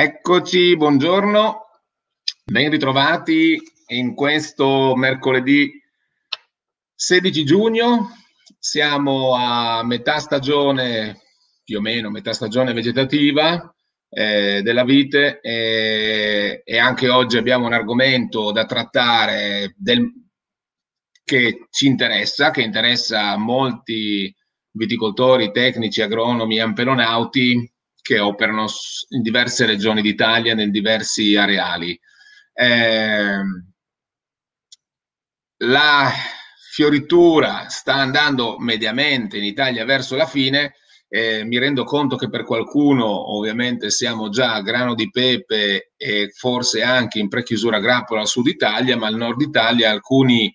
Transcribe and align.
Eccoci, 0.00 0.76
buongiorno, 0.76 1.58
ben 2.44 2.70
ritrovati 2.70 3.60
in 3.88 4.14
questo 4.14 4.94
mercoledì 4.94 5.72
16 6.94 7.44
giugno. 7.44 8.10
Siamo 8.60 9.34
a 9.34 9.82
metà 9.82 10.18
stagione, 10.20 11.20
più 11.64 11.78
o 11.78 11.80
meno 11.80 12.10
metà 12.10 12.32
stagione 12.32 12.72
vegetativa 12.72 13.74
eh, 14.08 14.60
della 14.62 14.84
vite 14.84 15.40
e, 15.40 16.62
e, 16.64 16.78
anche 16.78 17.08
oggi 17.08 17.36
abbiamo 17.36 17.66
un 17.66 17.72
argomento 17.72 18.52
da 18.52 18.66
trattare 18.66 19.74
del, 19.76 20.08
che 21.24 21.66
ci 21.70 21.88
interessa, 21.88 22.52
che 22.52 22.62
interessa 22.62 23.36
molti 23.36 24.32
viticoltori, 24.70 25.50
tecnici, 25.50 26.02
agronomi, 26.02 26.60
ampelonauti 26.60 27.72
che 28.08 28.20
operano 28.20 28.64
in 29.10 29.20
diverse 29.20 29.66
regioni 29.66 30.00
d'Italia, 30.00 30.58
in 30.58 30.70
diversi 30.70 31.36
areali. 31.36 32.00
Eh, 32.54 33.38
la 35.58 36.10
fioritura 36.72 37.68
sta 37.68 37.96
andando 37.96 38.56
mediamente 38.60 39.36
in 39.36 39.44
Italia 39.44 39.84
verso 39.84 40.16
la 40.16 40.24
fine. 40.24 40.76
Eh, 41.06 41.44
mi 41.44 41.58
rendo 41.58 41.84
conto 41.84 42.16
che 42.16 42.30
per 42.30 42.44
qualcuno 42.44 43.36
ovviamente 43.36 43.90
siamo 43.90 44.30
già 44.30 44.54
a 44.54 44.62
grano 44.62 44.94
di 44.94 45.10
pepe 45.10 45.92
e 45.94 46.30
forse 46.34 46.82
anche 46.82 47.18
in 47.18 47.28
prechiusura 47.28 47.78
grappola 47.78 48.22
al 48.22 48.26
sud 48.26 48.46
Italia, 48.46 48.96
ma 48.96 49.08
al 49.08 49.16
nord 49.16 49.42
Italia 49.42 49.90
alcuni 49.90 50.50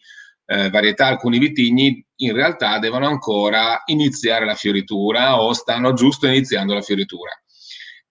eh, 0.47 0.71
varietà, 0.71 1.05
alcuni 1.05 1.37
vitigni 1.37 2.03
in 2.15 2.33
realtà 2.33 2.79
devono 2.79 3.05
ancora 3.05 3.83
iniziare 3.85 4.43
la 4.43 4.55
fioritura 4.55 5.39
o 5.39 5.53
stanno 5.53 5.93
giusto 5.93 6.25
iniziando 6.25 6.73
la 6.73 6.81
fioritura. 6.81 7.31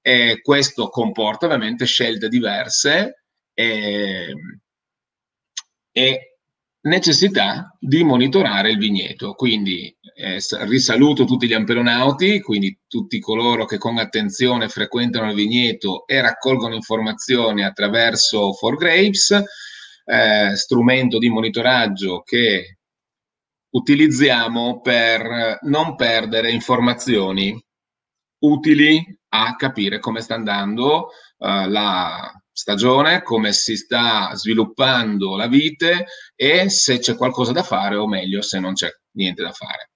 E 0.05 0.41
questo 0.43 0.89
comporta 0.89 1.47
ovviamente 1.47 1.87
scelte 1.87 2.29
diverse 2.29 3.25
e, 3.55 4.35
e 5.93 6.33
necessità 6.83 7.77
di 7.79 8.03
monitorare 8.03 8.71
il 8.71 8.79
vigneto. 8.79 9.35
Quindi 9.35 9.95
eh, 10.15 10.39
risaluto 10.67 11.25
tutti 11.25 11.47
gli 11.47 11.53
ampelonauti, 11.53 12.41
quindi 12.41 12.79
tutti 12.87 13.21
coloro 13.21 13.65
che 13.65 13.79
con 13.79 13.99
attenzione 13.99 14.69
frequentano 14.69 15.29
il 15.29 15.37
vigneto 15.37 16.07
e 16.07 16.21
raccolgono 16.21 16.75
informazioni 16.75 17.63
attraverso 17.63 18.53
For 18.53 18.77
Grapes, 18.77 19.41
eh, 20.05 20.57
strumento 20.57 21.19
di 21.19 21.29
monitoraggio 21.29 22.23
che 22.23 22.79
utilizziamo 23.71 24.81
per 24.81 25.59
non 25.63 25.95
perdere 25.95 26.51
informazioni 26.51 27.59
utili 28.41 29.21
a 29.35 29.57
capire 29.57 29.99
come 29.99 30.21
sta 30.21 30.35
andando 30.35 31.09
uh, 31.39 31.69
la 31.69 32.33
stagione, 32.53 33.23
come 33.23 33.53
si 33.53 33.77
sta 33.77 34.31
sviluppando 34.35 35.37
la 35.37 35.47
vite 35.47 36.07
e 36.37 36.69
se 36.69 36.99
c'è 36.99 37.17
qualcosa 37.17 37.53
da 37.53 37.63
fare 37.63 37.97
o 37.97 38.07
meglio 38.07 38.43
se 38.43 38.61
non 38.61 38.75
c'è 38.75 38.91
niente 39.13 39.43
da 39.43 39.53
fare. 39.53 39.91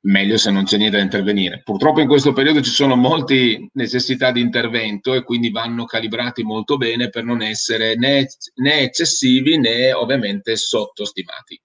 Meglio 0.00 0.36
se 0.36 0.50
non 0.50 0.64
c'è 0.64 0.76
niente 0.76 0.98
da 0.98 1.02
intervenire. 1.02 1.62
Purtroppo 1.64 2.00
in 2.00 2.06
questo 2.06 2.32
periodo 2.32 2.62
ci 2.62 2.70
sono 2.70 2.96
molte 2.96 3.68
necessità 3.72 4.30
di 4.30 4.40
intervento 4.40 5.14
e 5.14 5.24
quindi 5.24 5.50
vanno 5.50 5.86
calibrati 5.86 6.42
molto 6.44 6.76
bene 6.76 7.08
per 7.08 7.24
non 7.24 7.42
essere 7.42 7.96
né, 7.96 8.26
né 8.56 8.80
eccessivi 8.80 9.58
né 9.58 9.92
ovviamente 9.92 10.56
sottostimati. 10.56 11.60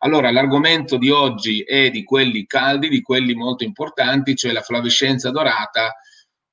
Allora, 0.00 0.30
l'argomento 0.30 0.98
di 0.98 1.10
oggi 1.10 1.62
è 1.62 1.90
di 1.90 2.04
quelli 2.04 2.46
caldi, 2.46 2.88
di 2.88 3.00
quelli 3.00 3.34
molto 3.34 3.64
importanti, 3.64 4.34
cioè 4.34 4.52
la 4.52 4.60
flavescenza 4.60 5.30
dorata, 5.30 5.94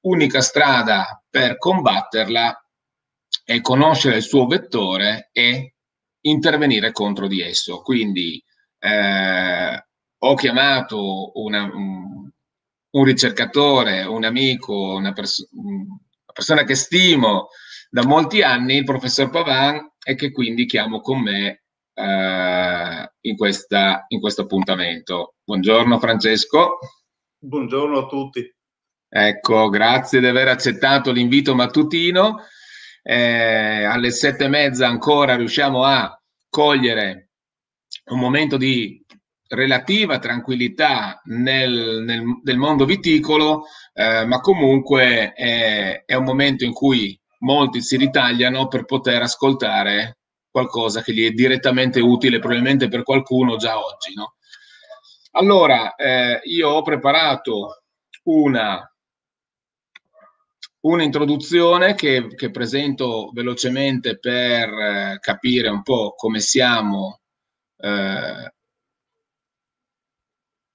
unica 0.03 0.41
strada 0.41 1.21
per 1.29 1.57
combatterla 1.57 2.57
è 3.43 3.61
conoscere 3.61 4.17
il 4.17 4.23
suo 4.23 4.45
vettore 4.45 5.29
e 5.31 5.75
intervenire 6.21 6.91
contro 6.91 7.27
di 7.27 7.41
esso. 7.41 7.81
Quindi 7.81 8.41
eh, 8.79 9.85
ho 10.17 10.33
chiamato 10.35 11.31
una, 11.39 11.63
un, 11.63 12.29
un, 12.91 13.03
ricercatore, 13.03 14.03
un 14.03 14.23
amico, 14.23 14.93
una, 14.93 15.11
pers- 15.13 15.47
una, 15.51 15.99
persona 16.33 16.63
che 16.63 16.75
stimo 16.75 17.49
da 17.89 18.05
molti 18.05 18.41
anni, 18.41 18.77
il 18.77 18.83
professor 18.83 19.29
Pavan, 19.29 19.91
e 20.03 20.15
che 20.15 20.31
quindi 20.31 20.65
chiamo 20.65 20.99
con 20.99 21.21
me 21.21 21.63
eh, 21.93 23.11
in, 23.21 23.35
questa, 23.35 24.05
in 24.07 24.19
questo 24.19 24.43
appuntamento. 24.43 25.35
Buongiorno 25.43 25.99
Francesco. 25.99 26.79
Buongiorno 27.39 27.99
a 27.99 28.05
tutti. 28.05 28.52
Ecco, 29.15 29.69
grazie 29.69 30.19
di 30.19 30.25
aver 30.25 30.47
accettato 30.47 31.11
l'invito 31.11 31.53
mattutino. 31.53 32.39
Eh, 33.03 33.83
alle 33.83 34.09
sette 34.09 34.45
e 34.45 34.47
mezza 34.47 34.87
ancora 34.87 35.35
riusciamo 35.35 35.83
a 35.83 36.19
cogliere 36.49 37.29
un 38.05 38.17
momento 38.17 38.57
di 38.57 39.05
relativa 39.49 40.17
tranquillità 40.17 41.21
nel, 41.25 42.01
nel, 42.03 42.23
nel 42.43 42.57
mondo 42.57 42.85
viticolo, 42.85 43.65
eh, 43.93 44.25
ma 44.25 44.39
comunque 44.39 45.33
è, 45.33 46.03
è 46.05 46.15
un 46.15 46.23
momento 46.23 46.63
in 46.63 46.73
cui 46.73 47.15
molti 47.41 47.81
si 47.83 47.97
ritagliano 47.97 48.67
per 48.67 48.85
poter 48.85 49.21
ascoltare 49.21 50.17
qualcosa 50.49 51.03
che 51.03 51.13
gli 51.13 51.27
è 51.27 51.31
direttamente 51.31 51.99
utile, 51.99 52.39
probabilmente 52.39 52.87
per 52.87 53.03
qualcuno 53.03 53.57
già 53.57 53.77
oggi. 53.77 54.15
No? 54.15 54.37
Allora, 55.33 55.93
eh, 55.93 56.39
io 56.45 56.69
ho 56.69 56.81
preparato 56.81 57.83
una, 58.23 58.87
un'introduzione 60.85 61.95
che, 61.95 62.27
che, 62.35 62.51
presento 62.51 63.31
velocemente 63.33 64.17
per 64.19 64.69
eh, 64.69 65.17
capire 65.19 65.69
un 65.69 65.81
po' 65.81 66.13
come 66.15 66.39
siamo, 66.39 67.21
eh, 67.77 68.53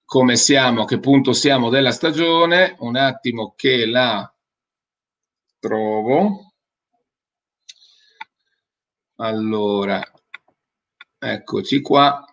come 0.05 0.37
siamo, 0.37 0.83
a 0.83 0.85
che 0.87 0.99
punto 1.01 1.33
siamo 1.33 1.69
della 1.71 1.91
stagione. 1.93 2.77
Un 2.81 2.97
attimo 2.97 3.55
che 3.57 3.87
la 3.87 4.33
trovo. 5.61 6.53
Allora, 9.21 10.01
eccoci 11.19 11.81
qua. 11.83 12.25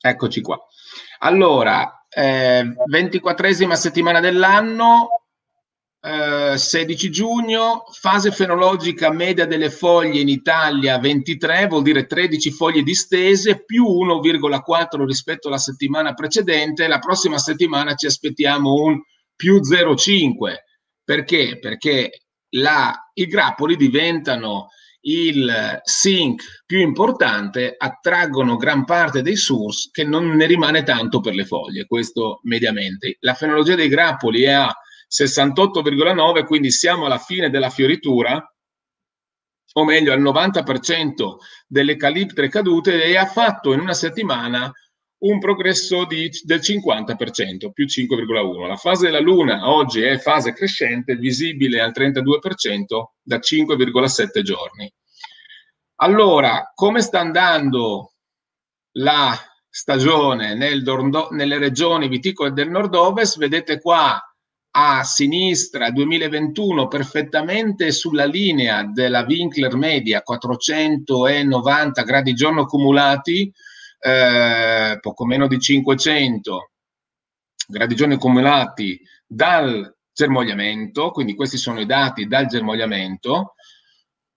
Eccoci 0.00 0.40
qua. 0.40 0.58
Allora, 1.24 2.04
eh, 2.10 2.74
24esima 2.86 3.72
settimana 3.72 4.20
dell'anno, 4.20 5.22
eh, 6.02 6.58
16 6.58 7.10
giugno, 7.10 7.84
fase 7.98 8.30
fenologica 8.30 9.10
media 9.10 9.46
delle 9.46 9.70
foglie 9.70 10.20
in 10.20 10.28
Italia 10.28 10.98
23, 10.98 11.66
vuol 11.66 11.82
dire 11.82 12.04
13 12.04 12.50
foglie 12.50 12.82
distese, 12.82 13.64
più 13.64 13.86
1,4 13.86 15.06
rispetto 15.06 15.48
alla 15.48 15.56
settimana 15.56 16.12
precedente. 16.12 16.86
La 16.88 16.98
prossima 16.98 17.38
settimana 17.38 17.94
ci 17.94 18.04
aspettiamo 18.04 18.74
un 18.74 19.00
più 19.34 19.60
0,5. 19.62 20.56
Perché? 21.02 21.58
Perché 21.58 22.24
la, 22.50 22.94
i 23.14 23.26
grappoli 23.26 23.76
diventano 23.76 24.68
il 25.06 25.80
sink 25.82 26.62
più 26.64 26.80
importante, 26.80 27.74
attraggono 27.76 28.56
gran 28.56 28.84
parte 28.84 29.22
dei 29.22 29.36
source 29.36 29.90
che 29.92 30.04
non 30.04 30.28
ne 30.30 30.46
rimane 30.46 30.82
tanto 30.82 31.20
per 31.20 31.34
le 31.34 31.44
foglie, 31.44 31.86
questo 31.86 32.40
mediamente. 32.44 33.16
La 33.20 33.34
fenologia 33.34 33.74
dei 33.74 33.88
grappoli 33.88 34.42
è 34.42 34.52
a 34.52 34.74
68,9, 35.10 36.44
quindi 36.44 36.70
siamo 36.70 37.06
alla 37.06 37.18
fine 37.18 37.50
della 37.50 37.70
fioritura, 37.70 38.42
o 39.76 39.84
meglio 39.84 40.12
al 40.12 40.22
90% 40.22 41.36
delle 41.66 41.96
caliptre 41.96 42.48
cadute 42.48 43.02
e 43.04 43.16
ha 43.16 43.26
fatto 43.26 43.72
in 43.72 43.80
una 43.80 43.94
settimana 43.94 44.72
un 45.24 45.38
progresso 45.38 46.04
di, 46.04 46.30
del 46.42 46.60
50%, 46.60 47.72
più 47.72 47.86
5,1. 47.86 48.66
La 48.66 48.76
fase 48.76 49.06
della 49.06 49.20
Luna 49.20 49.70
oggi 49.70 50.02
è 50.02 50.18
fase 50.18 50.52
crescente, 50.52 51.16
visibile 51.16 51.80
al 51.80 51.92
32% 51.94 52.84
da 53.22 53.38
5,7 53.38 54.42
giorni. 54.42 54.92
Allora, 55.96 56.72
come 56.74 57.00
sta 57.00 57.20
andando 57.20 58.12
la 58.96 59.32
stagione 59.68 60.54
nel 60.54 60.82
Dordo, 60.82 61.28
nelle 61.30 61.58
regioni 61.58 62.08
viticole 62.08 62.52
del 62.52 62.68
nord-ovest? 62.68 63.38
Vedete 63.38 63.80
qua 63.80 64.20
a 64.76 65.04
sinistra 65.04 65.90
2021 65.90 66.88
perfettamente 66.88 67.92
sulla 67.92 68.24
linea 68.24 68.82
della 68.84 69.24
Winkler 69.26 69.76
media 69.76 70.22
490 70.22 72.02
gradi 72.02 72.34
giorno 72.34 72.62
accumulati 72.62 73.52
eh, 74.00 74.98
poco 75.00 75.24
meno 75.24 75.46
di 75.46 75.60
500 75.60 76.70
gradi 77.68 77.94
giorni 77.94 78.14
accumulati 78.14 79.00
dal 79.26 79.94
germogliamento, 80.12 81.10
quindi 81.12 81.34
questi 81.34 81.56
sono 81.56 81.80
i 81.80 81.86
dati 81.86 82.26
dal 82.26 82.46
germogliamento. 82.46 83.54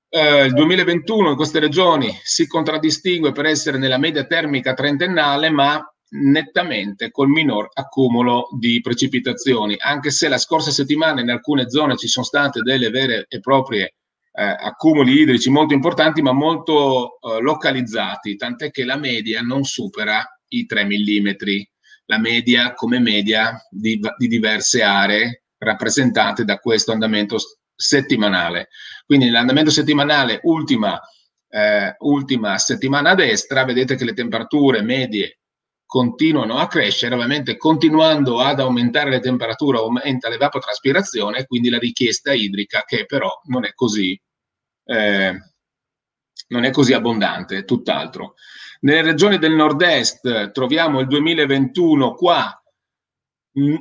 Eh, 0.10 0.46
il 0.46 0.54
2021 0.54 1.32
in 1.32 1.36
queste 1.36 1.60
regioni 1.60 2.18
si 2.24 2.48
contraddistingue 2.48 3.34
per 3.34 3.46
essere 3.46 3.78
nella 3.78 3.98
media 3.98 4.26
termica 4.26 4.74
trentennale, 4.74 5.50
ma 5.50 5.84
nettamente 6.10 7.12
col 7.12 7.28
minor 7.28 7.70
accumulo 7.74 8.48
di 8.58 8.80
precipitazioni, 8.80 9.76
anche 9.78 10.10
se 10.10 10.30
la 10.30 10.38
scorsa 10.38 10.72
settimana 10.72 11.20
in 11.20 11.30
alcune 11.30 11.70
zone 11.70 11.98
ci 11.98 12.08
sono 12.08 12.26
state 12.26 12.62
delle 12.62 12.90
vere 12.90 13.26
e 13.28 13.42
proprie 13.42 13.96
eh, 14.32 14.44
accumuli 14.44 15.20
idrici 15.20 15.50
molto 15.50 15.74
importanti, 15.74 16.22
ma 16.22 16.32
molto 16.32 17.20
eh, 17.20 17.42
localizzati, 17.42 18.38
tant'è 18.38 18.72
che 18.72 18.86
la 18.86 18.98
media 18.98 19.42
non 19.42 19.64
supera 19.66 20.24
i 20.50 20.66
3 20.66 20.86
mm, 20.86 21.30
la 22.06 22.20
media 22.20 22.74
come 22.74 23.00
media 23.00 23.60
di, 23.70 24.00
di 24.18 24.28
diverse 24.28 24.82
aree 24.82 25.44
rappresentate 25.58 26.46
da 26.46 26.58
questo 26.60 26.94
andamento 26.94 27.38
settimanale. 27.78 28.70
Quindi 29.06 29.30
l'andamento 29.30 29.70
settimanale 29.70 30.40
ultima, 30.44 31.00
eh, 31.50 31.96
ultima 32.00 32.58
settimana 32.58 33.12
a 33.12 33.16
destra, 33.16 33.64
vedete 33.64 33.96
che 33.96 34.04
le 34.04 34.14
temperature 34.14 34.82
medie 34.82 35.40
continuano 35.86 36.58
a 36.58 36.68
crescere, 36.68 37.16
ovviamente 37.16 37.56
continuando 37.56 38.42
ad 38.42 38.60
aumentare 38.60 39.10
le 39.10 39.22
temperature 39.22 39.78
aumenta 39.78 40.28
l'evapotraspirazione 40.28 41.46
quindi 41.46 41.70
la 41.70 41.80
richiesta 41.80 42.34
idrica 42.34 42.84
che 42.86 43.06
però 43.06 43.32
non 43.46 43.64
è 43.64 43.72
così, 43.74 44.20
eh, 44.84 45.34
non 46.50 46.64
è 46.66 46.72
così 46.72 46.92
abbondante, 46.92 47.64
tutt'altro. 47.64 48.34
Nelle 48.82 49.02
regioni 49.02 49.38
del 49.38 49.54
nord-est 49.54 50.52
troviamo 50.52 51.00
il 51.00 51.08
2021 51.08 52.14
qua 52.16 52.62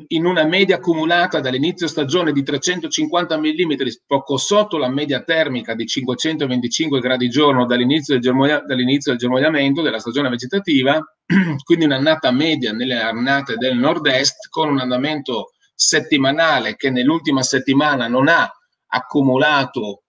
in 0.08 0.24
una 0.24 0.44
media 0.44 0.76
accumulata 0.76 1.40
dall'inizio 1.40 1.86
stagione 1.86 2.32
di 2.32 2.42
350 2.42 3.38
mm, 3.38 3.72
poco 4.06 4.38
sotto 4.38 4.78
la 4.78 4.88
media 4.88 5.22
termica 5.22 5.74
di 5.74 5.86
525 5.86 6.98
gradi 7.00 7.28
giorno 7.28 7.66
dall'inizio 7.66 8.14
del, 8.14 8.22
germoglia, 8.22 8.60
dall'inizio 8.60 9.10
del 9.10 9.20
germogliamento 9.20 9.82
della 9.82 9.98
stagione 9.98 10.30
vegetativa, 10.30 10.98
quindi 11.62 11.84
un'annata 11.84 12.30
media 12.30 12.72
nelle 12.72 12.98
annate 12.98 13.56
del 13.56 13.76
nord-est 13.76 14.48
con 14.48 14.70
un 14.70 14.78
andamento 14.78 15.52
settimanale 15.74 16.76
che 16.76 16.88
nell'ultima 16.88 17.42
settimana 17.42 18.08
non 18.08 18.28
ha 18.28 18.50
accumulato 18.86 20.04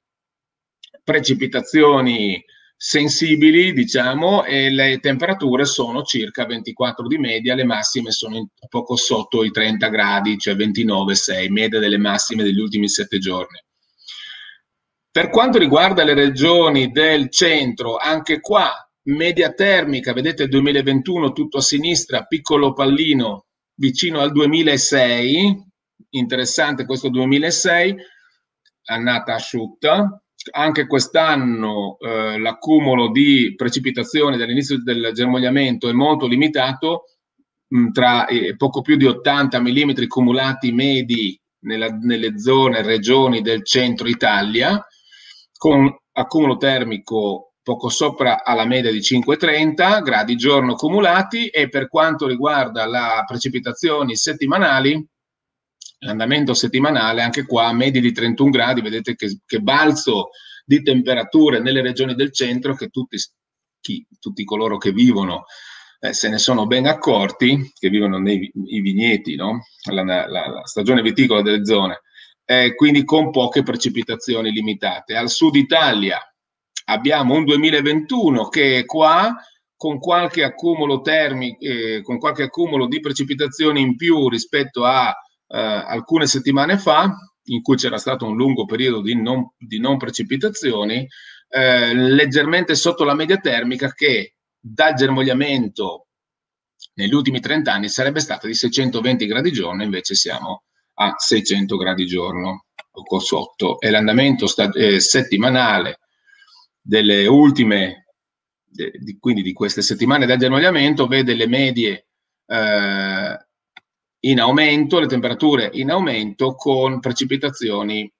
precipitazioni 1.04 2.42
sensibili, 2.78 3.74
diciamo, 3.74 4.46
e 4.46 4.70
le 4.70 5.00
temperature 5.00 5.66
sono 5.66 6.04
circa 6.04 6.46
24 6.46 7.08
di 7.08 7.18
media, 7.18 7.56
le 7.56 7.64
massime 7.64 8.12
sono 8.12 8.50
poco 8.70 8.96
sotto 8.96 9.44
i 9.44 9.50
30 9.50 9.90
gradi, 9.90 10.38
cioè 10.38 10.54
29,6, 10.54 11.50
media 11.50 11.80
delle 11.80 11.98
massime 11.98 12.44
degli 12.44 12.60
ultimi 12.60 12.88
sette 12.88 13.18
giorni. 13.18 13.60
Per 15.10 15.30
quanto 15.30 15.58
riguarda 15.58 16.04
le 16.04 16.14
regioni 16.14 16.92
del 16.92 17.32
centro, 17.32 17.98
anche 17.98 18.40
qua 18.40 18.72
media 19.06 19.52
termica, 19.52 20.14
vedete 20.14 20.44
il 20.44 20.50
2021 20.50 21.32
tutto 21.32 21.58
a 21.58 21.62
sinistra, 21.62 22.26
piccolo 22.26 22.74
pallino 22.74 23.46
vicino 23.74 24.20
al 24.20 24.32
2006, 24.32 25.66
interessante 26.10 26.86
questo 26.86 27.10
2006, 27.10 27.96
annata 28.86 29.34
asciutta, 29.34 30.22
anche 30.52 30.88
quest'anno 30.88 31.98
eh, 32.00 32.38
l'accumulo 32.40 33.10
di 33.10 33.54
precipitazioni 33.56 34.38
dall'inizio 34.38 34.82
del 34.82 35.12
germogliamento 35.14 35.90
è 35.90 35.94
molto 35.94 36.28
limitato, 36.28 37.06
mh, 37.68 37.80
mm, 37.80 37.92
tra 37.92 38.26
eh, 38.26 38.56
poco 38.56 38.82
più 38.82 38.96
di 38.96 39.06
80 39.06 39.60
mm 39.60 40.08
cumulati 40.08 40.72
medi 40.72 41.40
nella, 41.62 41.90
nelle 41.90 42.40
zone, 42.40 42.82
regioni 42.82 43.42
del 43.42 43.64
centro 43.64 44.08
Italia, 44.08 44.86
con 45.58 45.94
accumulo 46.14 46.58
termico 46.58 47.54
poco 47.68 47.90
sopra 47.90 48.46
alla 48.46 48.66
media 48.66 48.92
di 48.92 49.00
5,30 49.00 50.02
gradi 50.02 50.38
giorno 50.38 50.76
cumulati 50.76 51.48
e 51.48 51.68
per 51.68 51.90
quanto 51.90 52.26
riguarda 52.26 52.88
le 52.88 53.24
precipitazioni 53.28 54.16
settimanali, 54.16 55.06
l'andamento 56.00 56.54
settimanale, 56.54 57.22
anche 57.22 57.46
qua 57.46 57.72
medie 57.74 58.02
di 58.02 58.12
31 58.12 58.50
gradi, 58.50 58.82
vedete 58.82 59.16
che, 59.16 59.40
che 59.46 59.60
balzo 59.60 60.30
di 60.66 60.82
temperature 60.84 61.60
nelle 61.60 61.82
regioni 61.82 62.14
del 62.14 62.32
centro 62.32 62.76
che 62.76 62.88
tutti, 62.90 63.18
chi, 63.80 64.06
tutti 64.20 64.44
coloro 64.44 64.78
che 64.78 64.92
vivono 64.92 65.46
eh, 66.00 66.14
se 66.14 66.30
ne 66.30 66.38
sono 66.38 66.68
ben 66.68 66.86
accorti, 66.86 67.72
che 67.78 67.90
vivono 67.90 68.20
nei 68.20 68.52
vigneti, 68.54 69.36
no? 69.36 69.64
la, 69.92 70.04
la, 70.04 70.28
la, 70.28 70.62
stagione 70.66 71.02
viticola 71.02 71.42
delle 71.42 71.66
zone, 71.66 72.02
eh, 72.46 72.76
quindi 72.76 73.04
con 73.04 73.32
poche 73.32 73.64
precipitazioni 73.64 74.52
limitate. 74.52 75.16
Al 75.16 75.30
sud 75.30 75.56
Italia 75.56 76.20
abbiamo 76.86 77.34
un 77.34 77.46
2021 77.46 78.48
che 78.50 78.80
è 78.80 78.86
qua 78.86 79.36
con 79.76 80.00
qualche 80.00 80.44
accumulo 80.44 81.02
termico, 81.02 81.64
eh, 81.64 82.02
con 82.02 82.18
qualche 82.20 82.44
accumulo 82.44 82.88
di 82.88 83.00
precipitazioni 83.00 83.82
in 83.82 83.96
più 83.96 84.30
rispetto 84.30 84.86
a 84.86 85.16
eh, 85.48 85.58
alcune 85.58 86.28
settimane 86.28 86.78
fa, 86.78 87.16
in 87.46 87.62
cui 87.62 87.76
c'era 87.78 87.98
stato 87.98 88.26
un 88.26 88.36
lungo 88.36 88.66
periodo 88.66 89.02
di 89.02 89.16
non, 89.16 89.52
di 89.58 89.80
non 89.80 89.98
precipitazioni, 89.98 91.08
eh, 91.50 91.94
leggermente 91.94 92.76
sotto 92.76 93.04
la 93.04 93.14
media 93.14 93.38
termica 93.38 93.92
che 93.94 94.36
dal 94.60 94.94
germogliamento 94.94 96.08
negli 96.96 97.14
ultimi 97.14 97.40
30 97.40 97.72
anni 97.72 97.90
sarebbe 97.90 98.20
stata 98.20 98.48
di 98.48 98.54
620 98.54 99.26
gradi 99.26 99.52
giorno, 99.52 99.84
invece 99.84 100.16
siamo 100.16 100.64
a 100.96 101.14
600 101.16 101.78
gradi 101.78 102.06
giorno, 102.06 102.66
poco 102.92 103.20
sotto. 103.20 103.80
E 103.80 103.90
l'andamento 103.90 104.48
sta- 104.48 104.72
eh, 104.72 105.00
settimanale 105.00 106.00
delle 106.82 107.28
ultime, 107.28 108.08
de- 108.64 108.92
di, 109.00 109.18
quindi 109.20 109.42
di 109.42 109.54
queste 109.54 109.82
settimane 109.82 110.26
dal 110.26 110.38
germogliamento, 110.38 111.08
vede 111.08 111.36
le 111.36 111.48
medie 111.48 112.08
eh, 112.48 113.47
in 114.22 114.40
aumento, 114.40 115.00
le 115.00 115.08
temperature 115.08 115.70
in 115.74 115.92
aumento 115.92 116.56
con 116.56 117.00
precipitazioni 117.00 118.12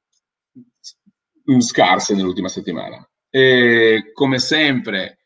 scarse 1.60 2.14
nell'ultima 2.14 2.50
settimana. 2.50 3.08
E 3.30 4.12
come 4.14 4.40
sempre 4.40 5.18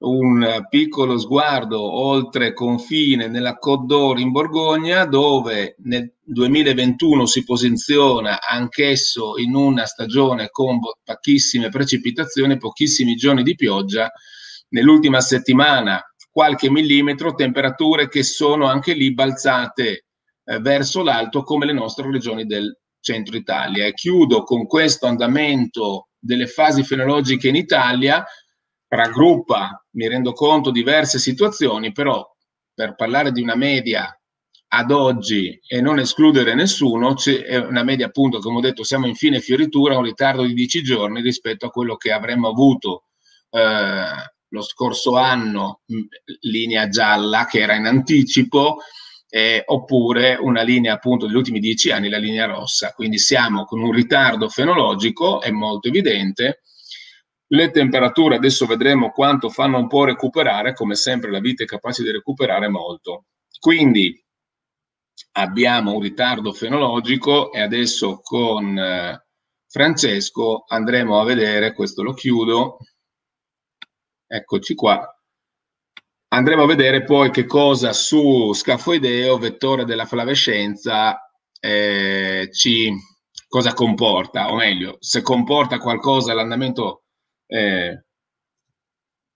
un 0.00 0.66
piccolo 0.70 1.18
sguardo 1.18 1.80
oltre 1.80 2.54
confine 2.54 3.28
nella 3.28 3.56
Côte 3.56 3.84
d'Or 3.86 4.18
in 4.18 4.30
Borgogna 4.30 5.04
dove 5.04 5.74
nel 5.80 6.14
2021 6.22 7.26
si 7.26 7.44
posiziona 7.44 8.40
anch'esso 8.40 9.36
in 9.36 9.54
una 9.54 9.84
stagione 9.84 10.48
con 10.50 10.78
pochissime 11.04 11.68
precipitazioni, 11.68 12.56
pochissimi 12.56 13.14
giorni 13.14 13.42
di 13.42 13.54
pioggia. 13.54 14.10
Nell'ultima 14.70 15.20
settimana 15.20 16.02
qualche 16.30 16.70
millimetro, 16.70 17.34
temperature 17.34 18.08
che 18.08 18.22
sono 18.22 18.66
anche 18.66 18.94
lì 18.94 19.12
balzate 19.12 20.06
verso 20.44 21.02
l'alto 21.02 21.42
come 21.42 21.66
le 21.66 21.72
nostre 21.72 22.10
regioni 22.10 22.46
del 22.46 22.76
centro 23.00 23.36
Italia. 23.36 23.86
E 23.86 23.94
chiudo 23.94 24.42
con 24.42 24.66
questo 24.66 25.06
andamento 25.06 26.08
delle 26.18 26.46
fasi 26.46 26.82
fenologiche 26.82 27.48
in 27.48 27.56
Italia, 27.56 28.24
raggruppa, 28.88 29.84
mi 29.92 30.08
rendo 30.08 30.32
conto, 30.32 30.70
diverse 30.70 31.18
situazioni, 31.18 31.92
però 31.92 32.26
per 32.74 32.94
parlare 32.94 33.32
di 33.32 33.42
una 33.42 33.54
media 33.54 34.14
ad 34.72 34.90
oggi 34.90 35.60
e 35.66 35.80
non 35.80 35.98
escludere 35.98 36.54
nessuno, 36.54 37.14
c'è 37.14 37.56
una 37.56 37.82
media 37.82 38.06
appunto, 38.06 38.38
come 38.38 38.58
ho 38.58 38.60
detto, 38.60 38.84
siamo 38.84 39.06
in 39.06 39.14
fine 39.14 39.40
fioritura, 39.40 39.96
un 39.96 40.04
ritardo 40.04 40.44
di 40.44 40.54
10 40.54 40.82
giorni 40.82 41.20
rispetto 41.20 41.66
a 41.66 41.70
quello 41.70 41.96
che 41.96 42.12
avremmo 42.12 42.48
avuto 42.48 43.04
eh, 43.50 44.04
lo 44.48 44.62
scorso 44.62 45.16
anno, 45.16 45.80
linea 46.40 46.88
gialla, 46.88 47.46
che 47.46 47.60
era 47.60 47.74
in 47.74 47.86
anticipo, 47.86 48.78
eh, 49.30 49.62
oppure 49.64 50.36
una 50.40 50.62
linea 50.62 50.94
appunto 50.94 51.26
degli 51.26 51.36
ultimi 51.36 51.60
dieci 51.60 51.90
anni, 51.90 52.08
la 52.08 52.18
linea 52.18 52.46
rossa. 52.46 52.92
Quindi 52.92 53.18
siamo 53.18 53.64
con 53.64 53.80
un 53.80 53.92
ritardo 53.92 54.48
fenologico, 54.48 55.40
è 55.40 55.50
molto 55.50 55.88
evidente. 55.88 56.62
Le 57.46 57.70
temperature 57.70 58.36
adesso 58.36 58.66
vedremo 58.66 59.10
quanto 59.10 59.48
fanno 59.48 59.78
un 59.78 59.86
po' 59.86 60.04
recuperare, 60.04 60.74
come 60.74 60.94
sempre 60.94 61.30
la 61.30 61.40
vita 61.40 61.62
è 61.62 61.66
capace 61.66 62.02
di 62.02 62.10
recuperare 62.10 62.68
molto. 62.68 63.26
Quindi 63.58 64.22
abbiamo 65.32 65.94
un 65.94 66.00
ritardo 66.00 66.52
fenologico 66.52 67.52
e 67.52 67.60
adesso 67.60 68.20
con 68.22 68.76
eh, 68.76 69.24
Francesco 69.68 70.64
andremo 70.66 71.20
a 71.20 71.24
vedere, 71.24 71.72
questo 71.72 72.02
lo 72.02 72.14
chiudo, 72.14 72.78
eccoci 74.26 74.74
qua, 74.74 75.19
Andremo 76.32 76.62
a 76.62 76.66
vedere 76.66 77.02
poi 77.02 77.30
che 77.30 77.44
cosa 77.44 77.92
su 77.92 78.52
scafoideo, 78.52 79.36
vettore 79.36 79.84
della 79.84 80.06
flavescenza, 80.06 81.28
eh, 81.58 82.48
ci, 82.52 82.92
cosa 83.48 83.74
comporta, 83.74 84.52
o 84.52 84.54
meglio, 84.54 84.96
se 85.00 85.22
comporta 85.22 85.78
qualcosa 85.78 86.32
l'andamento 86.32 87.02
eh, 87.46 88.04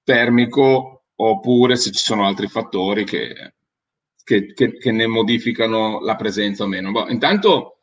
termico 0.05 1.07
oppure 1.17 1.75
se 1.75 1.91
ci 1.91 1.99
sono 1.99 2.27
altri 2.27 2.47
fattori 2.47 3.05
che, 3.05 3.55
che, 4.23 4.53
che, 4.53 4.79
che 4.79 4.93
ne 4.93 5.09
modificano 5.09 5.99
la 6.01 6.15
presenza 6.15 6.63
o 6.63 6.69
meno. 6.69 6.93
Boh, 6.93 7.09
intanto, 7.09 7.79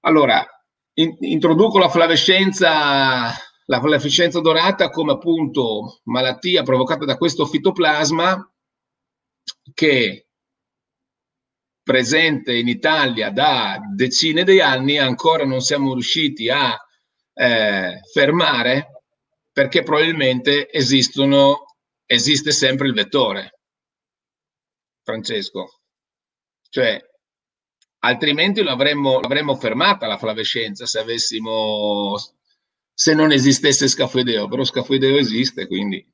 allora, 0.00 0.46
in, 0.94 1.16
introduco 1.20 1.78
la 1.78 1.88
flavescenza 1.88 3.32
la 3.70 3.80
fluorescenza 3.80 4.40
dorata 4.40 4.88
come 4.88 5.12
appunto 5.12 6.00
malattia 6.04 6.62
provocata 6.62 7.04
da 7.04 7.16
questo 7.16 7.44
fitoplasma 7.44 8.50
che 9.74 10.28
presente 11.82 12.56
in 12.56 12.68
Italia 12.68 13.30
da 13.30 13.78
decine 13.94 14.44
di 14.44 14.60
anni 14.60 14.98
ancora 14.98 15.44
non 15.44 15.60
siamo 15.60 15.92
riusciti 15.92 16.48
a 16.48 16.78
eh, 17.34 18.00
fermare 18.12 19.02
perché 19.52 19.82
probabilmente 19.82 20.70
esistono, 20.70 21.76
esiste 22.06 22.52
sempre 22.52 22.86
il 22.86 22.94
vettore. 22.94 23.58
Francesco. 25.02 25.80
Cioè, 26.70 27.02
altrimenti 28.00 28.62
l'avremmo, 28.62 29.20
l'avremmo 29.20 29.56
fermata 29.56 30.06
la 30.06 30.18
flavescenza 30.18 30.86
se 30.86 31.00
avessimo 31.00 32.16
se 32.98 33.14
non 33.14 33.30
esistesse 33.30 33.86
scafoideo, 33.86 34.48
però 34.48 34.64
scafoideo 34.64 35.18
esiste, 35.18 35.68
quindi 35.68 36.04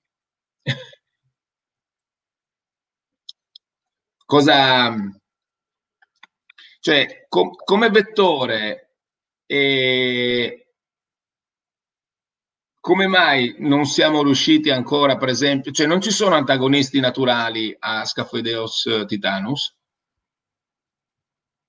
cosa 4.27 4.95
cioè 6.81 7.25
com, 7.29 7.55
come 7.55 7.89
vettore 7.89 8.97
eh, 9.47 10.67
come 12.81 13.07
mai 13.07 13.55
non 13.61 13.87
siamo 13.87 14.23
riusciti 14.23 14.69
ancora 14.71 15.17
per 15.17 15.29
esempio 15.31 15.73
cioè 15.73 15.87
non 15.87 16.03
ci 16.03 16.11
sono 16.11 16.35
antagonisti 16.35 17.01
naturali 17.01 17.75
a 17.79 18.05
Scafoideus 18.05 19.05
titanus 19.07 19.75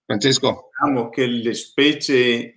Francesco? 0.06 0.70
Diciamo 0.72 1.10
che 1.10 1.26
le 1.26 1.54
specie 1.54 2.55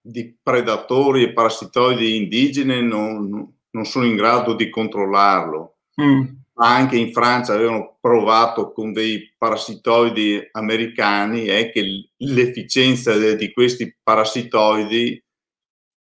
di 0.00 0.36
predatori 0.42 1.22
e 1.22 1.32
parassitoidi 1.32 2.16
indigene 2.16 2.80
non, 2.80 3.52
non 3.70 3.84
sono 3.84 4.06
in 4.06 4.16
grado 4.16 4.54
di 4.54 4.70
controllarlo. 4.70 5.76
Mm. 6.00 6.24
Anche 6.54 6.96
in 6.96 7.12
Francia 7.12 7.54
avevano 7.54 7.96
provato 8.00 8.72
con 8.72 8.92
dei 8.92 9.32
parassitoidi 9.36 10.48
americani 10.52 11.46
e 11.46 11.70
che 11.70 12.10
l'efficienza 12.16 13.16
di 13.34 13.52
questi 13.52 13.96
parassitoidi 14.02 15.22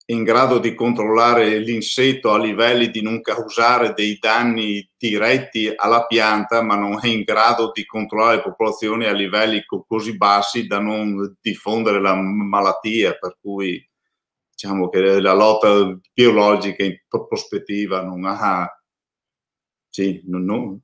in 0.09 0.23
grado 0.23 0.59
di 0.59 0.73
controllare 0.73 1.57
l'insetto 1.59 2.31
a 2.31 2.39
livelli 2.39 2.89
di 2.89 3.01
non 3.01 3.19
causare 3.21 3.93
dei 3.93 4.17
danni 4.19 4.87
diretti 4.97 5.71
alla 5.75 6.05
pianta, 6.05 6.61
ma 6.61 6.75
non 6.75 6.97
è 7.01 7.07
in 7.07 7.23
grado 7.23 7.71
di 7.73 7.85
controllare 7.85 8.37
le 8.37 8.41
popolazioni 8.43 9.05
a 9.05 9.11
livelli 9.11 9.65
co- 9.65 9.83
così 9.87 10.15
bassi 10.15 10.65
da 10.65 10.79
non 10.79 11.35
diffondere 11.41 11.99
la 11.99 12.15
malattia, 12.15 13.17
per 13.19 13.37
cui 13.41 13.85
diciamo 14.57 14.89
che 14.89 15.21
la 15.21 15.33
lotta 15.33 15.95
biologica 16.11 16.83
in 16.83 16.97
prospettiva 17.07 18.01
non 18.01 18.25
ha 18.25 18.67
sì, 19.87 20.23
non, 20.25 20.43
non, 20.45 20.81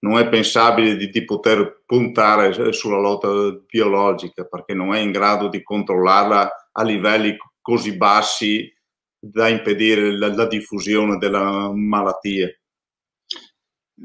non 0.00 0.18
è 0.18 0.28
pensabile 0.28 0.96
di, 0.96 1.08
di, 1.08 1.24
poter 1.24 1.82
puntare 1.86 2.72
sulla 2.72 2.98
lotta 2.98 3.28
biologica 3.64 4.44
perché 4.44 4.74
non 4.74 4.92
è 4.92 4.98
in 4.98 5.12
grado 5.12 5.48
di 5.48 5.62
controllarla 5.62 6.70
a 6.72 6.82
livelli 6.82 7.36
così 7.60 7.96
bassi 7.96 8.72
da 9.18 9.48
impedire 9.48 10.16
la, 10.16 10.34
la 10.34 10.46
diffusione 10.46 11.16
della 11.16 11.72
malattia. 11.72 12.48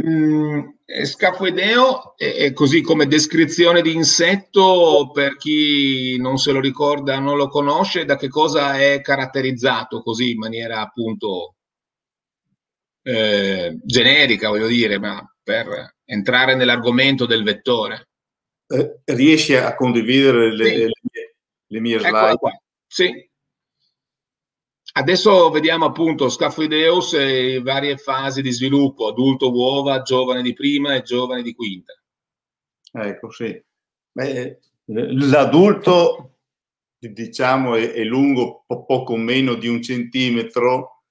Mm, 0.01 0.69
scafoideo 1.03 2.17
è, 2.17 2.51
così 2.53 2.81
come 2.81 3.05
descrizione 3.05 3.83
di 3.83 3.93
insetto 3.93 5.11
per 5.13 5.37
chi 5.37 6.17
non 6.17 6.37
se 6.37 6.51
lo 6.51 6.59
ricorda, 6.59 7.19
non 7.19 7.37
lo 7.37 7.47
conosce, 7.47 8.05
da 8.05 8.15
che 8.15 8.27
cosa 8.27 8.79
è 8.79 9.01
caratterizzato 9.01 10.01
così 10.01 10.31
in 10.31 10.39
maniera 10.39 10.81
appunto 10.81 11.55
eh, 13.03 13.77
generica, 13.83 14.49
voglio 14.49 14.67
dire, 14.67 14.97
ma 14.97 15.23
per 15.43 15.97
entrare 16.05 16.55
nell'argomento 16.55 17.27
del 17.27 17.43
vettore. 17.43 18.09
Eh, 18.65 19.01
riesci 19.05 19.53
a 19.55 19.75
condividere 19.75 20.55
le, 20.55 20.65
sì. 20.65 20.77
le, 20.77 20.91
le 21.67 21.79
mie 21.79 21.99
slide? 21.99 22.63
Sì, 22.87 23.29
Adesso 24.95 25.49
vediamo 25.49 25.85
appunto 25.85 26.29
Scafoideus 26.29 27.13
e 27.13 27.61
varie 27.63 27.97
fasi 27.97 28.41
di 28.41 28.51
sviluppo, 28.51 29.07
adulto 29.07 29.51
uova, 29.51 30.03
giovane 30.03 30.43
di 30.43 30.53
prima 30.53 30.93
e 30.93 31.01
giovane 31.01 31.41
di 31.41 31.55
quinta. 31.55 31.93
Ecco, 32.91 33.31
sì. 33.31 33.59
Beh, 34.11 34.59
l'adulto, 34.85 36.37
diciamo, 36.99 37.75
è, 37.75 37.91
è 37.91 38.03
lungo 38.03 38.63
po- 38.67 38.85
poco 38.85 39.15
meno 39.15 39.55
di 39.55 39.67
un 39.67 39.81
centimetro, 39.81 41.03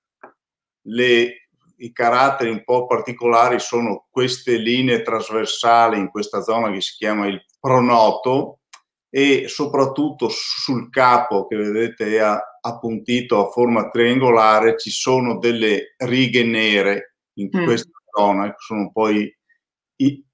Le, 0.82 1.48
i 1.76 1.92
caratteri 1.92 2.50
un 2.50 2.62
po' 2.64 2.86
particolari 2.86 3.58
sono 3.58 4.06
queste 4.10 4.56
linee 4.56 5.02
trasversali 5.02 5.98
in 5.98 6.08
questa 6.08 6.40
zona 6.40 6.70
che 6.70 6.80
si 6.80 6.94
chiama 6.96 7.26
il 7.26 7.44
pronoto 7.58 8.61
e 9.14 9.46
soprattutto 9.46 10.30
sul 10.30 10.88
capo 10.88 11.46
che 11.46 11.54
vedete 11.54 12.16
è 12.16 12.38
appuntito 12.62 13.46
a 13.46 13.50
forma 13.50 13.90
triangolare 13.90 14.78
ci 14.78 14.90
sono 14.90 15.36
delle 15.36 15.94
righe 15.98 16.44
nere 16.44 17.16
in 17.34 17.50
mm. 17.54 17.64
questa 17.64 17.90
zona 18.10 18.48
che 18.48 18.56
sono 18.56 18.90
poi 18.90 19.30
i, 19.96 20.24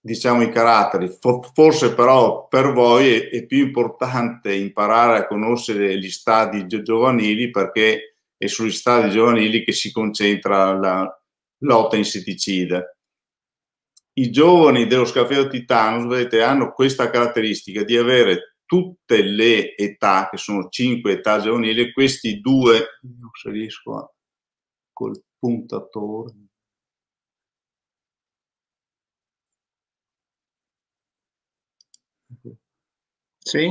diciamo 0.00 0.42
i 0.42 0.52
caratteri 0.52 1.10
forse 1.52 1.94
però 1.94 2.46
per 2.46 2.72
voi 2.72 3.12
è, 3.12 3.28
è, 3.30 3.44
più 3.44 3.58
importante 3.58 4.54
imparare 4.54 5.18
a 5.18 5.26
conoscere 5.26 5.98
gli 5.98 6.10
stadi 6.10 6.64
giovanili 6.68 7.50
perché 7.50 8.18
è 8.36 8.46
sugli 8.46 8.70
stadi 8.70 9.10
giovanili 9.10 9.64
che 9.64 9.72
si 9.72 9.90
concentra 9.90 10.78
la 10.78 11.22
lotta 11.58 11.96
insetticida 11.96 12.84
i 14.14 14.30
giovani 14.30 14.86
dello 14.86 15.04
Scafeo 15.04 15.48
Titanus, 15.48 16.06
vedete, 16.06 16.42
hanno 16.42 16.72
questa 16.72 17.10
caratteristica 17.10 17.82
di 17.82 17.96
avere 17.96 18.56
tutte 18.66 19.22
le 19.22 19.76
età, 19.76 20.28
che 20.30 20.36
sono 20.36 20.68
cinque 20.68 21.12
età 21.12 21.40
giovanili, 21.40 21.92
questi 21.92 22.40
due, 22.40 22.98
non 23.02 23.30
se 23.32 23.50
riesco 23.50 23.96
a, 23.96 24.10
col 24.92 25.22
puntatore. 25.38 26.34
Sì. 33.38 33.68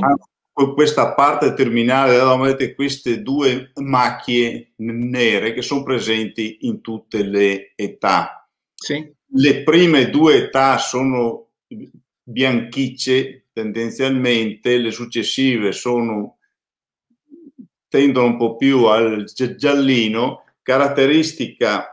questa 0.74 1.14
parte 1.14 1.54
terminale, 1.54 2.18
vedete 2.36 2.74
queste 2.74 3.22
due 3.22 3.72
macchie 3.76 4.74
nere 4.76 5.54
che 5.54 5.62
sono 5.62 5.82
presenti 5.82 6.58
in 6.66 6.80
tutte 6.80 7.22
le 7.22 7.72
età. 7.74 8.48
Sì 8.74 9.20
le 9.34 9.62
prime 9.62 10.10
due 10.10 10.44
età 10.44 10.78
sono 10.78 11.50
bianchicce 12.22 13.46
tendenzialmente, 13.52 14.78
le 14.78 14.90
successive 14.90 15.72
sono, 15.72 16.38
tendono 17.88 18.26
un 18.26 18.36
po' 18.36 18.56
più 18.56 18.84
al 18.84 19.24
giallino, 19.24 20.44
caratteristica 20.62 21.86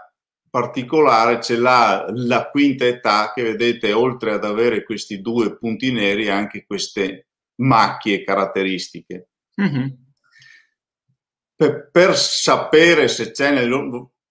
particolare 0.50 1.42
ce 1.42 1.58
l'ha 1.58 2.08
la 2.10 2.50
quinta 2.50 2.86
età 2.86 3.32
che 3.34 3.44
vedete 3.44 3.94
oltre 3.94 4.32
ad 4.32 4.44
avere 4.44 4.84
questi 4.84 5.22
due 5.22 5.56
punti 5.58 5.92
neri 5.92 6.28
anche 6.30 6.66
queste 6.66 7.28
macchie 7.62 8.24
caratteristiche. 8.24 9.30
Mm-hmm. 9.62 9.88
Per, 11.56 11.90
per, 11.92 12.18
sapere 12.18 13.08
se 13.10 13.32
c'è 13.32 13.52
nel, 13.52 13.70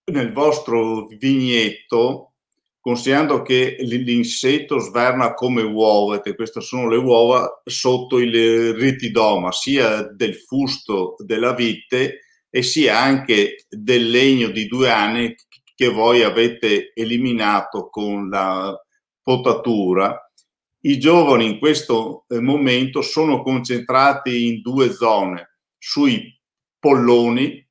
nel 0.05 0.33
vostro 0.33 1.07
vignetto 1.07 2.28
considerando 2.81 3.43
che 3.43 3.77
l'insetto 3.81 4.79
sverna 4.79 5.35
come 5.35 5.63
uova, 5.63 6.21
che 6.21 6.35
queste 6.35 6.61
sono 6.61 6.89
le 6.89 6.97
uova 6.97 7.61
sotto 7.65 8.19
il 8.19 8.75
ritidoma, 8.75 9.53
sia 9.53 10.03
del 10.03 10.35
fusto 10.35 11.17
della 11.19 11.55
vite 11.55 12.21
e 12.51 12.63
sia 12.63 12.99
anche 12.99 13.67
del 13.69 14.11
legno 14.11 14.49
di 14.49 14.67
due 14.67 14.91
anni 14.91 15.35
che 15.75 15.89
voi 15.89 16.23
avete 16.23 16.93
eliminato 16.95 17.89
con 17.89 18.29
la 18.29 18.77
potatura. 19.23 20.19
I 20.81 20.99
giovani 20.99 21.45
in 21.45 21.59
questo 21.59 22.25
eh, 22.29 22.41
momento 22.41 23.03
sono 23.03 23.43
concentrati 23.43 24.47
in 24.47 24.61
due 24.61 24.91
zone, 24.93 25.59
sui 25.77 26.37
polloni, 26.79 27.65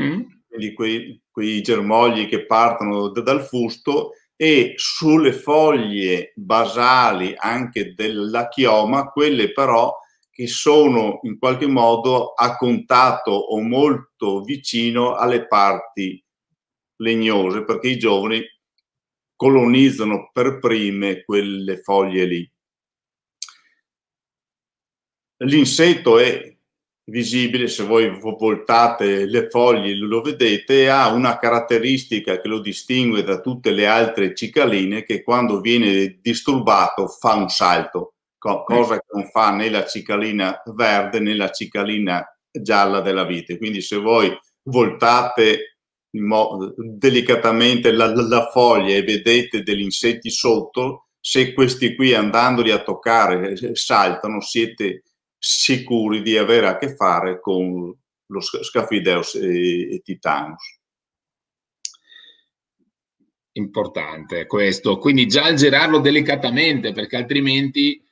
mm. 0.00 0.20
quindi 0.48 0.72
quei, 0.72 1.22
quei 1.30 1.60
germogli 1.60 2.28
che 2.28 2.46
partono 2.46 3.10
dal 3.10 3.42
fusto, 3.42 4.12
e 4.42 4.72
sulle 4.74 5.32
foglie 5.32 6.32
basali 6.34 7.32
anche 7.38 7.94
della 7.94 8.48
chioma, 8.48 9.04
quelle 9.12 9.52
però 9.52 9.96
che 10.32 10.48
sono 10.48 11.20
in 11.22 11.38
qualche 11.38 11.68
modo 11.68 12.32
a 12.32 12.56
contatto 12.56 13.30
o 13.30 13.60
molto 13.60 14.40
vicino 14.40 15.14
alle 15.14 15.46
parti 15.46 16.20
legnose, 16.96 17.64
perché 17.64 17.90
i 17.90 17.98
giovani 17.98 18.42
colonizzano 19.36 20.30
per 20.32 20.58
prime 20.58 21.22
quelle 21.22 21.80
foglie 21.80 22.24
lì. 22.24 22.52
L'insetto 25.36 26.18
è 26.18 26.51
visibile, 27.04 27.68
se 27.68 27.82
voi 27.84 28.10
voltate 28.20 29.26
le 29.26 29.48
foglie 29.48 29.94
lo 29.94 30.20
vedete, 30.20 30.88
ha 30.88 31.12
una 31.12 31.36
caratteristica 31.36 32.40
che 32.40 32.48
lo 32.48 32.60
distingue 32.60 33.22
da 33.22 33.40
tutte 33.40 33.70
le 33.70 33.86
altre 33.86 34.34
cicaline 34.34 35.04
che 35.04 35.22
quando 35.22 35.60
viene 35.60 36.18
disturbato 36.20 37.08
fa 37.08 37.34
un 37.34 37.48
salto, 37.48 38.14
cosa 38.38 38.96
che 38.98 39.06
non 39.12 39.26
fa 39.26 39.52
né 39.52 39.70
la 39.70 39.84
cicalina 39.84 40.62
verde 40.74 41.20
né 41.20 41.34
la 41.34 41.50
cicalina 41.50 42.24
gialla 42.50 43.00
della 43.00 43.24
vite. 43.24 43.58
Quindi 43.58 43.80
se 43.80 43.96
voi 43.96 44.30
voltate 44.64 45.78
delicatamente 46.10 47.90
la, 47.90 48.12
la, 48.14 48.50
foglia 48.50 48.94
e 48.94 49.02
vedete 49.02 49.62
degli 49.62 49.80
insetti 49.80 50.30
sotto, 50.30 51.06
se 51.18 51.54
questi 51.54 51.94
qui 51.94 52.14
andandoli 52.14 52.70
a 52.70 52.82
toccare 52.82 53.56
saltano, 53.74 54.40
siete 54.40 55.04
sicuri 55.44 56.22
di 56.22 56.36
avere 56.36 56.68
a 56.68 56.78
che 56.78 56.94
fare 56.94 57.40
con 57.40 57.92
lo 58.26 58.40
Scafideus 58.40 59.34
e, 59.34 59.94
e 59.94 60.00
Titanus. 60.00 60.80
Importante 63.54 64.46
questo, 64.46 64.98
quindi 64.98 65.26
già 65.26 65.52
girarlo 65.52 65.98
delicatamente 65.98 66.92
perché 66.92 67.16
altrimenti 67.16 68.02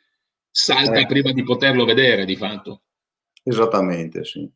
salta 0.51 0.99
eh. 0.99 1.07
prima 1.07 1.31
di 1.33 1.45
poterlo 1.45 1.85
vedere 1.85 2.25
di 2.25 2.37
fatto. 2.37 2.83
Esattamente, 3.45 4.25
sì. 4.25 4.51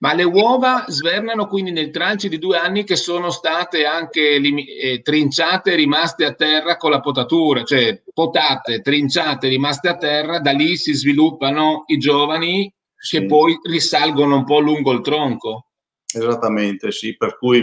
Ma 0.00 0.14
le 0.14 0.24
uova 0.24 0.84
svernano 0.88 1.46
quindi 1.46 1.72
nel 1.72 1.90
tranci 1.90 2.30
di 2.30 2.38
due 2.38 2.56
anni 2.56 2.84
che 2.84 2.96
sono 2.96 3.28
state 3.28 3.84
anche 3.84 4.36
eh, 4.36 5.02
trinciate 5.02 5.72
e 5.72 5.76
rimaste 5.76 6.24
a 6.24 6.32
terra 6.32 6.78
con 6.78 6.90
la 6.90 7.00
potatura, 7.00 7.64
cioè 7.64 8.02
potate, 8.14 8.80
trinciate, 8.80 9.48
rimaste 9.48 9.88
a 9.88 9.98
terra, 9.98 10.40
da 10.40 10.52
lì 10.52 10.76
si 10.76 10.94
sviluppano 10.94 11.84
i 11.88 11.98
giovani 11.98 12.72
sì. 12.96 13.18
che 13.18 13.26
poi 13.26 13.58
risalgono 13.62 14.36
un 14.36 14.44
po' 14.44 14.60
lungo 14.60 14.92
il 14.92 15.02
tronco. 15.02 15.66
Esattamente, 16.10 16.92
sì, 16.92 17.14
per 17.16 17.36
cui 17.36 17.62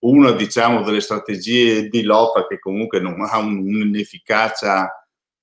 una 0.00 0.30
diciamo 0.30 0.82
delle 0.82 1.00
strategie 1.00 1.88
di 1.88 2.02
lotta 2.02 2.46
che 2.46 2.60
comunque 2.60 3.00
non 3.00 3.20
ha 3.22 3.38
un'efficacia, 3.38 4.88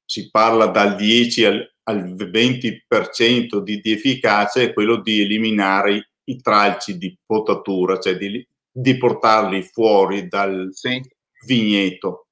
si 0.05 0.29
parla 0.31 0.67
dal 0.67 0.95
10 0.95 1.45
al, 1.45 1.74
al 1.87 2.15
20% 2.15 3.57
di, 3.59 3.79
di, 3.79 3.91
efficacia 3.91 4.61
è 4.61 4.73
quello 4.73 5.01
di 5.01 5.21
eliminare 5.21 5.93
i, 5.95 6.07
i 6.25 6.41
tralci 6.41 6.97
di 6.97 7.17
potatura, 7.25 7.99
cioè 7.99 8.17
di, 8.17 8.45
di 8.71 8.97
portarli 8.97 9.61
fuori 9.61 10.27
dal 10.27 10.69
sì. 10.71 11.01
vigneto. 11.45 12.27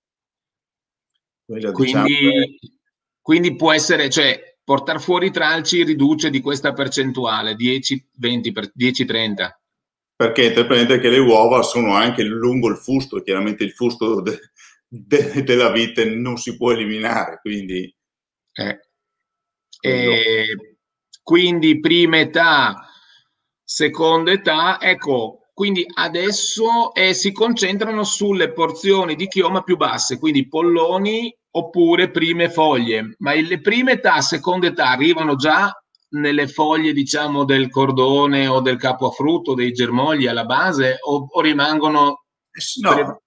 Quindi, 1.46 1.72
diciamo 1.72 2.06
quindi, 3.22 3.56
può 3.56 3.72
essere, 3.72 4.10
cioè 4.10 4.58
portare 4.64 5.00
fuori 5.00 5.28
i 5.28 5.32
tralci 5.32 5.84
riduce 5.84 6.30
di 6.30 6.42
questa 6.42 6.74
percentuale, 6.74 7.56
10-20, 7.56 8.72
10-30. 8.78 9.50
Perché 10.16 10.52
prendete 10.52 11.00
che 11.00 11.10
le 11.10 11.20
uova 11.20 11.62
sono 11.64 11.94
anche 11.94 12.24
lungo 12.24 12.70
il 12.70 12.78
fusto, 12.78 13.22
chiaramente 13.22 13.64
il 13.64 13.72
fusto 13.72 14.22
de, 14.22 14.40
de, 14.88 15.44
della 15.44 15.72
vite 15.72 16.06
non 16.06 16.38
si 16.38 16.56
può 16.56 16.72
eliminare, 16.72 17.40
quindi... 17.42 17.94
Eh. 18.54 18.80
Eh, 19.86 20.78
quindi 21.22 21.80
prima 21.80 22.20
età, 22.20 22.88
seconda 23.64 24.32
età, 24.32 24.80
ecco, 24.80 25.50
quindi 25.54 25.86
adesso 25.96 26.94
eh, 26.94 27.14
si 27.14 27.34
concentrano 27.34 28.04
sulle 28.04 28.54
porzioni 28.54 29.16
di 29.16 29.28
chioma 29.28 29.62
più 29.62 29.76
basse, 29.76 30.20
quindi 30.20 30.48
polloni 30.48 31.36
oppure 31.56 32.12
prime 32.12 32.50
foglie, 32.50 33.16
ma 33.20 33.34
le 33.34 33.60
prime 33.60 33.94
età, 33.94 34.22
seconda 34.22 34.68
età 34.68 34.90
arrivano 34.90 35.36
già 35.36 35.72
nelle 36.12 36.48
foglie, 36.48 36.94
diciamo, 36.94 37.44
del 37.44 37.70
cordone 37.70 38.48
o 38.48 38.62
del 38.62 38.78
capo 38.78 39.08
a 39.08 39.12
frutto, 39.12 39.54
dei 39.54 39.72
germogli 39.74 40.28
alla 40.28 40.46
base 40.46 40.98
o, 41.02 41.28
o 41.30 41.42
rimangono... 41.42 42.26
No, 42.82 43.22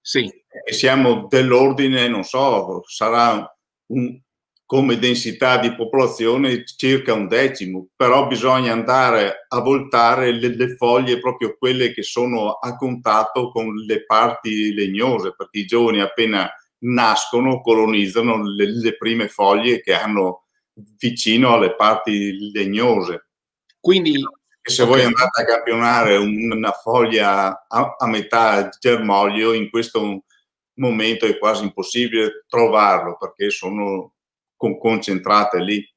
sì. 0.00 0.30
Siamo 0.70 1.26
dell'ordine, 1.28 2.08
non 2.08 2.22
so, 2.24 2.82
sarà 2.86 3.46
un, 3.92 4.20
come 4.74 4.98
densità 4.98 5.58
di 5.58 5.72
popolazione 5.72 6.64
circa 6.64 7.12
un 7.12 7.28
decimo, 7.28 7.90
però 7.94 8.26
bisogna 8.26 8.72
andare 8.72 9.46
a 9.46 9.60
voltare 9.60 10.32
le, 10.32 10.48
le, 10.48 10.74
foglie 10.74 11.20
proprio 11.20 11.56
quelle 11.56 11.92
che 11.92 12.02
sono 12.02 12.54
a 12.54 12.74
contatto 12.74 13.52
con 13.52 13.72
le 13.72 14.04
parti 14.04 14.74
legnose, 14.74 15.32
perché 15.36 15.60
i 15.60 15.64
giovani 15.64 16.00
appena 16.00 16.52
nascono 16.78 17.60
colonizzano 17.60 18.42
le, 18.42 18.66
le 18.66 18.96
prime 18.96 19.28
foglie 19.28 19.80
che 19.80 19.94
hanno 19.94 20.46
vicino 20.98 21.54
alle 21.54 21.76
parti 21.76 22.50
legnose. 22.50 23.28
Quindi 23.78 24.14
e 24.60 24.70
se 24.70 24.84
voi 24.84 25.04
andate 25.04 25.42
a 25.42 25.44
campionare 25.44 26.16
una 26.16 26.72
foglia 26.72 27.64
a, 27.68 27.94
a 27.96 28.06
metà 28.08 28.70
germoglio, 28.80 29.52
in 29.52 29.70
questo 29.70 30.24
momento 30.78 31.26
è 31.26 31.38
quasi 31.38 31.62
impossibile 31.62 32.44
trovarlo 32.48 33.16
perché 33.16 33.50
sono 33.50 34.13
con, 34.56 34.78
concentrate 34.78 35.60
lì. 35.60 35.94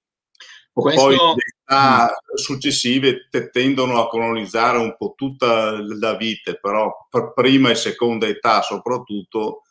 Questo... 0.72 1.02
Poi 1.02 1.16
le 1.16 1.44
età 1.64 2.20
successive 2.36 3.28
tendono 3.52 4.00
a 4.00 4.08
colonizzare 4.08 4.78
un 4.78 4.96
po' 4.96 5.14
tutta 5.16 5.80
la 5.82 6.16
vite, 6.16 6.60
però 6.60 7.08
per 7.10 7.34
prima 7.34 7.72
e 7.72 7.76
seconda 7.76 8.28
età 8.28 8.62
soprattutto 8.62 9.64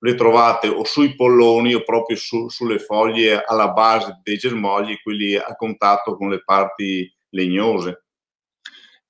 le 0.00 0.14
trovate 0.14 0.68
o 0.68 0.84
sui 0.84 1.14
polloni 1.14 1.74
o 1.74 1.82
proprio 1.82 2.16
su, 2.16 2.48
sulle 2.48 2.78
foglie 2.78 3.42
alla 3.44 3.70
base 3.70 4.20
dei 4.22 4.36
germogli, 4.36 5.00
quelli 5.02 5.36
a 5.36 5.54
contatto 5.56 6.16
con 6.16 6.28
le 6.28 6.42
parti 6.44 7.12
legnose. 7.30 8.04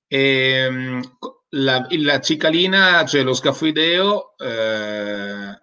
E, 0.07 0.19
ehm, 0.19 1.01
la, 1.49 1.85
la, 1.89 2.19
cicalina, 2.19 3.05
cioè 3.05 3.23
lo 3.23 3.33
scafoideo, 3.33 4.35
eh, 4.37 5.61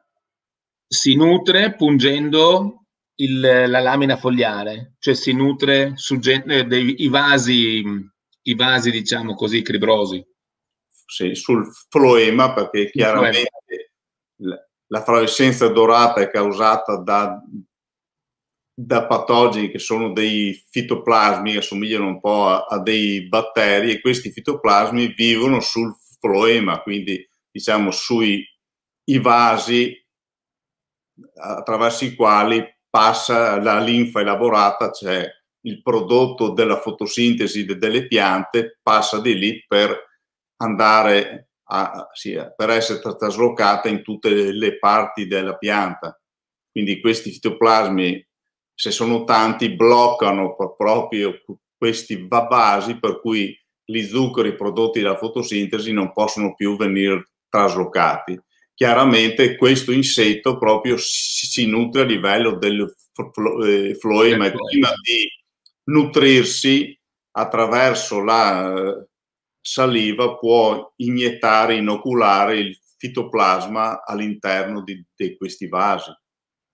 si 0.86 1.16
nutre 1.16 1.74
pungendo 1.74 2.85
il, 3.16 3.40
la 3.40 3.80
lamina 3.80 4.16
fogliare, 4.16 4.94
cioè 4.98 5.14
si 5.14 5.32
nutre 5.32 5.92
su 5.94 6.18
eh, 6.22 6.64
dei 6.64 7.08
vasi, 7.08 7.82
i 8.42 8.54
vasi, 8.54 8.90
diciamo 8.90 9.34
così, 9.34 9.62
cribrosi. 9.62 10.24
Sì, 11.06 11.34
sul 11.34 11.66
floema, 11.88 12.52
perché 12.52 12.90
chiaramente 12.90 13.92
la, 14.40 14.58
la 14.88 15.02
fluorescenza 15.02 15.68
dorata 15.68 16.20
è 16.20 16.30
causata 16.30 16.96
da, 16.96 17.40
da 18.74 19.06
patogeni 19.06 19.70
che 19.70 19.78
sono 19.78 20.12
dei 20.12 20.52
fitoplasmi 20.70 21.52
che 21.52 21.58
assomigliano 21.58 22.06
un 22.06 22.20
po' 22.20 22.48
a, 22.48 22.66
a, 22.68 22.80
dei 22.80 23.28
batteri 23.28 23.92
e 23.92 24.00
questi 24.00 24.30
fitoplasmi 24.30 25.14
vivono 25.14 25.60
sul 25.60 25.94
floema, 26.18 26.82
quindi 26.82 27.26
diciamo 27.50 27.90
sui 27.90 28.44
i 29.08 29.18
vasi 29.18 29.94
attraverso 31.36 32.04
i 32.04 32.14
quali 32.14 32.75
passa 32.96 33.60
la 33.60 33.78
linfa 33.78 34.20
elaborata, 34.20 34.90
cioè 34.90 35.30
il 35.66 35.82
prodotto 35.82 36.52
della 36.52 36.78
fotosintesi 36.78 37.66
delle 37.66 38.06
piante, 38.06 38.78
passa 38.82 39.20
di 39.20 39.36
lì 39.36 39.62
per 39.68 39.94
andare 40.62 41.50
a, 41.64 42.08
sì, 42.14 42.38
per 42.56 42.70
essere 42.70 43.00
traslocata 43.00 43.90
in 43.90 44.02
tutte 44.02 44.30
le 44.30 44.78
parti 44.78 45.26
della 45.26 45.58
pianta. 45.58 46.18
Quindi 46.70 46.98
questi 47.02 47.32
fitoplasmi, 47.32 48.26
se 48.72 48.90
sono 48.90 49.24
tanti, 49.24 49.74
bloccano 49.74 50.56
proprio 50.56 51.34
questi 51.76 52.26
vasi 52.26 52.98
per 52.98 53.20
cui 53.20 53.54
gli 53.84 54.04
zuccheri 54.04 54.54
prodotti 54.54 55.02
dalla 55.02 55.18
fotosintesi 55.18 55.92
non 55.92 56.14
possono 56.14 56.54
più 56.54 56.78
venire 56.78 57.32
traslocati 57.50 58.40
chiaramente 58.76 59.56
questo 59.56 59.90
insetto 59.90 60.58
proprio 60.58 60.96
si, 60.98 61.66
nutre 61.66 62.02
a 62.02 62.04
livello 62.04 62.58
del 62.58 62.94
eh, 63.64 63.94
floema 63.94 64.46
e 64.46 64.52
prima 64.52 64.92
di 65.02 65.26
nutrirsi 65.84 66.96
attraverso 67.32 68.20
la 68.20 68.74
eh, 68.74 69.06
saliva 69.58 70.36
può 70.36 70.92
iniettare, 70.96 71.76
inoculare 71.76 72.58
il 72.58 72.78
fitoplasma 72.98 74.04
all'interno 74.04 74.82
di, 74.82 75.02
di 75.16 75.36
questi 75.38 75.68
vasi. 75.68 76.10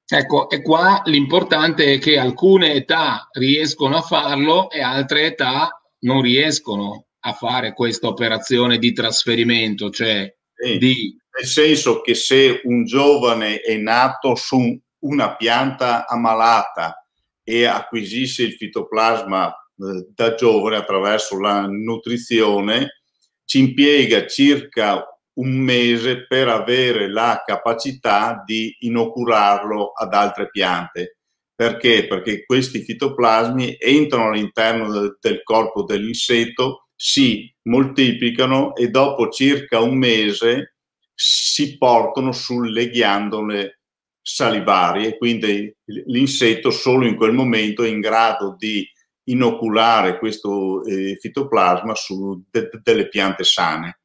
Ecco, 0.05 0.51
e 0.51 0.61
qua 0.61 1.03
l'importante 1.05 1.95
è 1.95 1.99
che 1.99 2.19
alcune 2.19 2.75
età 2.75 3.29
riescono 3.31 3.97
a 3.97 4.03
farlo 4.03 4.71
e 4.71 4.81
altre 4.83 5.27
età 5.27 5.81
non 6.01 6.21
riescono 6.21 7.07
a 7.21 7.33
fare 7.33 7.73
questa 7.75 8.09
operazione 8.09 8.79
di 8.79 8.93
trasferimento, 8.93 9.89
cioè 9.91 10.35
sì. 10.53 10.79
di 10.79 11.22
nel 11.39 11.47
senso 11.47 12.01
che 12.01 12.15
se 12.15 12.61
un 12.65 12.85
giovane 12.85 13.61
è 13.61 13.77
nato 13.77 14.35
su 14.35 14.79
una 15.01 15.37
pianta 15.37 16.07
ammalata 16.07 17.07
e 17.43 17.65
acquisisce 17.65 18.45
il 18.45 18.53
fitoplasma 18.53 19.49
eh, 19.49 20.09
da 20.15 20.35
giovane 20.35 20.77
attraverso 20.77 21.39
la 21.41 21.67
nutrizione, 21.67 23.03
ci 23.45 23.59
impiega 23.61 24.27
circa 24.27 25.05
un 25.35 25.57
mese 25.57 26.27
per 26.27 26.49
avere 26.49 27.11
la 27.11 27.43
capacità 27.45 28.43
di 28.45 28.77
inocularlo 28.81 29.93
ad 29.93 30.13
altre 30.13 30.51
piante, 30.51 31.17
Perché? 31.63 32.09
Perché 32.09 32.45
questi 32.45 32.81
fitoplasmi 32.81 33.77
entrano 33.79 34.31
all'interno 34.31 34.91
del, 34.91 35.17
del 35.21 35.43
corpo 35.45 35.85
dell'insetto, 35.85 36.89
si 36.97 37.55
moltiplicano 37.69 38.75
e 38.75 38.89
dopo 38.89 39.29
circa 39.29 39.79
un 39.81 39.97
mese 39.97 40.72
si 41.15 41.77
portano 41.79 42.33
sulle 42.33 42.89
ghiandole 42.91 43.81
salivari 44.23 45.07
e 45.07 45.19
quindi 45.19 45.75
l'insetto 46.07 46.71
solo 46.71 47.07
in 47.07 47.17
quel 47.17 47.33
momento 47.33 47.83
è 47.83 47.89
in 47.89 48.01
grado 48.01 48.55
di 48.57 48.89
inoculare 49.25 50.19
questo 50.19 50.85
eh, 50.85 51.17
fitoplasma 51.21 51.95
su 51.95 52.43
de- 52.51 52.71
delle 52.83 53.09
piante 53.09 53.45
sane. 53.45 54.01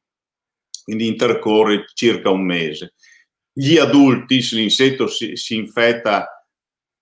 Quindi 0.82 1.06
intercorre 1.06 1.84
circa 1.94 2.30
un 2.30 2.44
mese. 2.44 2.94
Gli 3.52 3.76
adulti, 3.76 4.40
se 4.40 4.56
l'insetto 4.56 5.06
si, 5.06 5.36
si 5.36 5.56
infetta 5.56 6.46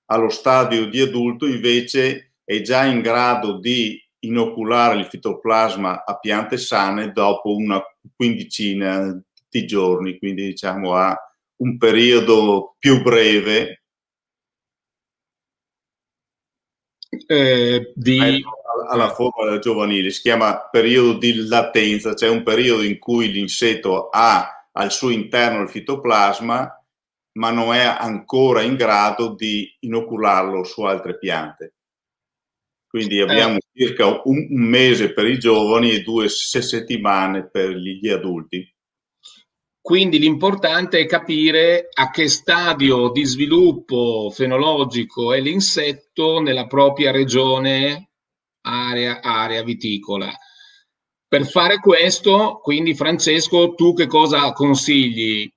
allo 0.06 0.28
stadio 0.28 0.86
di 0.86 1.00
adulto, 1.00 1.46
invece 1.46 2.34
è 2.44 2.60
già 2.62 2.84
in 2.84 3.00
grado 3.00 3.58
di 3.58 4.00
inoculare 4.20 4.98
il 4.98 5.06
fitoplasma 5.06 6.04
a 6.04 6.18
piante 6.18 6.56
sane 6.56 7.12
dopo 7.12 7.54
una 7.54 7.80
quindicina 8.14 9.20
di 9.48 9.66
giorni, 9.66 10.18
quindi 10.18 10.46
diciamo 10.46 10.94
a 10.94 11.16
un 11.56 11.78
periodo 11.78 12.76
più 12.78 13.02
breve 13.02 13.82
eh, 17.26 17.92
di... 17.94 18.44
alla 18.88 19.10
forma 19.10 19.58
giovanile, 19.58 20.10
si 20.10 20.20
chiama 20.20 20.68
periodo 20.70 21.18
di 21.18 21.46
latenza, 21.46 22.14
cioè 22.14 22.28
un 22.28 22.42
periodo 22.42 22.82
in 22.82 22.98
cui 22.98 23.30
l'insetto 23.30 24.08
ha 24.08 24.68
al 24.72 24.92
suo 24.92 25.10
interno 25.10 25.62
il 25.62 25.68
fitoplasma, 25.68 26.84
ma 27.38 27.50
non 27.50 27.74
è 27.74 27.84
ancora 27.84 28.62
in 28.62 28.76
grado 28.76 29.34
di 29.34 29.74
inocularlo 29.80 30.64
su 30.64 30.82
altre 30.82 31.18
piante. 31.18 31.74
Quindi 32.86 33.20
abbiamo 33.20 33.56
eh. 33.56 33.60
circa 33.74 34.06
un, 34.06 34.46
un, 34.50 34.62
mese 34.62 35.12
per 35.12 35.26
i 35.26 35.38
giovani 35.38 35.92
e 35.92 36.02
due 36.02 36.28
settimane 36.28 37.48
per 37.48 37.70
gli 37.70 38.08
adulti. 38.08 38.75
Quindi 39.86 40.18
l'importante 40.18 40.98
è 40.98 41.06
capire 41.06 41.90
a 41.92 42.10
che 42.10 42.26
stadio 42.26 43.10
di 43.10 43.24
sviluppo 43.24 44.32
fenologico 44.34 45.32
è 45.32 45.38
l'insetto 45.40 46.40
nella 46.40 46.66
propria 46.66 47.12
regione, 47.12 48.10
area, 48.62 49.22
area 49.22 49.62
viticola. 49.62 50.28
Per 51.28 51.46
fare 51.46 51.78
questo, 51.78 52.58
quindi 52.60 52.96
Francesco, 52.96 53.74
tu 53.74 53.94
che 53.94 54.08
cosa 54.08 54.50
consigli 54.50 55.48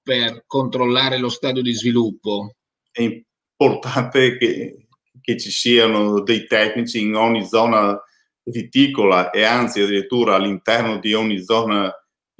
per 0.00 0.44
controllare 0.46 1.18
lo 1.18 1.28
stadio 1.28 1.62
di 1.62 1.72
sviluppo? 1.72 2.52
È 2.88 3.02
importante 3.02 4.38
che, 4.38 4.86
che 5.20 5.36
ci 5.36 5.50
siano 5.50 6.20
dei 6.20 6.46
tecnici 6.46 7.00
in 7.00 7.16
ogni 7.16 7.44
zona 7.44 8.00
viticola 8.44 9.30
e 9.30 9.42
anzi 9.42 9.80
addirittura 9.80 10.36
all'interno 10.36 11.00
di 11.00 11.14
ogni 11.14 11.42
zona 11.42 11.92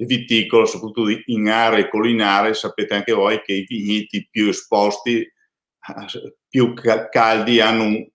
viticolo, 0.05 0.65
soprattutto 0.65 1.07
in 1.25 1.49
aree 1.49 1.89
collinari, 1.89 2.53
sapete 2.53 2.93
anche 2.93 3.13
voi 3.13 3.41
che 3.41 3.53
i 3.53 3.65
vigneti 3.67 4.27
più 4.29 4.49
esposti, 4.49 5.27
più 6.47 6.73
caldi, 7.09 7.59
hanno 7.59 7.83
un, 7.83 8.07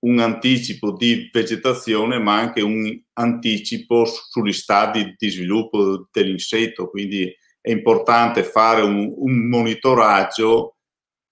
un 0.00 0.18
anticipo 0.20 0.92
di 0.92 1.28
vegetazione, 1.32 2.18
ma 2.18 2.38
anche 2.38 2.60
un 2.60 3.02
anticipo 3.14 4.04
sugli 4.04 4.52
stadi 4.52 5.14
di 5.16 5.28
sviluppo 5.28 6.08
dell'insetto. 6.12 6.88
Quindi 6.88 7.34
è 7.60 7.70
importante 7.70 8.44
fare 8.44 8.82
un, 8.82 9.12
un 9.16 9.48
monitoraggio 9.48 10.76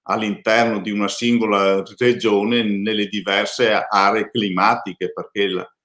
all'interno 0.09 0.81
di 0.81 0.91
una 0.91 1.09
singola 1.09 1.83
regione 1.97 2.63
nelle 2.63 3.07
diverse 3.07 3.73
aree 3.73 4.31
climatiche, 4.31 5.13
perché 5.13 5.49
la, 5.49 5.77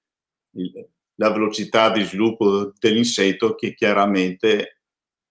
il, 0.56 0.90
la 1.22 1.32
velocità 1.32 1.92
di 1.92 2.02
sviluppo 2.02 2.74
dell'insetto 2.80 3.54
che 3.54 3.76
chiaramente 3.76 4.80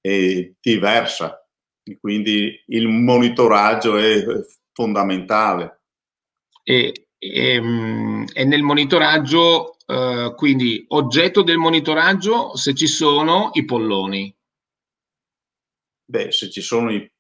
è 0.00 0.53
diversa. 0.61 1.44
Quindi 1.98 2.62
il 2.66 2.87
monitoraggio 2.87 3.96
è 3.96 4.24
fondamentale. 4.72 5.81
E, 6.62 7.07
e, 7.18 7.55
ehm, 7.55 8.24
e 8.33 8.44
nel 8.44 8.62
monitoraggio, 8.62 9.76
eh, 9.85 10.33
quindi 10.37 10.85
oggetto 10.88 11.42
del 11.42 11.57
monitoraggio, 11.57 12.57
se 12.57 12.72
ci 12.72 12.87
sono 12.87 13.50
i 13.55 13.64
polloni. 13.64 14.33
Beh, 16.05 16.31
se 16.31 16.50
ci 16.50 16.61
sono 16.61 16.92
i 16.92 17.11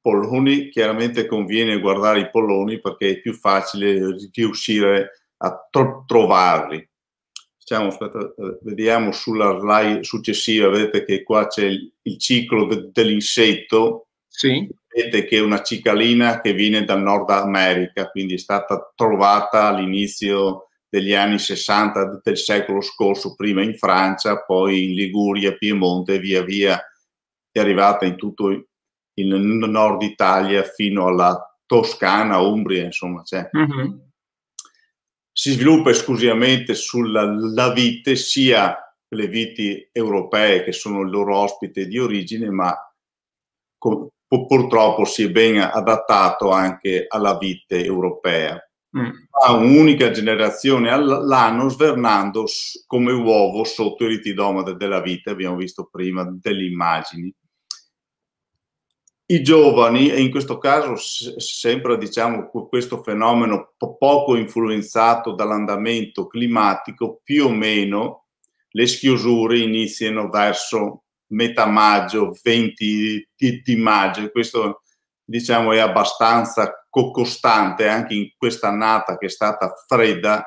polloni, 0.00 0.70
chiaramente 0.70 1.26
conviene 1.26 1.78
guardare 1.78 2.20
i 2.20 2.30
polloni 2.30 2.80
perché 2.80 3.10
è 3.10 3.20
più 3.20 3.32
facile 3.32 4.16
riuscire 4.32 5.10
a 5.36 5.68
tro- 5.70 6.02
trovarli 6.04 6.87
diciamo, 7.68 7.88
aspetta, 7.88 8.18
eh, 8.18 8.58
vediamo 8.62 9.12
sulla 9.12 9.58
slide 9.58 10.02
successiva, 10.02 10.70
vedete 10.70 11.04
che 11.04 11.22
qua 11.22 11.46
c'è 11.46 11.66
il, 11.66 11.92
il 12.02 12.18
ciclo 12.18 12.64
de, 12.64 12.88
dell'insetto. 12.90 14.08
Sì. 14.26 14.66
Vedete 14.86 15.26
che 15.26 15.36
è 15.36 15.40
una 15.40 15.62
cicalina 15.62 16.40
che 16.40 16.54
viene 16.54 16.84
dal 16.84 17.02
Nord 17.02 17.28
America, 17.28 18.08
quindi 18.08 18.34
è 18.34 18.38
stata 18.38 18.90
trovata 18.94 19.66
all'inizio 19.66 20.68
degli 20.88 21.12
anni 21.12 21.38
60 21.38 22.20
del 22.22 22.38
secolo 22.38 22.80
scorso, 22.80 23.34
prima 23.34 23.62
in 23.62 23.76
Francia, 23.76 24.42
poi 24.42 24.84
in 24.84 24.94
Liguria, 24.94 25.54
Piemonte 25.54 26.14
e 26.14 26.18
via 26.18 26.42
via 26.42 26.82
è 27.50 27.60
arrivata 27.60 28.06
in 28.06 28.16
tutto 28.16 28.48
il 28.48 29.26
nord 29.26 30.02
Italia 30.02 30.62
fino 30.62 31.06
alla 31.06 31.38
Toscana, 31.66 32.40
Umbria, 32.40 32.84
insomma. 32.84 33.22
Cioè. 33.22 33.50
Mm-hmm 33.54 34.07
si 35.38 35.52
sviluppa 35.52 35.90
esclusivamente 35.90 36.74
sulla 36.74 37.72
vite, 37.72 38.16
sia 38.16 38.76
le 39.06 39.28
viti 39.28 39.88
europee 39.92 40.64
che 40.64 40.72
sono 40.72 41.02
il 41.02 41.10
loro 41.10 41.36
ospite 41.36 41.86
di 41.86 41.96
origine, 41.96 42.50
ma 42.50 42.76
co- 43.78 44.10
purtroppo 44.26 45.04
si 45.04 45.22
è 45.22 45.30
ben 45.30 45.60
adattato 45.60 46.50
anche 46.50 47.06
alla 47.06 47.38
vite 47.38 47.84
europea. 47.84 48.60
Mm. 48.98 49.10
Ha 49.44 49.52
un'unica 49.52 50.10
generazione 50.10 50.90
all'anno 50.90 51.68
svernando 51.68 52.46
come 52.88 53.12
uovo 53.12 53.62
sotto 53.62 54.06
il 54.06 54.16
ritidoma 54.16 54.64
della 54.72 55.00
vite, 55.00 55.30
abbiamo 55.30 55.54
visto 55.54 55.88
prima 55.88 56.28
delle 56.28 56.64
immagini 56.64 57.32
i 59.30 59.42
giovani, 59.42 60.10
e 60.10 60.20
in 60.20 60.30
questo 60.30 60.56
caso 60.56 60.94
sembra 60.96 61.96
diciamo, 61.96 62.48
questo 62.48 63.02
fenomeno 63.02 63.74
poco 63.76 64.36
influenzato 64.36 65.34
dall'andamento 65.34 66.26
climatico, 66.26 67.20
più 67.22 67.46
o 67.46 67.50
meno 67.50 68.24
le 68.70 68.86
schiusure 68.86 69.58
iniziano 69.58 70.30
verso 70.30 71.04
metà 71.32 71.66
maggio, 71.66 72.34
20 72.42 73.28
di, 73.62 73.76
maggio, 73.76 74.30
questo 74.30 74.82
diciamo 75.22 75.72
è 75.72 75.78
abbastanza 75.78 76.72
costante 76.88 77.86
anche 77.86 78.14
in 78.14 78.30
questa 78.34 78.68
annata 78.68 79.18
che 79.18 79.26
è 79.26 79.30
stata 79.30 79.72
fredda, 79.86 80.42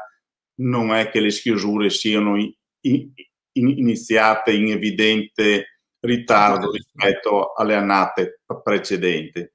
non 0.56 0.92
è 0.92 1.10
che 1.10 1.20
le 1.20 1.30
schiusure 1.30 1.92
siano 1.92 2.36
in, 2.36 2.52
in, 2.82 3.12
iniziate 3.54 4.54
in 4.54 4.72
evidente 4.72 5.71
ritardo 6.02 6.72
rispetto 6.72 7.54
alle 7.54 7.76
annate 7.76 8.42
precedenti. 8.64 9.52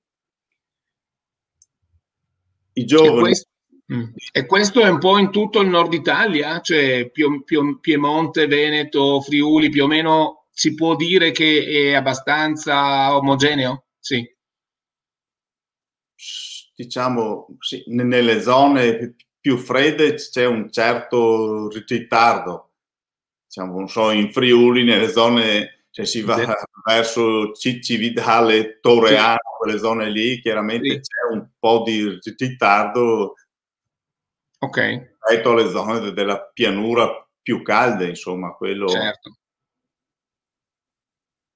I 2.74 2.84
giovani... 2.84 3.16
E 3.16 3.20
questo, 3.20 3.48
mm. 3.92 4.04
e 4.32 4.46
questo 4.46 4.80
è 4.80 4.88
un 4.88 4.98
po' 4.98 5.18
in 5.18 5.30
tutto 5.30 5.60
il 5.60 5.68
nord 5.68 5.92
Italia, 5.92 6.60
cioè 6.60 7.10
Piemonte, 7.80 8.46
Veneto, 8.46 9.20
Friuli, 9.20 9.68
più 9.68 9.84
o 9.84 9.86
meno 9.86 10.46
si 10.50 10.74
può 10.74 10.96
dire 10.96 11.32
che 11.32 11.64
è 11.66 11.94
abbastanza 11.94 13.14
omogeneo? 13.16 13.86
Sì. 13.98 14.24
Diciamo, 16.74 17.46
sì, 17.58 17.82
nelle 17.86 18.40
zone 18.40 19.16
più 19.40 19.56
fredde 19.56 20.14
c'è 20.14 20.44
un 20.44 20.70
certo 20.70 21.68
ritardo. 21.68 22.72
Diciamo, 23.46 23.78
non 23.78 23.88
so, 23.88 24.10
in 24.10 24.32
Friuli, 24.32 24.84
nelle 24.84 25.08
zone 25.08 25.75
cioè 25.96 26.04
si 26.04 26.20
va 26.20 26.36
sì. 26.36 26.44
verso 26.84 27.52
Cividale, 27.52 28.80
Torreano, 28.80 29.36
sì. 29.36 29.56
quelle 29.58 29.78
zone 29.78 30.10
lì, 30.10 30.38
chiaramente 30.42 30.90
sì. 30.90 31.00
c'è 31.00 31.32
un 31.32 31.48
po' 31.58 31.84
di 31.86 32.20
ritardo 32.36 33.34
okay. 34.58 35.16
rispetto 35.26 35.52
alle 35.52 35.70
zone 35.70 36.12
della 36.12 36.50
pianura 36.52 37.26
più 37.40 37.62
calde, 37.62 38.08
insomma, 38.08 38.52
quello... 38.52 38.88
Certo. 38.88 39.36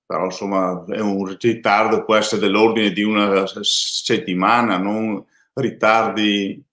Però 0.06 0.24
insomma 0.24 0.86
è 0.88 1.00
un 1.00 1.36
ritardo, 1.38 2.06
può 2.06 2.14
essere 2.14 2.40
dell'ordine 2.40 2.92
di 2.92 3.02
una 3.02 3.44
settimana, 3.46 4.78
non 4.78 5.22
ritardi 5.52 6.64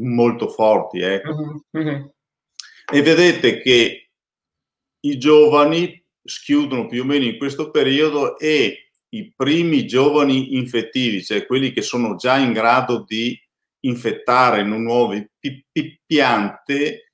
molto 0.00 0.48
forti. 0.48 1.00
Ecco. 1.00 1.64
Mm-hmm. 1.76 2.04
E 2.92 3.02
vedete 3.02 3.60
che 3.62 4.10
i 5.00 5.18
giovani 5.18 6.05
schiudono 6.26 6.86
più 6.86 7.02
o 7.02 7.04
meno 7.04 7.24
in 7.24 7.38
questo 7.38 7.70
periodo 7.70 8.38
e 8.38 8.90
i 9.10 9.32
primi 9.34 9.86
giovani 9.86 10.56
infettivi, 10.56 11.24
cioè 11.24 11.46
quelli 11.46 11.72
che 11.72 11.82
sono 11.82 12.16
già 12.16 12.36
in 12.36 12.52
grado 12.52 13.04
di 13.06 13.38
infettare 13.80 14.62
nuove 14.62 15.30
piante, 16.04 17.10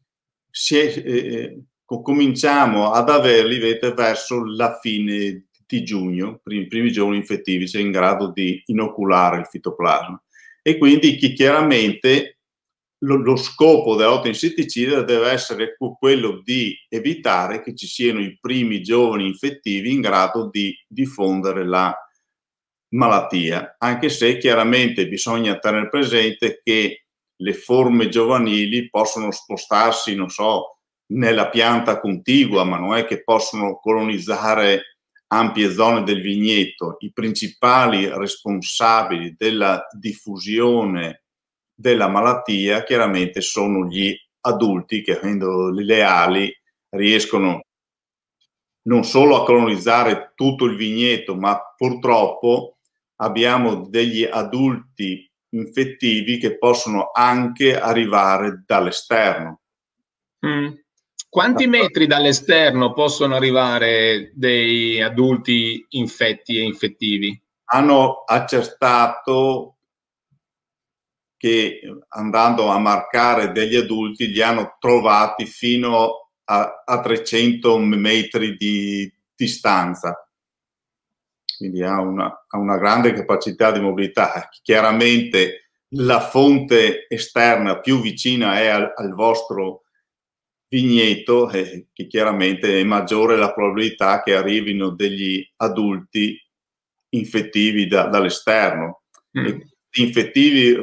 è, 0.51 1.03
eh, 1.05 1.63
cominciamo 1.87 2.93
ad 2.93 3.11
averli 3.11 3.59
vedete, 3.59 3.93
verso 3.93 4.45
la 4.45 4.79
fine 4.81 5.47
di 5.67 5.83
giugno, 5.85 6.41
i 6.47 6.67
primi 6.67 6.91
giorni 6.91 7.17
infettivi, 7.17 7.67
sei 7.67 7.83
in 7.83 7.91
grado 7.91 8.31
di 8.31 8.63
inoculare 8.67 9.41
il 9.41 9.47
fitoplasma. 9.47 10.23
E 10.63 10.79
quindi 10.79 11.17
chi 11.17 11.33
chiaramente 11.33 12.39
lo, 13.03 13.17
lo 13.17 13.37
scopo 13.37 13.95
dell'autoinsetticida 13.97 15.03
deve 15.03 15.31
essere 15.31 15.77
quello 15.99 16.41
di 16.43 16.75
evitare 16.89 17.63
che 17.63 17.75
ci 17.75 17.87
siano 17.87 18.21
i 18.21 18.39
primi 18.41 18.83
giovani 18.83 19.27
infettivi 19.27 19.93
in 19.93 20.01
grado 20.01 20.49
di 20.51 20.75
diffondere 20.87 21.65
la 21.65 21.95
malattia, 22.95 23.77
anche 23.79 24.09
se 24.09 24.37
chiaramente 24.39 25.09
bisogna 25.09 25.59
tenere 25.59 25.89
presente 25.89 26.61
che 26.63 27.07
le 27.35 27.55
forme 27.55 28.09
giovanili 28.09 28.89
possono 28.89 29.31
spostarsi, 29.31 30.15
non 30.15 30.29
so, 30.29 30.79
nella 31.13 31.49
pianta 31.49 32.01
contigua, 32.01 32.65
ma 32.65 32.79
non 32.79 32.95
è 32.95 33.05
che 33.05 33.23
possono 33.25 33.79
colonizzare 33.79 34.99
ampie 35.29 35.73
zone 35.73 36.03
del 36.05 36.21
vigneto. 36.21 36.97
I 37.01 37.13
principali 37.13 38.09
responsabili 38.09 39.35
della 39.37 39.87
diffusione 39.99 41.22
della 41.83 42.07
malattia 42.07 42.85
chiaramente 42.85 43.41
sono 43.41 43.87
gli 43.87 44.17
adulti 44.43 45.03
che 45.03 45.19
avendo 45.19 45.71
le 45.71 46.03
ali 46.03 46.51
riescono 46.91 47.61
non 48.85 49.05
solo 49.05 49.37
a 49.37 49.45
colonizzare 49.45 50.33
tutto 50.37 50.65
il 50.65 50.77
vigneto, 50.77 51.35
ma 51.35 51.61
purtroppo 51.77 52.79
abbiamo 53.17 53.87
degli 53.89 54.23
adulti 54.23 55.29
infettivi 55.51 56.39
che 56.39 56.57
possono 56.57 57.11
anche 57.13 57.79
arrivare 57.79 58.63
dall'esterno. 58.65 59.61
Mm. 60.47 60.73
Quanti 61.29 61.67
metri 61.67 62.07
dall'esterno 62.07 62.93
possono 62.93 63.35
arrivare 63.35 64.33
dei 64.35 65.01
adulti 65.01 65.85
infetti 65.91 66.59
e 66.59 66.63
infettivi? 66.63 67.41
Hanno 67.67 68.23
accertato 68.27 69.77
che 71.43 71.81
andando 72.11 72.69
a 72.69 72.79
marcare 72.79 73.51
degli 73.51 73.75
adulti 73.75 74.29
li 74.29 74.41
hanno 74.41 74.77
trovati 74.79 75.45
fino 75.45 76.29
a, 76.45 76.85
a 76.85 77.01
300 77.01 77.79
metri 77.81 78.55
di 78.55 79.13
distanza. 79.35 80.25
Quindi 81.57 81.83
ha 81.83 82.01
una, 82.01 82.45
ha 82.47 82.59
una 82.59 82.79
grande 82.79 83.13
capacità 83.13 83.73
di 83.73 83.81
mobilità. 83.81 84.49
Chiaramente 84.63 85.71
la 85.95 86.21
fonte 86.21 87.07
esterna 87.09 87.81
più 87.81 88.01
vicina 88.01 88.61
è 88.61 88.69
al, 88.69 88.93
al 88.95 89.13
vostro 89.13 89.83
vigneto, 90.69 91.51
eh, 91.51 91.89
che 91.93 92.07
chiaramente 92.07 92.79
è 92.79 92.85
maggiore 92.85 93.37
la 93.37 93.53
probabilità 93.53 94.23
che 94.23 94.37
arrivino 94.37 94.91
degli 94.91 95.45
adulti 95.57 96.41
infettivi 97.09 97.89
da, 97.89 98.07
dall'esterno. 98.07 99.03
Mm. 99.37 99.59
Infettivi 99.95 100.77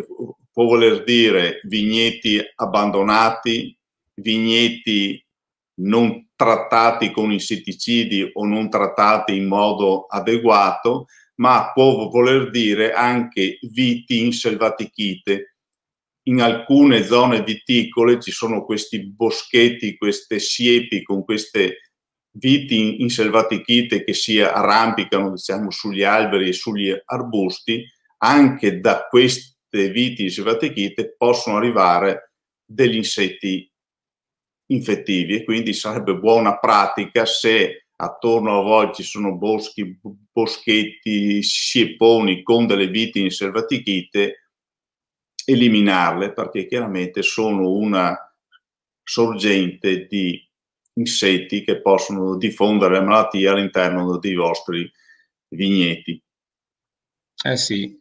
può 0.59 0.67
voler 0.67 1.05
dire 1.05 1.61
vigneti 1.63 2.37
abbandonati, 2.55 3.73
vigneti 4.15 5.25
non 5.83 6.31
trattati 6.35 7.11
con 7.11 7.31
insetticidi 7.31 8.29
o 8.33 8.45
non 8.45 8.69
trattati 8.69 9.37
in 9.37 9.47
modo 9.47 10.05
adeguato, 10.07 11.05
ma 11.35 11.71
può 11.71 12.09
voler 12.09 12.49
dire 12.49 12.91
anche 12.91 13.57
viti 13.71 14.19
in 14.19 14.33
selvatichite. 14.33 15.55
In 16.23 16.41
alcune 16.41 17.05
zone 17.05 17.41
viticole 17.41 18.19
ci 18.19 18.31
sono 18.31 18.65
questi 18.65 19.05
boschetti, 19.13 19.95
queste 19.95 20.39
siepi 20.39 21.03
con 21.03 21.23
queste 21.23 21.93
viti 22.31 23.01
in 23.01 23.09
selvatichite 23.09 24.03
che 24.03 24.13
si 24.13 24.41
arrampicano 24.41 25.31
diciamo, 25.31 25.71
sugli 25.71 26.03
alberi 26.03 26.49
e 26.49 26.53
sugli 26.53 26.93
arbusti, 27.05 27.81
anche 28.17 28.81
da 28.81 29.07
questi 29.09 29.57
viti 29.69 30.23
di 30.23 30.29
silvatechite 30.29 31.15
possono 31.17 31.57
arrivare 31.57 32.33
degli 32.65 32.95
insetti 32.95 33.71
infettivi 34.71 35.35
e 35.35 35.43
quindi 35.43 35.73
sarebbe 35.73 36.15
buona 36.15 36.57
pratica 36.59 37.25
se 37.25 37.87
attorno 37.95 38.59
a 38.59 38.61
voi 38.61 38.93
ci 38.93 39.03
sono 39.03 39.35
boschi, 39.35 39.99
boschetti, 40.31 41.43
sieponi 41.43 42.43
con 42.43 42.65
delle 42.65 42.87
viti 42.87 43.21
in 43.21 43.31
selvatichite, 43.31 44.51
eliminarle 45.45 46.33
perché 46.33 46.65
chiaramente 46.65 47.21
sono 47.21 47.71
una 47.71 48.15
sorgente 49.03 50.05
di 50.05 50.47
insetti 50.93 51.63
che 51.63 51.81
possono 51.81 52.37
diffondere 52.37 52.95
la 52.95 53.01
malattia 53.01 53.51
all'interno 53.51 54.17
dei 54.17 54.35
vostri 54.35 54.89
vigneti. 55.49 56.21
Eh 57.43 57.57
sì, 57.57 57.99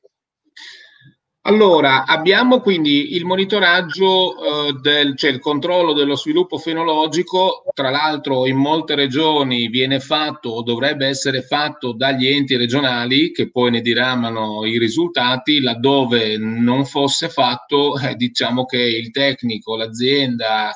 allora, 1.48 2.04
abbiamo 2.04 2.60
quindi 2.60 3.14
il 3.14 3.24
monitoraggio, 3.24 4.68
eh, 4.68 4.72
del, 4.82 5.16
cioè 5.16 5.30
il 5.30 5.40
controllo 5.40 5.94
dello 5.94 6.14
sviluppo 6.14 6.58
fenologico, 6.58 7.62
tra 7.72 7.88
l'altro 7.88 8.46
in 8.46 8.56
molte 8.56 8.94
regioni 8.94 9.68
viene 9.68 9.98
fatto 9.98 10.50
o 10.50 10.62
dovrebbe 10.62 11.06
essere 11.06 11.40
fatto 11.40 11.94
dagli 11.94 12.26
enti 12.26 12.54
regionali 12.54 13.32
che 13.32 13.50
poi 13.50 13.70
ne 13.70 13.80
diramano 13.80 14.66
i 14.66 14.78
risultati, 14.78 15.60
laddove 15.60 16.36
non 16.36 16.84
fosse 16.84 17.30
fatto, 17.30 17.96
eh, 17.98 18.14
diciamo 18.14 18.66
che 18.66 18.82
il 18.82 19.10
tecnico, 19.10 19.74
l'azienda, 19.74 20.70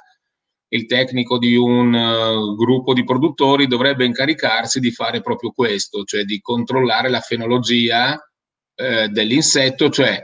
il 0.69 0.87
tecnico 0.87 1.37
di 1.37 1.55
un 1.55 1.93
uh, 1.93 2.57
gruppo 2.57 2.95
di 2.95 3.05
produttori 3.05 3.67
dovrebbe 3.67 4.07
incaricarsi 4.07 4.81
di 4.81 4.91
fare 4.91 5.21
proprio 5.21 5.51
questo, 5.51 6.05
cioè 6.05 6.25
di 6.25 6.41
controllare 6.41 7.11
la 7.11 7.21
fenologia 7.21 8.19
eh, 8.75 9.09
dell'insetto, 9.09 9.91
cioè 9.91 10.19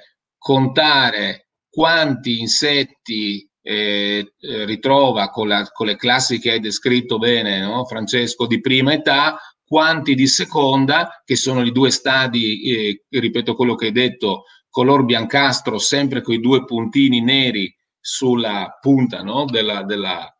contare 0.49 1.49
quanti 1.69 2.41
insetti 2.41 3.47
eh, 3.61 4.33
eh, 4.41 4.65
ritrova 4.65 5.29
con, 5.29 5.47
la, 5.47 5.63
con, 5.71 5.85
le 5.89 5.97
classi 5.97 6.39
che 6.39 6.53
hai 6.53 6.59
descritto 6.59 7.19
bene, 7.19 7.61
no? 7.61 7.85
Francesco, 7.85 8.47
di 8.47 8.59
prima 8.59 8.95
età, 8.95 9.39
quanti 9.63 10.15
di 10.15 10.27
seconda, 10.27 11.23
che 11.23 11.37
sono 11.37 11.61
i 11.61 11.71
due 11.71 11.91
stadi, 11.91 12.63
eh, 12.63 13.05
ripeto 13.11 13.55
quello 13.55 13.75
che 13.75 13.87
hai 13.87 13.93
detto, 13.93 14.45
color 14.71 15.05
biancastro, 15.05 15.77
sempre 15.77 16.23
con 16.23 16.33
i 16.33 16.41
due 16.41 16.65
puntini 16.65 17.21
neri 17.21 17.71
sulla 18.01 18.79
punta 18.81 19.23
no? 19.23 19.45
della, 19.45 19.83
della 19.83 20.35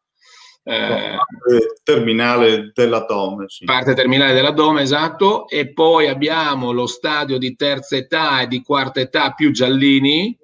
eh, 0.69 1.17
terminale 1.83 2.73
dell'addome. 2.75 3.47
Sì. 3.49 3.65
Parte 3.65 3.95
terminale 3.95 4.35
dell'addome, 4.35 4.83
esatto. 4.83 5.49
E 5.49 5.73
poi 5.73 6.09
abbiamo 6.09 6.73
lo 6.73 6.87
stadio 6.87 7.39
di 7.39 7.57
terza 7.57 7.97
età 7.97 8.43
e 8.43 8.49
di 8.49 8.61
quarta 8.61 9.01
età 9.01 9.33
più 9.33 9.51
giallini, 9.51 10.37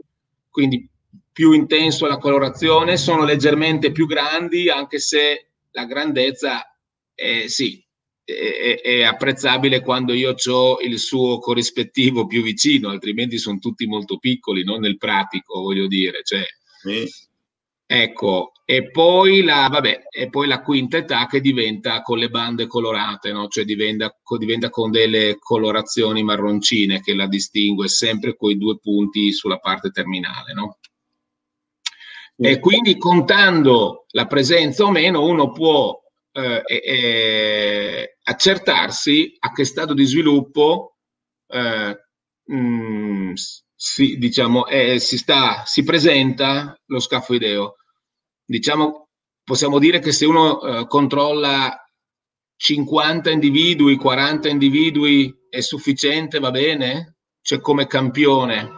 quindi 0.48 0.88
più 1.30 1.52
intenso 1.52 2.06
la 2.06 2.16
colorazione, 2.16 2.96
sono 2.96 3.24
leggermente 3.24 3.92
più 3.92 4.06
grandi, 4.06 4.70
anche 4.70 4.98
se 4.98 5.48
la 5.72 5.84
grandezza 5.84 6.74
è, 7.12 7.46
sì, 7.48 7.84
è, 8.24 8.80
è 8.82 9.02
apprezzabile 9.02 9.82
quando 9.82 10.14
io 10.14 10.34
ho 10.42 10.80
il 10.80 10.98
suo 10.98 11.38
corrispettivo 11.38 12.26
più 12.26 12.42
vicino, 12.42 12.88
altrimenti 12.88 13.36
sono 13.36 13.58
tutti 13.58 13.86
molto 13.86 14.16
piccoli, 14.18 14.64
non 14.64 14.80
nel 14.80 14.96
pratico, 14.96 15.60
voglio 15.60 15.86
dire. 15.86 16.20
Cioè, 16.22 16.44
sì. 16.80 17.12
Ecco, 17.86 18.52
e 18.64 18.90
poi, 18.90 19.42
la, 19.42 19.68
vabbè, 19.70 20.04
e 20.10 20.30
poi 20.30 20.46
la 20.46 20.62
quinta 20.62 20.96
età 20.96 21.26
che 21.26 21.40
diventa 21.40 22.00
con 22.00 22.18
le 22.18 22.30
bande 22.30 22.66
colorate, 22.66 23.30
no? 23.30 23.46
cioè 23.48 23.64
diventa, 23.64 24.14
diventa, 24.38 24.70
con 24.70 24.90
delle 24.90 25.36
colorazioni 25.38 26.22
marroncine 26.22 27.00
che 27.00 27.14
la 27.14 27.26
distingue 27.26 27.88
sempre 27.88 28.36
con 28.36 28.50
i 28.50 28.56
due 28.56 28.78
punti 28.78 29.32
sulla 29.32 29.58
parte 29.58 29.90
terminale. 29.90 30.54
No? 30.54 30.78
E 32.36 32.58
quindi 32.58 32.96
contando 32.96 34.06
la 34.10 34.26
presenza 34.26 34.84
o 34.84 34.90
meno, 34.90 35.24
uno 35.24 35.52
può 35.52 36.00
eh, 36.32 36.62
eh, 36.66 38.16
accertarsi 38.22 39.36
a 39.38 39.52
che 39.52 39.64
stato 39.64 39.94
di 39.94 40.04
sviluppo 40.04 40.96
eh, 41.46 41.96
mh, 42.44 43.32
si, 43.84 44.16
diciamo, 44.16 44.66
eh, 44.66 44.98
si, 44.98 45.18
sta, 45.18 45.62
si 45.66 45.82
presenta 45.82 46.74
lo 46.86 47.00
scafoideo. 47.00 47.76
Diciamo, 48.42 49.10
possiamo 49.44 49.78
dire 49.78 49.98
che 49.98 50.10
se 50.10 50.24
uno 50.24 50.62
eh, 50.62 50.86
controlla 50.86 51.78
50 52.56 53.30
individui, 53.30 53.96
40 53.96 54.48
individui 54.48 55.36
è 55.50 55.60
sufficiente, 55.60 56.38
va 56.38 56.50
bene? 56.50 57.18
Cioè 57.42 57.60
come 57.60 57.86
campione? 57.86 58.70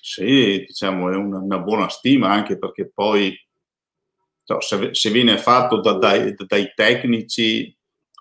Sì, 0.00 0.64
diciamo, 0.64 1.10
è 1.10 1.16
una, 1.16 1.38
una 1.38 1.58
buona 1.58 1.88
stima 1.88 2.30
anche 2.30 2.56
perché 2.56 2.92
poi 2.94 3.36
cioè, 4.44 4.62
se, 4.62 4.94
se, 4.94 5.10
viene 5.10 5.38
fatto 5.38 5.80
da, 5.80 5.94
dai, 5.94 6.36
dai 6.46 6.72
tecnici 6.72 7.76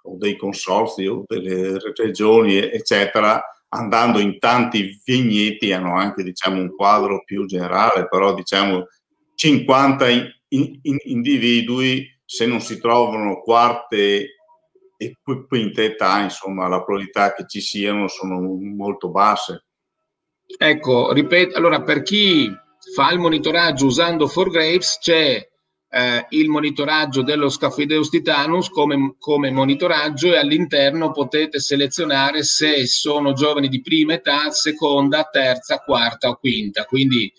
o 0.06 0.18
dei 0.18 0.38
consorzi 0.38 1.06
o 1.06 1.24
delle 1.28 1.78
regioni, 1.96 2.58
eccetera, 2.58 3.44
andando 3.74 4.20
in 4.20 4.40
tanti 4.40 5.02
vigneti 5.04 5.72
hanno 5.72 5.96
anche 5.96 6.24
diciamo, 6.24 6.62
un 6.62 6.76
quadro 6.76 7.24
più 7.24 7.46
generale, 7.46 8.08
però 8.08 8.34
diciamo 8.34 8.86
50 9.36 10.10
in, 10.10 10.30
in, 10.50 10.98
individui 11.04 12.08
se 12.24 12.46
non 12.46 12.62
si 12.62 12.80
trovano 12.80 13.42
quarte 13.42 14.36
e 14.98 15.18
quinte 15.48 15.84
età, 15.84 16.22
insomma, 16.22 16.68
la 16.68 16.84
probabilità 16.84 17.34
che 17.34 17.46
ci 17.48 17.60
siano 17.60 18.08
sono 18.08 18.40
molto 18.40 19.10
basse. 19.10 19.66
Ecco, 20.58 21.12
ripeto, 21.12 21.58
allora 21.58 21.82
per 21.82 22.04
chi 22.04 22.50
fa 22.96 23.12
il 23.12 23.20
monitoraggio 23.20 23.86
usando 23.86 24.28
4Grapes 24.28 25.00
c'è 25.00 25.50
eh, 25.96 26.26
il 26.30 26.50
monitoraggio 26.50 27.22
dello 27.22 27.50
Scaphideus 27.50 28.10
titanus 28.10 28.70
come, 28.70 29.16
come, 29.20 29.52
monitoraggio 29.52 30.34
e 30.34 30.38
all'interno 30.38 31.12
potete 31.12 31.60
selezionare 31.60 32.42
se 32.42 32.88
sono 32.88 33.34
giovani 33.34 33.70
di 33.70 33.80
prima 33.80 34.14
età, 34.14 34.50
seconda, 34.50 35.30
terza, 35.32 35.78
quarta 35.78 36.30
o 36.30 36.38
quinta. 36.38 36.86
Quindi 36.86 37.32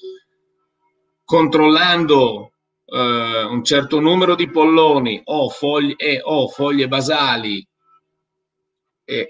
controllando 1.24 2.52
eh, 2.84 3.42
un 3.42 3.64
certo 3.64 3.98
numero 3.98 4.36
di 4.36 4.48
polloni 4.48 5.20
o 5.24 5.48
foglie, 5.48 5.96
e, 5.96 6.20
o 6.22 6.46
foglie 6.46 6.86
basali 6.86 7.66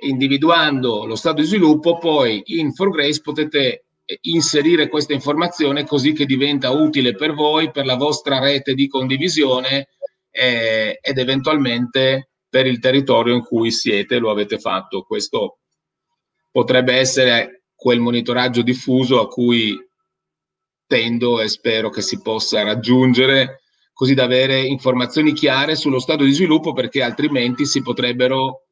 individuando 0.03 1.05
lo 1.05 1.17
stato 1.17 1.41
di 1.41 1.49
sviluppo, 1.49 1.99
poi 1.99 2.41
in 2.47 2.69
4Grace 2.69 3.21
potete 3.21 3.84
inserire 4.23 4.89
questa 4.89 5.13
informazione 5.13 5.85
così 5.85 6.13
che 6.13 6.27
diventa 6.27 6.71
utile 6.71 7.15
per 7.15 7.33
voi, 7.33 7.71
per 7.71 7.87
la 7.87 7.97
vostra 7.97 8.39
rete 8.39 8.75
di 8.75 8.87
condivisione 8.89 9.89
eh, 10.31 10.99
ed 11.01 11.19
eventualmente 11.19 12.31
per 12.49 12.67
il 12.67 12.79
territorio 12.79 13.35
in 13.35 13.43
cui 13.43 13.71
siete 13.71 14.19
lo 14.19 14.31
avete 14.31 14.59
fatto. 14.59 15.03
Questo 15.03 15.59
potrebbe 16.51 16.95
essere 16.95 17.65
quel 17.75 18.01
monitoraggio 18.01 18.63
diffuso 18.63 19.21
a 19.21 19.29
cui 19.29 19.77
tendo 20.87 21.41
e 21.41 21.49
spero 21.49 21.89
che 21.91 22.03
si 22.03 22.21
possa 22.21 22.63
raggiungere 22.63 23.63
così 23.93 24.15
da 24.15 24.25
avere 24.25 24.61
informazioni 24.61 25.33
chiare 25.33 25.77
sullo 25.77 25.99
stato 25.99 26.25
di 26.25 26.33
sviluppo 26.33 26.73
perché 26.73 27.03
altrimenti 27.03 27.65
si 27.65 27.81
potrebbero 27.81 28.67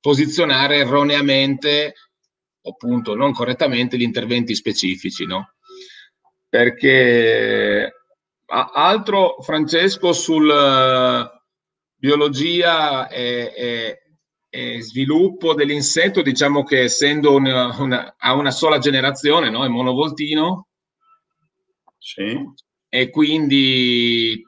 posizionare 0.00 0.76
erroneamente 0.78 1.94
appunto 2.64 3.14
non 3.14 3.32
correttamente 3.32 3.96
gli 3.96 4.02
interventi 4.02 4.54
specifici, 4.54 5.26
no? 5.26 5.54
Perché 6.48 7.92
altro 8.46 9.36
Francesco 9.40 10.12
sul 10.12 10.48
uh, 10.48 11.28
biologia 11.96 13.08
e, 13.08 13.52
e, 13.56 14.02
e, 14.48 14.80
sviluppo 14.82 15.54
dell'insetto, 15.54 16.22
diciamo 16.22 16.62
che 16.62 16.82
essendo 16.82 17.34
una, 17.34 17.76
una, 17.80 18.14
a 18.16 18.34
una 18.34 18.50
sola 18.50 18.78
generazione, 18.78 19.50
no? 19.50 19.64
È 19.64 19.68
monovoltino. 19.68 20.68
Sì. 21.98 22.38
E 22.88 23.10
quindi 23.10 24.40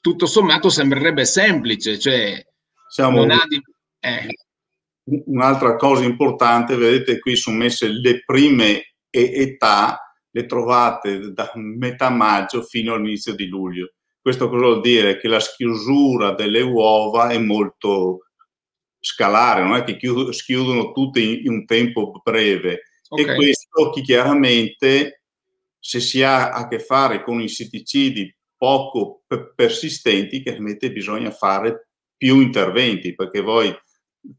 tutto 0.00 0.26
sommato 0.26 0.70
sembrerebbe 0.70 1.24
semplice, 1.24 1.98
cioè 1.98 2.42
Siamo... 2.88 3.18
non 3.18 3.30
ha 3.30 3.44
di... 3.46 3.60
Eh 4.00 4.28
un'altra 5.04 5.76
cosa 5.76 6.04
importante, 6.04 6.76
vedete 6.76 7.18
qui 7.18 7.36
sono 7.36 7.56
messe 7.56 7.88
le 7.88 8.22
prime 8.24 8.94
età, 9.10 9.98
le 10.30 10.46
trovate 10.46 11.32
da 11.32 11.50
metà 11.54 12.10
maggio 12.10 12.62
fino 12.62 12.94
all'inizio 12.94 13.34
di 13.34 13.46
luglio. 13.46 13.92
Questo 14.20 14.48
cosa 14.48 14.64
vuol 14.64 14.80
dire? 14.80 15.18
Che 15.18 15.28
la 15.28 15.40
schiusura 15.40 16.32
delle 16.32 16.60
uova 16.60 17.30
è 17.30 17.38
molto 17.38 18.20
scalare, 19.00 19.62
non 19.62 19.74
è 19.74 19.82
che 19.82 19.98
schiudono 20.32 20.92
tutte 20.92 21.20
in, 21.20 21.50
un 21.50 21.64
tempo 21.66 22.20
breve. 22.22 22.82
Okay. 23.08 23.24
E 23.24 23.34
questo 23.34 23.90
chiaramente, 23.90 25.24
se 25.78 26.00
si 26.00 26.22
ha 26.22 26.52
a 26.52 26.68
che 26.68 26.78
fare 26.78 27.22
con 27.24 27.40
insetticidi 27.40 28.34
poco 28.56 29.24
persistenti, 29.56 30.40
chiaramente 30.40 30.92
bisogna 30.92 31.32
fare 31.32 31.88
più 32.16 32.40
interventi, 32.40 33.16
perché 33.16 33.40
voi 33.40 33.74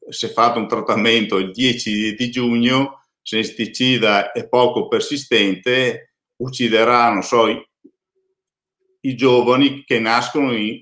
se 0.09 0.29
fate 0.29 0.59
un 0.59 0.67
trattamento 0.67 1.37
il 1.37 1.51
10 1.51 2.15
di 2.15 2.29
giugno, 2.29 3.05
se 3.21 3.37
l'insetticida 3.37 4.31
è 4.31 4.47
poco 4.47 4.87
persistente, 4.87 6.15
ucciderà, 6.37 7.21
so, 7.21 7.47
i, 7.47 7.69
i 9.01 9.15
giovani 9.15 9.83
che 9.83 9.99
nascono 9.99 10.53
in, 10.55 10.79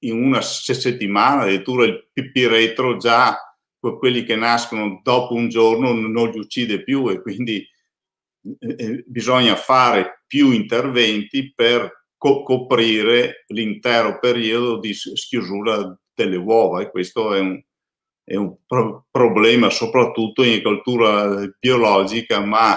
in, 0.00 0.22
una 0.22 0.40
settimana, 0.40 1.42
addirittura 1.42 1.84
il 1.84 2.08
pipiretro 2.12 2.96
già 2.96 3.36
quelli 3.78 4.24
che 4.24 4.36
nascono 4.36 5.00
dopo 5.02 5.34
un 5.34 5.48
giorno 5.48 5.92
non 5.92 6.30
li 6.30 6.38
uccide 6.38 6.84
più 6.84 7.08
e 7.10 7.20
quindi 7.20 7.66
eh, 8.58 8.76
eh 8.78 9.04
bisogna 9.06 9.56
fare 9.56 10.22
più 10.26 10.52
interventi 10.52 11.52
per 11.52 12.06
co- 12.16 12.44
coprire 12.44 13.44
l'intero 13.48 14.20
periodo 14.20 14.78
di 14.78 14.94
schiusura 14.94 15.98
delle 16.14 16.36
uova 16.36 16.80
e 16.80 16.90
questo 16.90 17.34
è 17.34 17.40
un, 17.40 17.60
è 18.24 18.36
un 18.36 18.56
pro- 18.66 19.06
problema 19.10 19.70
soprattutto 19.70 20.42
in 20.42 20.52
agricoltura 20.52 21.46
biologica, 21.58 22.40
ma 22.40 22.76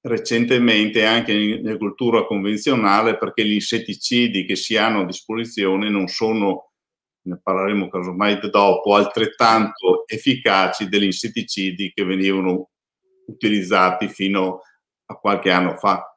recentemente 0.00 1.04
anche 1.04 1.32
in 1.32 1.66
agricoltura 1.66 2.24
convenzionale 2.24 3.16
perché 3.16 3.44
gli 3.44 3.52
insetticidi 3.52 4.44
che 4.44 4.56
si 4.56 4.76
hanno 4.76 5.00
a 5.00 5.06
disposizione 5.06 5.88
non 5.88 6.08
sono, 6.08 6.72
ne 7.22 7.38
parleremo 7.40 7.88
casomai 7.88 8.40
dopo, 8.50 8.94
altrettanto 8.94 10.06
efficaci 10.06 10.88
degli 10.88 11.04
insetticidi 11.04 11.92
che 11.94 12.04
venivano 12.04 12.70
utilizzati 13.26 14.08
fino 14.08 14.60
a 15.06 15.14
qualche 15.14 15.50
anno 15.50 15.76
fa. 15.76 16.16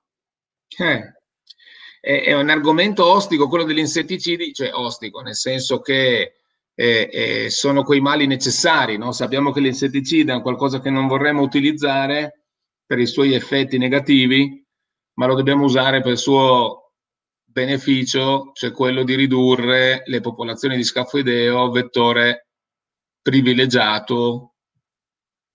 Eh, 0.77 1.13
è, 2.01 2.33
un 2.33 2.49
argomento 2.49 3.05
ostico 3.05 3.47
quello 3.47 3.63
degli 3.63 3.79
insetticidi, 3.79 4.53
cioè 4.53 4.73
ostico, 4.73 5.21
nel 5.21 5.35
senso 5.35 5.79
che 5.81 6.33
eh, 6.75 7.47
sono 7.49 7.83
quei 7.83 8.01
mali 8.01 8.27
necessari. 8.27 8.97
No? 8.97 9.11
Sappiamo 9.11 9.51
che 9.51 9.61
l'insetticida 9.61 10.35
è 10.35 10.41
qualcosa 10.41 10.79
che 10.79 10.89
non 10.89 11.07
vorremmo 11.07 11.41
utilizzare 11.41 12.43
per 12.85 12.99
i 12.99 13.07
suoi 13.07 13.33
effetti 13.33 13.77
negativi, 13.77 14.63
ma 15.13 15.25
lo 15.25 15.35
dobbiamo 15.35 15.63
usare 15.63 16.01
per 16.01 16.11
il 16.11 16.17
suo 16.17 16.91
beneficio, 17.43 18.51
cioè 18.53 18.71
quello 18.71 19.03
di 19.03 19.15
ridurre 19.15 20.03
le 20.05 20.19
popolazioni 20.19 20.75
di 20.75 20.83
scafoideo, 20.83 21.71
vettore 21.71 22.49
privilegiato, 23.21 24.55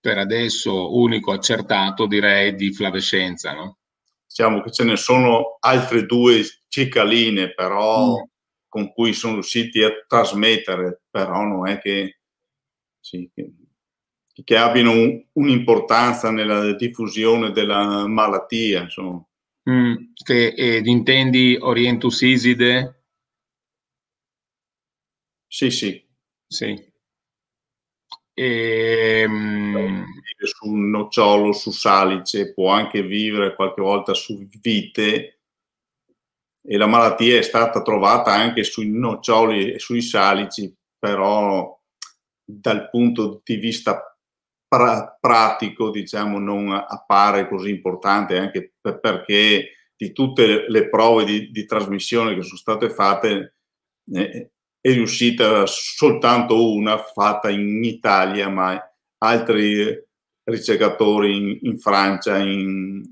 per 0.01 0.17
adesso 0.17 0.97
unico 0.97 1.31
accertato, 1.31 2.07
direi, 2.07 2.55
di 2.55 2.73
flavescenza. 2.73 3.53
No? 3.53 3.77
Diciamo 4.27 4.61
che 4.63 4.71
ce 4.71 4.83
ne 4.83 4.97
sono 4.97 5.57
altre 5.59 6.05
due 6.07 6.43
cicaline, 6.67 7.53
però 7.53 8.17
mm 8.17 8.30
con 8.71 8.93
cui 8.93 9.11
sono 9.11 9.33
riusciti 9.33 9.83
a 9.83 9.91
trasmettere, 10.07 11.01
però 11.09 11.43
non 11.43 11.67
è 11.67 11.77
che, 11.79 12.19
sì, 13.01 13.29
che, 13.35 13.51
che 14.45 14.55
abbiano 14.55 14.91
un, 14.91 15.21
un'importanza 15.33 16.31
nella 16.31 16.73
diffusione 16.75 17.51
della 17.51 18.07
malattia. 18.07 18.83
Insomma. 18.83 19.21
Mm, 19.69 19.95
che 20.23 20.53
eh, 20.55 20.81
intendi 20.85 21.57
Orientus 21.59 22.21
Iside? 22.21 23.03
Sì, 25.47 25.69
sì. 25.69 26.01
Sì. 26.47 26.91
E, 28.33 29.25
um... 29.27 30.05
Vive 30.05 30.47
su 30.47 30.73
nocciolo, 30.73 31.51
su 31.51 31.71
salice, 31.71 32.53
può 32.53 32.71
anche 32.71 33.03
vivere 33.03 33.53
qualche 33.53 33.81
volta 33.81 34.13
su 34.13 34.47
vite, 34.61 35.40
e 36.63 36.77
la 36.77 36.87
malattia 36.87 37.37
è 37.37 37.41
stata 37.41 37.81
trovata 37.81 38.31
anche 38.31 38.63
sui 38.63 38.89
noccioli 38.89 39.73
e 39.73 39.79
sui 39.79 40.01
salici, 40.01 40.73
però 40.97 41.79
dal 42.43 42.89
punto 42.89 43.41
di 43.43 43.55
vista 43.55 44.15
pra- 44.67 45.17
pratico, 45.19 45.89
diciamo, 45.89 46.39
non 46.39 46.71
appare 46.71 47.47
così 47.47 47.69
importante 47.69 48.37
anche 48.37 48.73
per- 48.79 48.99
perché 48.99 49.71
di 49.95 50.11
tutte 50.13 50.65
le 50.67 50.89
prove 50.89 51.25
di, 51.25 51.51
di 51.51 51.65
trasmissione 51.65 52.35
che 52.35 52.41
sono 52.41 52.57
state 52.57 52.89
fatte 52.89 53.55
eh, 54.13 54.51
è 54.79 54.93
riuscita 54.93 55.65
soltanto 55.67 56.73
una 56.73 56.97
fatta 56.97 57.49
in 57.49 57.83
Italia, 57.83 58.49
ma 58.49 58.79
altri 59.19 60.07
ricercatori 60.43 61.37
in, 61.37 61.59
in 61.61 61.77
Francia, 61.77 62.37
in, 62.37 63.03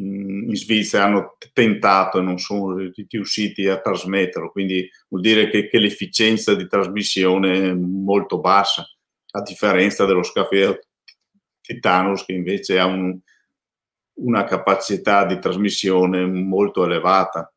in 0.00 0.56
Svizzera 0.56 1.04
hanno 1.04 1.36
tentato 1.52 2.18
e 2.18 2.22
non 2.22 2.38
sono 2.38 2.76
riusciti 3.08 3.66
a 3.68 3.80
trasmetterlo, 3.80 4.50
quindi 4.50 4.88
vuol 5.08 5.22
dire 5.22 5.50
che, 5.50 5.68
che 5.68 5.78
l'efficienza 5.78 6.54
di 6.54 6.66
trasmissione 6.66 7.70
è 7.70 7.72
molto 7.72 8.40
bassa, 8.40 8.86
a 9.32 9.42
differenza 9.42 10.06
dello 10.06 10.22
Scafeo 10.22 10.78
Titanus 11.60 12.24
che 12.24 12.32
invece 12.32 12.78
ha 12.78 12.86
un, 12.86 13.16
una 14.14 14.44
capacità 14.44 15.24
di 15.24 15.38
trasmissione 15.38 16.26
molto 16.26 16.84
elevata. 16.84 17.52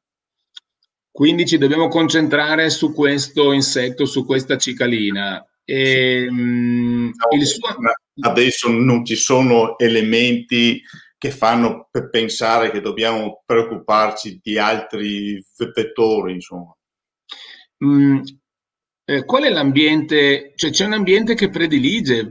Quindi 1.11 1.45
ci 1.45 1.57
dobbiamo 1.57 1.87
concentrare 1.87 2.69
su 2.69 2.93
questo 2.93 3.51
insetto, 3.51 4.05
su 4.05 4.25
questa 4.25 4.57
cicalina. 4.57 5.45
E, 5.63 6.25
ehm, 6.25 7.11
no, 7.13 7.45
suo... 7.45 7.75
Adesso 8.21 8.69
non 8.69 9.05
ci 9.05 9.15
sono 9.15 9.77
elementi 9.77 10.81
che 11.23 11.31
fanno 11.31 11.87
per 11.89 12.09
pensare 12.09 12.69
che 12.69 12.81
dobbiamo 12.81 13.43
preoccuparci 13.45 14.41
di 14.43 14.57
altri 14.57 15.41
vettori, 15.73 16.33
insomma. 16.33 16.75
Mm, 17.85 18.19
eh, 19.05 19.23
qual 19.23 19.43
è 19.43 19.49
l'ambiente? 19.49 20.51
Cioè, 20.53 20.71
c'è 20.71 20.85
un 20.85 20.91
ambiente 20.91 21.33
che 21.33 21.49
predilige 21.49 22.29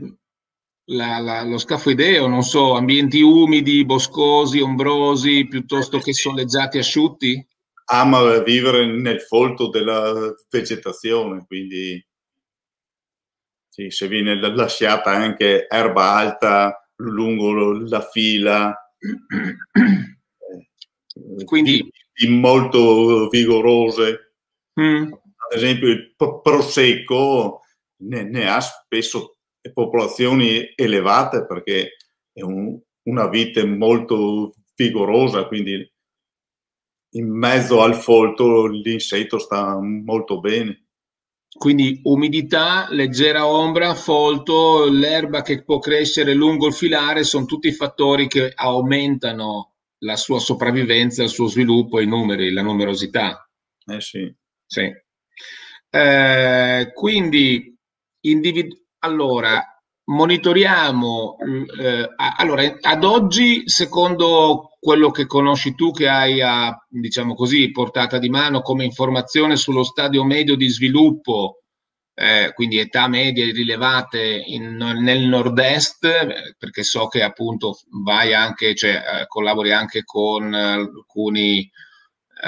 la, 0.91 1.17
la, 1.17 1.41
lo 1.41 1.57
scafoideo, 1.57 2.27
non 2.27 2.43
so, 2.43 2.75
ambienti 2.75 3.19
umidi, 3.21 3.83
boscosi, 3.83 4.59
ombrosi, 4.59 5.47
piuttosto 5.47 5.97
che 5.97 6.13
soleggiati, 6.13 6.77
asciutti? 6.77 7.43
Ama 7.85 8.43
vivere 8.43 8.85
nel 8.85 9.21
folto 9.21 9.69
della 9.69 10.35
vegetazione, 10.51 11.43
quindi 11.47 11.99
sì, 13.69 13.89
se 13.89 14.07
viene 14.07 14.35
lasciata 14.53 15.09
anche 15.09 15.65
erba 15.67 16.11
alta 16.11 16.77
lungo 16.97 17.73
la 17.79 18.01
fila, 18.01 18.82
quindi 21.45 21.91
molto 22.29 23.27
vigorose. 23.29 24.35
Mm. 24.79 25.11
Ad 25.13 25.57
esempio 25.57 25.87
il 25.89 26.13
prosecco 26.15 27.61
ne, 28.03 28.23
ne 28.23 28.49
ha 28.49 28.59
spesso 28.59 29.37
popolazioni 29.71 30.73
elevate 30.75 31.45
perché 31.45 31.97
è 32.31 32.41
un, 32.41 32.79
una 33.03 33.27
vite 33.27 33.65
molto 33.65 34.53
vigorosa, 34.75 35.47
quindi 35.47 35.89
in 37.15 37.29
mezzo 37.29 37.81
al 37.81 37.95
folto 37.95 38.65
l'insetto 38.65 39.37
sta 39.37 39.79
molto 39.79 40.39
bene. 40.39 40.82
Quindi 41.55 41.99
umidità, 42.03 42.87
leggera 42.89 43.47
ombra, 43.47 43.93
folto, 43.93 44.89
l'erba 44.89 45.41
che 45.41 45.63
può 45.63 45.79
crescere 45.79 46.33
lungo 46.33 46.67
il 46.67 46.73
filare 46.73 47.23
sono 47.23 47.45
tutti 47.45 47.71
fattori 47.71 48.27
che 48.27 48.51
aumentano 48.55 49.75
la 49.99 50.15
sua 50.15 50.39
sopravvivenza, 50.39 51.23
il 51.23 51.29
suo 51.29 51.47
sviluppo, 51.47 51.99
i 51.99 52.07
numeri, 52.07 52.51
la 52.51 52.61
numerosità. 52.63 53.47
Eh 53.85 54.01
sì. 54.01 54.33
sì. 54.65 54.91
Eh, 55.89 56.91
quindi 56.93 57.77
individu- 58.21 58.81
allora, 58.99 59.72
monitoriamo, 60.05 61.37
eh, 61.79 62.09
allora, 62.37 62.77
ad 62.81 63.03
oggi, 63.03 63.63
secondo 63.67 64.71
quello 64.79 65.11
che 65.11 65.25
conosci 65.25 65.75
tu, 65.75 65.91
che 65.91 66.09
hai 66.09 66.41
a, 66.41 66.75
diciamo 66.89 67.35
così, 67.35 67.71
portata 67.71 68.17
di 68.17 68.29
mano 68.29 68.61
come 68.61 68.83
informazione 68.83 69.55
sullo 69.55 69.83
stadio 69.83 70.23
medio 70.25 70.55
di 70.55 70.67
sviluppo, 70.67 71.59
eh, 72.15 72.51
quindi 72.53 72.77
età 72.77 73.07
medie 73.07 73.51
rilevate 73.51 74.43
in, 74.45 74.75
nel 74.75 75.21
nord-est, 75.25 76.55
perché 76.57 76.83
so 76.83 77.07
che 77.07 77.23
appunto 77.23 77.79
vai 78.03 78.33
anche, 78.33 78.75
cioè, 78.75 78.95
eh, 79.21 79.27
collabori 79.27 79.71
anche 79.71 80.03
con 80.03 80.53
alcuni 80.53 81.69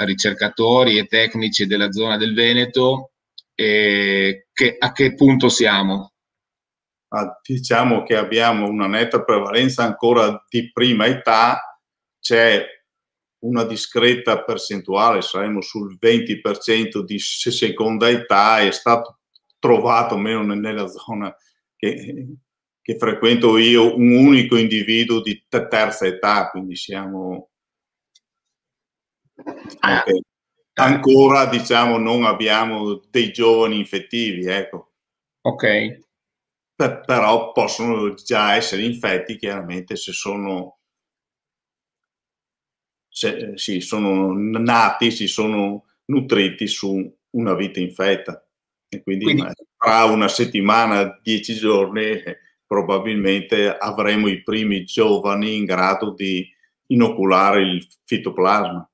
ricercatori 0.04 0.98
e 0.98 1.06
tecnici 1.06 1.66
della 1.66 1.90
zona 1.90 2.18
del 2.18 2.34
Veneto, 2.34 3.12
che, 3.54 4.44
a 4.78 4.92
che 4.92 5.14
punto 5.14 5.48
siamo? 5.48 6.12
Ah, 7.18 7.40
diciamo 7.42 8.02
che 8.02 8.14
abbiamo 8.14 8.68
una 8.68 8.86
netta 8.86 9.24
prevalenza 9.24 9.82
ancora 9.82 10.44
di 10.50 10.70
prima 10.70 11.06
età, 11.06 11.80
c'è 12.20 12.62
una 13.38 13.64
discreta 13.64 14.44
percentuale, 14.44 15.22
saremo 15.22 15.62
sul 15.62 15.96
20% 15.98 16.98
di 17.00 17.18
seconda 17.18 18.10
età, 18.10 18.60
è 18.60 18.70
stato 18.70 19.20
trovato 19.58 20.18
meno 20.18 20.42
nella 20.42 20.86
zona 20.88 21.34
che, 21.74 22.26
che 22.82 22.98
frequento 22.98 23.56
io 23.56 23.96
un 23.96 24.14
unico 24.14 24.58
individuo 24.58 25.22
di 25.22 25.42
terza 25.48 26.04
età, 26.04 26.50
quindi 26.50 26.76
siamo 26.76 27.48
diciamo 29.34 30.02
che 30.04 30.20
ancora 30.74 31.46
diciamo 31.46 31.96
non 31.96 32.26
abbiamo 32.26 33.00
dei 33.08 33.32
giovani 33.32 33.78
infettivi, 33.78 34.44
ecco. 34.44 34.92
Ok 35.40 36.04
per, 36.76 37.00
però 37.00 37.52
possono 37.52 38.12
già 38.14 38.54
essere 38.54 38.84
infetti 38.84 39.36
chiaramente 39.38 39.96
se 39.96 40.12
sono, 40.12 40.78
se, 43.08 43.52
sì, 43.56 43.80
sono 43.80 44.32
nati, 44.34 45.10
si 45.10 45.26
sono 45.26 45.86
nutriti 46.04 46.66
su 46.66 47.16
una 47.30 47.54
vita 47.54 47.80
infetta. 47.80 48.46
E 48.88 49.02
quindi, 49.02 49.24
quindi 49.24 49.44
tra 49.76 50.04
una 50.04 50.28
settimana, 50.28 51.18
dieci 51.22 51.54
giorni, 51.54 52.22
probabilmente 52.66 53.68
avremo 53.76 54.28
i 54.28 54.42
primi 54.42 54.84
giovani 54.84 55.56
in 55.56 55.64
grado 55.64 56.12
di 56.12 56.46
inoculare 56.88 57.62
il 57.62 57.86
fitoplasma. 58.04 58.88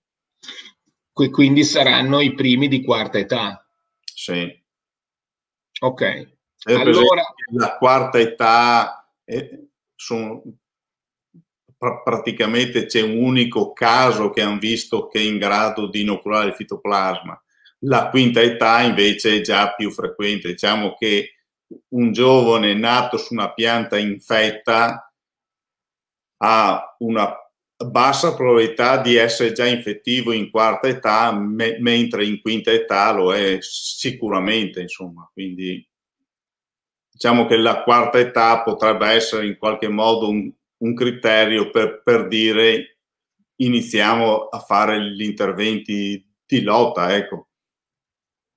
Quindi 1.13 1.65
saranno 1.65 2.21
i 2.21 2.35
primi 2.35 2.69
di 2.69 2.83
quarta 2.83 3.19
età. 3.19 3.69
Sì. 4.03 4.61
Ok. 5.81 6.41
Eh, 6.65 6.75
allora, 6.75 7.23
la 7.53 7.77
quarta 7.77 8.19
età 8.19 9.09
eh, 9.25 9.69
sono, 9.95 10.43
pr- 11.77 12.03
praticamente 12.05 12.87
c'è 12.87 13.03
un 13.03 13.17
unico 13.17 13.73
caso 13.73 14.31
che 14.31 14.43
hanno 14.43 14.59
visto 14.59 15.09
che 15.09 15.19
è 15.19 15.23
in 15.23 15.39
grado 15.39 15.89
di 15.89 16.03
inoculare 16.03 16.49
il 16.49 16.55
fitoplasma. 16.55 17.41
La 17.85 18.11
quinta 18.11 18.41
età 18.41 18.81
invece 18.83 19.39
è 19.39 19.41
già 19.41 19.75
più 19.75 19.91
frequente. 19.91 20.49
Diciamo 20.51 20.95
che 20.95 21.33
un 21.89 22.13
giovane 22.13 22.75
nato 22.75 23.17
su 23.17 23.33
una 23.35 23.53
pianta 23.53 23.99
infetta 23.99 25.13
ha 26.45 26.97
una 26.99 27.37
bassa 27.85 28.35
probabilità 28.35 29.01
di 29.01 29.17
essere 29.17 29.53
già 29.53 29.67
infettivo 29.67 30.31
in 30.33 30.51
quarta 30.51 30.87
età, 30.87 31.33
me- 31.33 31.79
mentre 31.81 32.25
in 32.25 32.41
quinta 32.41 32.71
età 32.71 33.11
lo 33.13 33.35
è 33.35 33.59
sicuramente, 33.61 34.81
insomma. 34.81 35.29
Quindi 35.33 35.85
diciamo 37.13 37.47
che 37.47 37.57
la 37.57 37.83
quarta 37.83 38.19
età 38.19 38.63
potrebbe 38.63 39.07
essere 39.09 39.47
in 39.47 39.59
qualche 39.59 39.89
modo 39.89 40.29
un, 40.29 40.51
un 40.79 40.95
criterio 40.95 41.71
per, 41.71 42.03
per, 42.03 42.27
dire 42.27 42.99
iniziamo 43.57 44.49
a 44.49 44.59
fare 44.59 45.01
gli 45.01 45.23
interventi 45.23 46.27
di 46.45 46.63
lotta, 46.63 47.15
ecco. 47.15 47.49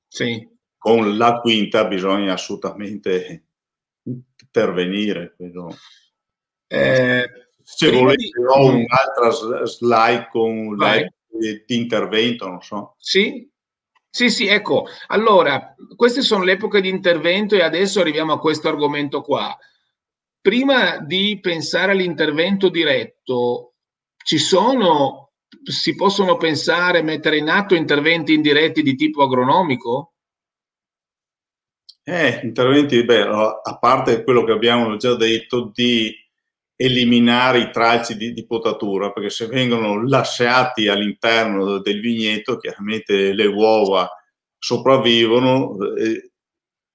Sì. 0.08 0.48
Con 0.78 1.18
la 1.18 1.40
quinta 1.40 1.86
bisogna 1.86 2.34
assolutamente 2.34 3.46
intervenire. 4.04 5.34
Credo. 5.36 5.76
Eh, 6.68 7.30
Se 7.62 7.92
volete 7.92 8.24
di... 8.24 8.32
ho 8.48 8.66
un'altra 8.68 9.66
slide 9.66 10.30
con 10.32 10.78
di 11.38 11.64
intervento, 11.68 12.48
non 12.48 12.62
so. 12.62 12.96
Sì, 12.98 13.50
sì, 14.16 14.30
sì, 14.30 14.48
ecco, 14.48 14.86
allora, 15.08 15.76
queste 15.94 16.22
sono 16.22 16.46
le 16.46 16.54
epoche 16.54 16.80
di 16.80 16.88
intervento 16.88 17.54
e 17.54 17.62
adesso 17.62 18.00
arriviamo 18.00 18.32
a 18.32 18.40
questo 18.40 18.70
argomento 18.70 19.22
qua. 19.22 19.54
Prima 20.40 21.00
di 21.00 21.38
pensare 21.42 21.92
all'intervento 21.92 22.70
diretto, 22.70 23.74
ci 24.24 24.38
sono, 24.38 25.34
si 25.66 25.96
possono 25.96 26.38
pensare, 26.38 27.02
mettere 27.02 27.40
in 27.40 27.50
atto 27.50 27.76
interventi 27.76 28.34
indiretti 28.34 28.84
di 28.84 28.96
tipo 28.96 29.22
agronomico? 29.22 30.14
Eh, 32.02 32.40
interventi, 32.42 33.04
beh, 33.04 33.22
a 33.22 33.78
parte 33.78 34.24
quello 34.24 34.46
che 34.46 34.54
abbiamo 34.54 34.96
già 34.96 35.14
detto 35.18 35.72
di 35.74 36.10
eliminare 36.76 37.60
i 37.60 37.72
tralci 37.72 38.18
di, 38.18 38.34
di, 38.34 38.46
potatura, 38.46 39.12
perché 39.12 39.30
se 39.30 39.48
vengono 39.48 40.06
lasciati 40.06 40.88
all'interno 40.88 41.80
del 41.80 42.02
vigneto, 42.02 42.58
chiaramente 42.58 43.34
le 43.34 43.46
uova 43.46 44.10
sopravvivono, 44.58 45.78
eh, 45.96 46.32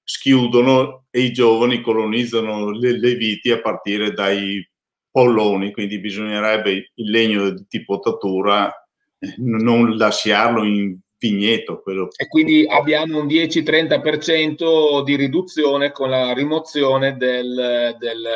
schiudono 0.03 1.05
e 1.09 1.21
i 1.21 1.31
giovani 1.31 1.81
colonizzano 1.81 2.71
le, 2.71 2.99
le, 2.99 3.15
viti 3.15 3.49
a 3.51 3.61
partire 3.61 4.11
dai 4.13 4.67
polloni, 5.09 5.71
quindi 5.71 5.99
bisognerebbe 5.99 6.91
il 6.93 7.09
legno 7.09 7.49
di 7.49 7.83
potatura 7.83 8.71
eh, 9.17 9.35
non 9.37 9.95
lasciarlo 9.97 10.63
in 10.63 10.97
vigneto. 11.21 11.81
Quello. 11.81 12.07
E 12.17 12.27
quindi 12.27 12.65
abbiamo 12.67 13.19
un 13.19 13.27
10-30% 13.27 15.03
di 15.03 15.15
riduzione 15.15 15.91
con 15.91 16.09
la 16.09 16.33
rimozione 16.33 17.15
del, 17.15 17.95
del, 17.99 18.27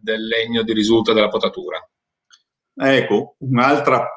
del 0.00 0.26
legno 0.26 0.62
di 0.62 0.72
risulta 0.72 1.12
della 1.12 1.28
potatura. 1.28 1.86
Ecco, 2.74 3.36
un'altra 3.40 4.08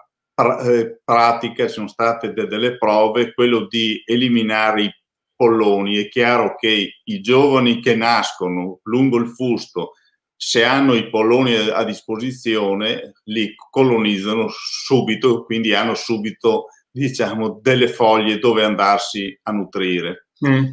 eh, 0.63 1.01
pratica 1.03 1.67
sono 1.67 1.87
state 1.87 2.31
delle 2.31 2.77
prove, 2.77 3.33
quello 3.33 3.67
di 3.67 4.01
eliminare 4.05 4.81
i 4.83 4.91
polloni. 5.35 5.97
È 5.97 6.07
chiaro 6.07 6.55
che 6.55 7.01
i 7.03 7.21
giovani 7.21 7.81
che 7.81 7.95
nascono 7.95 8.79
lungo 8.83 9.17
il 9.17 9.27
fusto, 9.27 9.91
se 10.37 10.63
hanno 10.63 10.93
i 10.93 11.09
polloni 11.09 11.55
a 11.55 11.83
disposizione, 11.83 13.13
li 13.25 13.53
colonizzano 13.69 14.47
subito, 14.49 15.43
quindi 15.43 15.73
hanno 15.73 15.95
subito 15.95 16.67
diciamo, 16.95 17.59
delle 17.61 17.89
foglie 17.89 18.39
dove 18.39 18.63
andarsi 18.63 19.37
a 19.43 19.51
nutrire. 19.51 20.27
Mm. 20.47 20.63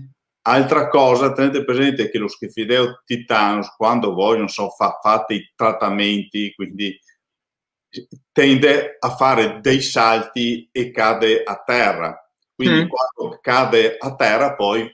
Altra 0.42 0.88
cosa, 0.88 1.32
tenete 1.32 1.64
presente 1.64 2.10
che 2.10 2.18
lo 2.18 2.28
schifideo 2.28 3.02
titanus, 3.04 3.74
quando 3.76 4.12
voi, 4.12 4.38
non 4.38 4.48
so, 4.48 4.70
fa, 4.70 4.98
fate 5.02 5.34
i 5.34 5.52
trattamenti, 5.54 6.52
quindi 6.54 6.96
tende 8.32 8.96
a 8.98 9.10
fare 9.16 9.60
dei 9.60 9.80
salti 9.80 10.68
e 10.70 10.90
cade 10.90 11.42
a 11.42 11.60
terra. 11.64 12.16
Quindi 12.54 12.84
mm. 12.84 12.88
quando 12.88 13.38
cade 13.40 13.96
a 13.98 14.14
terra, 14.14 14.54
poi 14.54 14.88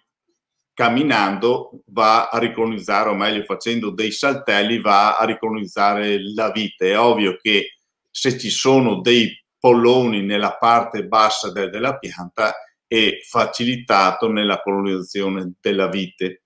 camminando 0.73 1.83
va 1.89 2.29
a 2.29 2.39
ricolonizzare, 2.39 3.11
o 3.11 3.15
meglio 3.15 3.45
facendo 3.45 3.91
dei 3.91 4.13
saltelli, 4.13 4.81
va 4.81 5.17
a 5.17 5.25
ricolonizzare 5.25 6.19
la 6.35 6.51
vite. 6.51 6.93
È 6.93 6.99
ovvio 6.99 7.37
che 7.37 7.79
se 8.11 8.39
ci 8.39 8.51
sono 8.51 9.01
dei 9.01 9.31
polloni 9.59 10.23
nella 10.23 10.57
parte 10.57 11.07
bassa 11.07 11.51
de- 11.51 11.71
della 11.71 11.99
pianta, 11.99 12.55
e 12.89 13.21
facilitato 13.23 14.31
nella 14.33 14.63
colonizzazione 14.63 15.53
della 15.61 15.89
vite. 15.89 16.43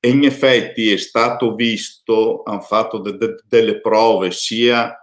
E 0.00 0.08
in 0.08 0.24
effetti 0.24 0.90
è 0.90 0.96
stato 0.96 1.54
visto, 1.54 2.42
hanno 2.44 2.60
fatto 2.60 2.98
de- 2.98 3.16
de- 3.16 3.42
delle 3.46 3.80
prove 3.80 4.30
sia 4.30 4.94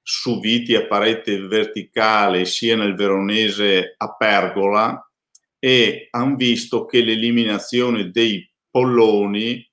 su 0.00 0.40
viti 0.40 0.74
a 0.74 0.86
parete 0.86 1.38
verticale 1.40 2.44
sia 2.44 2.76
nel 2.76 2.94
veronese 2.94 3.94
a 3.96 4.14
pergola 4.14 5.10
e 5.58 6.08
hanno 6.10 6.36
visto 6.36 6.86
che 6.86 7.02
l'eliminazione 7.02 8.10
dei 8.10 8.48
polloni 8.70 9.68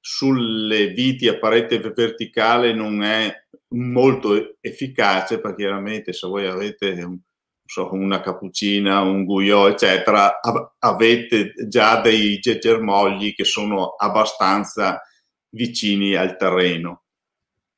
sulle 0.00 0.88
viti 0.88 1.28
a 1.28 1.38
parete 1.38 1.78
verticale 1.78 2.72
non 2.72 3.02
è 3.02 3.39
molto 3.70 4.56
efficace 4.60 5.40
perché 5.40 5.62
chiaramente 5.62 6.12
se 6.12 6.26
voi 6.26 6.46
avete 6.46 6.90
un, 7.02 7.18
so, 7.64 7.92
una 7.92 8.20
cappuccina, 8.20 9.00
un 9.00 9.24
guiò, 9.24 9.68
eccetera, 9.68 10.40
avete 10.78 11.52
già 11.68 12.00
dei 12.00 12.38
germogli 12.38 13.34
che 13.34 13.44
sono 13.44 13.94
abbastanza 13.96 15.00
vicini 15.50 16.14
al 16.14 16.36
terreno. 16.36 17.04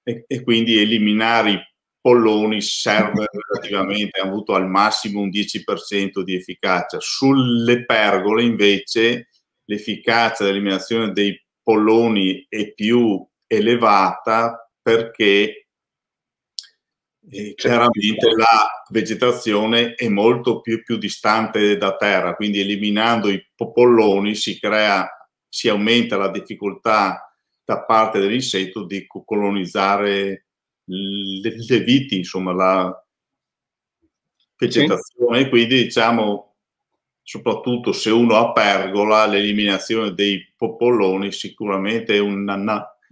E, 0.03 0.25
e 0.27 0.43
quindi 0.43 0.79
eliminare 0.81 1.51
i 1.51 1.61
polloni 2.01 2.61
serve 2.61 3.27
relativamente, 3.31 4.21
ha 4.21 4.27
avuto 4.27 4.55
al 4.55 4.69
massimo 4.69 5.21
un 5.21 5.29
10% 5.29 6.23
di 6.23 6.35
efficacia. 6.35 6.99
Sulle 7.01 7.85
pergole 7.85 8.45
invece 8.45 9.29
l'efficacia 9.65 10.45
dell'eliminazione 10.45 11.13
dei 11.13 11.41
polloni 11.63 12.45
è 12.49 12.73
più 12.73 13.25
elevata 13.47 14.69
perché 14.83 15.62
e 17.31 17.55
chiaramente 17.55 18.31
la 18.37 18.85
vegetazione 18.91 19.95
è 19.95 20.09
molto 20.09 20.61
più, 20.61 20.83
più, 20.83 20.97
distante 20.99 21.77
da 21.77 21.97
terra, 21.97 22.35
quindi 22.35 22.61
eliminando 22.61 23.29
i 23.29 23.45
polloni 23.55 24.35
si 24.35 24.59
crea, 24.59 25.09
si 25.49 25.69
aumenta 25.69 26.17
la 26.17 26.31
difficoltà 26.31 27.33
da 27.65 27.85
parte 27.85 28.19
dell'insetto 28.19 28.85
di 28.85 29.07
colonizzare 29.07 30.47
le, 30.85 31.55
le 31.69 31.81
viti, 31.81 32.17
insomma 32.17 32.53
la 32.53 33.05
vegetazione, 34.57 35.45
sì. 35.45 35.49
quindi 35.49 35.83
diciamo 35.85 36.57
soprattutto 37.23 37.93
se 37.93 38.11
uno 38.11 38.37
ha 38.37 38.53
pergola, 38.53 39.27
l'eliminazione 39.27 40.13
dei 40.13 40.53
polloni 40.57 41.31
sicuramente 41.31 42.17
è 42.17 42.19
una, 42.19 42.57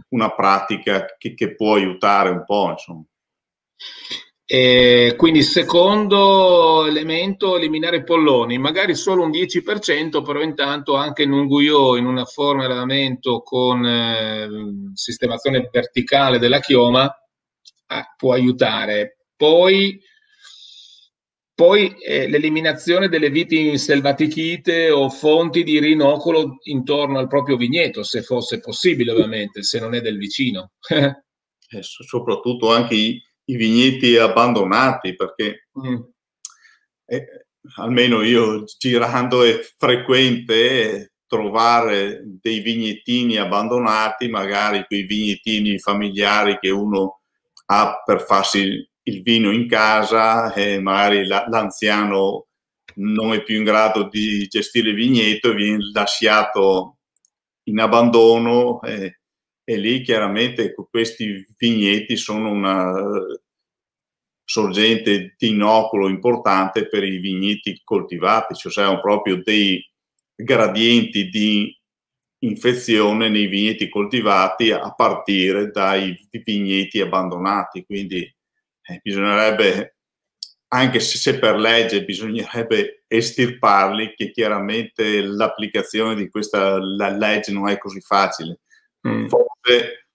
una 0.09 0.35
pratica 0.35 1.07
che, 1.17 1.35
che 1.35 1.55
può 1.55 1.77
aiutare 1.77 2.31
un 2.31 2.45
po', 2.45 2.71
insomma. 2.71 3.05
E 4.53 5.15
quindi 5.17 5.43
secondo 5.43 6.85
elemento 6.85 7.57
eliminare 7.57 7.99
i 7.99 8.03
polloni, 8.03 8.59
magari 8.59 8.97
solo 8.97 9.23
un 9.23 9.31
10%, 9.31 10.23
però 10.25 10.43
intanto 10.43 10.97
anche 10.97 11.23
in 11.23 11.31
un 11.31 11.47
guio, 11.47 11.95
in 11.97 12.05
una 12.05 12.25
forma 12.25 12.67
di 12.67 12.73
allevamento 12.73 13.43
con 13.43 13.87
eh, 13.87 14.49
sistemazione 14.93 15.69
verticale 15.71 16.41
della 16.41 16.59
chioma, 16.59 17.07
eh, 17.07 18.05
può 18.17 18.33
aiutare. 18.33 19.19
Poi, 19.37 20.01
poi 21.55 21.95
eh, 22.01 22.29
l'eliminazione 22.29 23.09
delle 23.09 23.31
viti 23.31 23.79
selvatichite 23.79 24.91
o 24.91 25.11
fonti 25.11 25.63
di 25.63 25.79
rinocolo 25.79 26.57
intorno 26.65 27.21
al 27.21 27.29
proprio 27.29 27.57
vigneto, 27.57 28.03
se 28.03 28.23
fosse 28.23 28.59
possibile 28.59 29.13
ovviamente, 29.13 29.63
se 29.63 29.79
non 29.79 29.95
è 29.95 30.01
del 30.01 30.19
vicino. 30.19 30.73
Eh, 31.73 31.85
soprattutto 31.85 32.73
anche 32.73 32.97
i 32.97 33.23
i 33.51 33.57
vigneti 33.57 34.17
abbandonati 34.17 35.15
perché 35.15 35.69
mm. 35.79 35.97
eh, 37.07 37.27
almeno 37.77 38.23
io 38.23 38.65
girando 38.79 39.43
è 39.43 39.61
frequente 39.77 41.13
trovare 41.27 42.23
dei 42.25 42.61
vignettini 42.61 43.37
abbandonati, 43.37 44.29
magari 44.29 44.85
quei 44.87 45.05
vignettini 45.05 45.79
familiari 45.79 46.59
che 46.59 46.71
uno 46.71 47.21
ha 47.67 48.03
per 48.05 48.23
farsi 48.23 48.89
il 49.03 49.23
vino 49.23 49.53
in 49.53 49.69
casa 49.69 50.53
e 50.53 50.81
magari 50.81 51.27
la, 51.27 51.47
l'anziano 51.49 52.47
non 52.97 53.33
è 53.33 53.43
più 53.45 53.57
in 53.57 53.65
grado 53.65 54.09
di 54.09 54.47
gestire 54.49 54.91
il 54.91 54.97
vigneto 54.97 55.51
e 55.51 55.55
viene 55.55 55.91
lasciato 55.93 56.99
in 57.65 57.79
abbandono. 57.79 58.81
Eh, 58.83 59.20
e 59.71 59.77
lì 59.77 60.03
chiaramente 60.03 60.75
questi 60.75 61.47
vigneti 61.57 62.17
sono 62.17 62.51
una 62.51 62.93
sorgente 64.43 65.37
di 65.39 65.51
inoculo 65.51 66.09
importante 66.09 66.89
per 66.89 67.05
i 67.05 67.19
vigneti 67.19 67.81
coltivati, 67.85 68.57
cioè 68.57 68.73
sono 68.73 69.01
proprio 69.01 69.41
dei 69.41 69.81
gradienti 70.35 71.29
di 71.29 71.73
infezione 72.39 73.29
nei 73.29 73.47
vigneti 73.47 73.89
coltivati 73.89 74.73
a 74.73 74.93
partire 74.93 75.71
dai 75.71 76.19
vigneti 76.45 77.01
abbandonati. 77.01 77.85
Quindi 77.85 78.23
eh, 78.23 79.01
bisognerebbe, 79.01 79.99
anche 80.73 80.99
se 80.99 81.39
per 81.39 81.55
legge 81.55 82.05
bisognerebbe 82.05 83.05
estirparli, 83.07 84.15
che 84.17 84.33
chiaramente 84.33 85.23
l'applicazione 85.23 86.17
di 86.17 86.29
questa 86.29 86.77
legge 86.77 87.53
non 87.53 87.69
è 87.69 87.79
così 87.79 88.01
facile. 88.01 88.59
Mm. 89.09 89.27
Forse, 89.29 90.09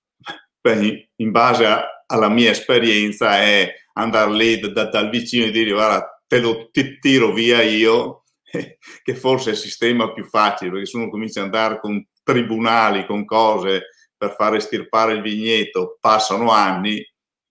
beh, 0.61 1.09
in 1.15 1.31
base 1.31 1.65
a, 1.65 2.03
alla 2.07 2.29
mia 2.29 2.51
esperienza, 2.51 3.37
è 3.39 3.73
andare 3.93 4.31
lì 4.31 4.59
da, 4.59 4.85
dal 4.85 5.09
vicino 5.09 5.45
e 5.45 5.51
dire 5.51 5.71
guarda 5.71 6.15
te 6.27 6.39
lo 6.39 6.69
ti 6.71 6.99
tiro 6.99 7.33
via 7.33 7.61
io, 7.61 8.23
che 9.03 9.15
forse 9.15 9.49
è 9.49 9.53
il 9.53 9.59
sistema 9.59 10.11
più 10.13 10.25
facile, 10.25 10.71
perché 10.71 10.85
se 10.85 10.97
uno 10.97 11.09
comincia 11.09 11.39
ad 11.39 11.45
andare 11.45 11.79
con 11.79 12.05
tribunali, 12.23 13.05
con 13.05 13.25
cose 13.25 13.89
per 14.17 14.33
fare 14.35 14.57
estirpare 14.57 15.13
il 15.13 15.21
vigneto, 15.21 15.97
passano 15.99 16.51
anni, 16.51 17.03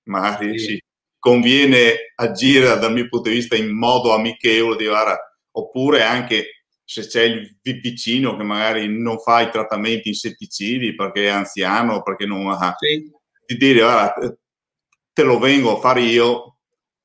magari 0.05 0.59
sì. 0.59 0.66
sì. 0.66 0.82
conviene 1.18 2.12
agire 2.16 2.78
dal 2.78 2.93
mio 2.93 3.09
punto 3.09 3.28
di 3.28 3.37
vista 3.37 3.55
in 3.55 3.70
modo 3.76 4.12
amichevole, 4.14 4.76
di, 4.76 4.87
guarda, 4.87 5.18
oppure 5.53 6.03
anche 6.03 6.64
se 7.03 7.09
c'è 7.09 7.22
il 7.22 7.80
vicino 7.80 8.36
che 8.36 8.45
magari 8.45 8.86
non 8.86 9.18
fa 9.18 9.40
i 9.40 9.51
trattamenti 9.51 10.11
insetticidi 10.11 10.95
perché 10.95 11.24
è 11.24 11.28
anziano, 11.28 12.03
perché 12.03 12.24
non 12.24 12.47
ha... 12.49 12.72
Sì. 12.78 13.11
Di 13.47 13.57
dire, 13.57 13.80
guarda, 13.80 14.38
te 15.12 15.22
lo 15.24 15.40
vengo 15.40 15.76
a 15.76 15.80
fare 15.80 16.03
io, 16.03 16.59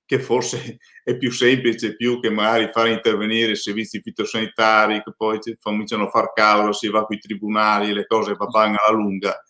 che 0.05 0.19
forse 0.19 0.77
è 1.03 1.17
più 1.17 1.31
semplice 1.31 1.95
più 1.95 2.19
che 2.19 2.29
magari 2.29 2.69
fare 2.71 2.91
intervenire 2.91 3.53
i 3.53 3.55
servizi 3.55 3.99
fitosanitari 3.99 5.01
che 5.01 5.11
poi 5.17 5.39
cominciano 5.59 6.05
a 6.05 6.09
far 6.09 6.33
causa, 6.33 6.71
si 6.71 6.87
va 6.87 7.05
qui 7.05 7.15
i 7.15 7.19
tribunali, 7.19 7.91
le 7.91 8.05
cose 8.05 8.35
vanno 8.37 8.77
alla 8.85 8.95
lunga. 8.95 9.43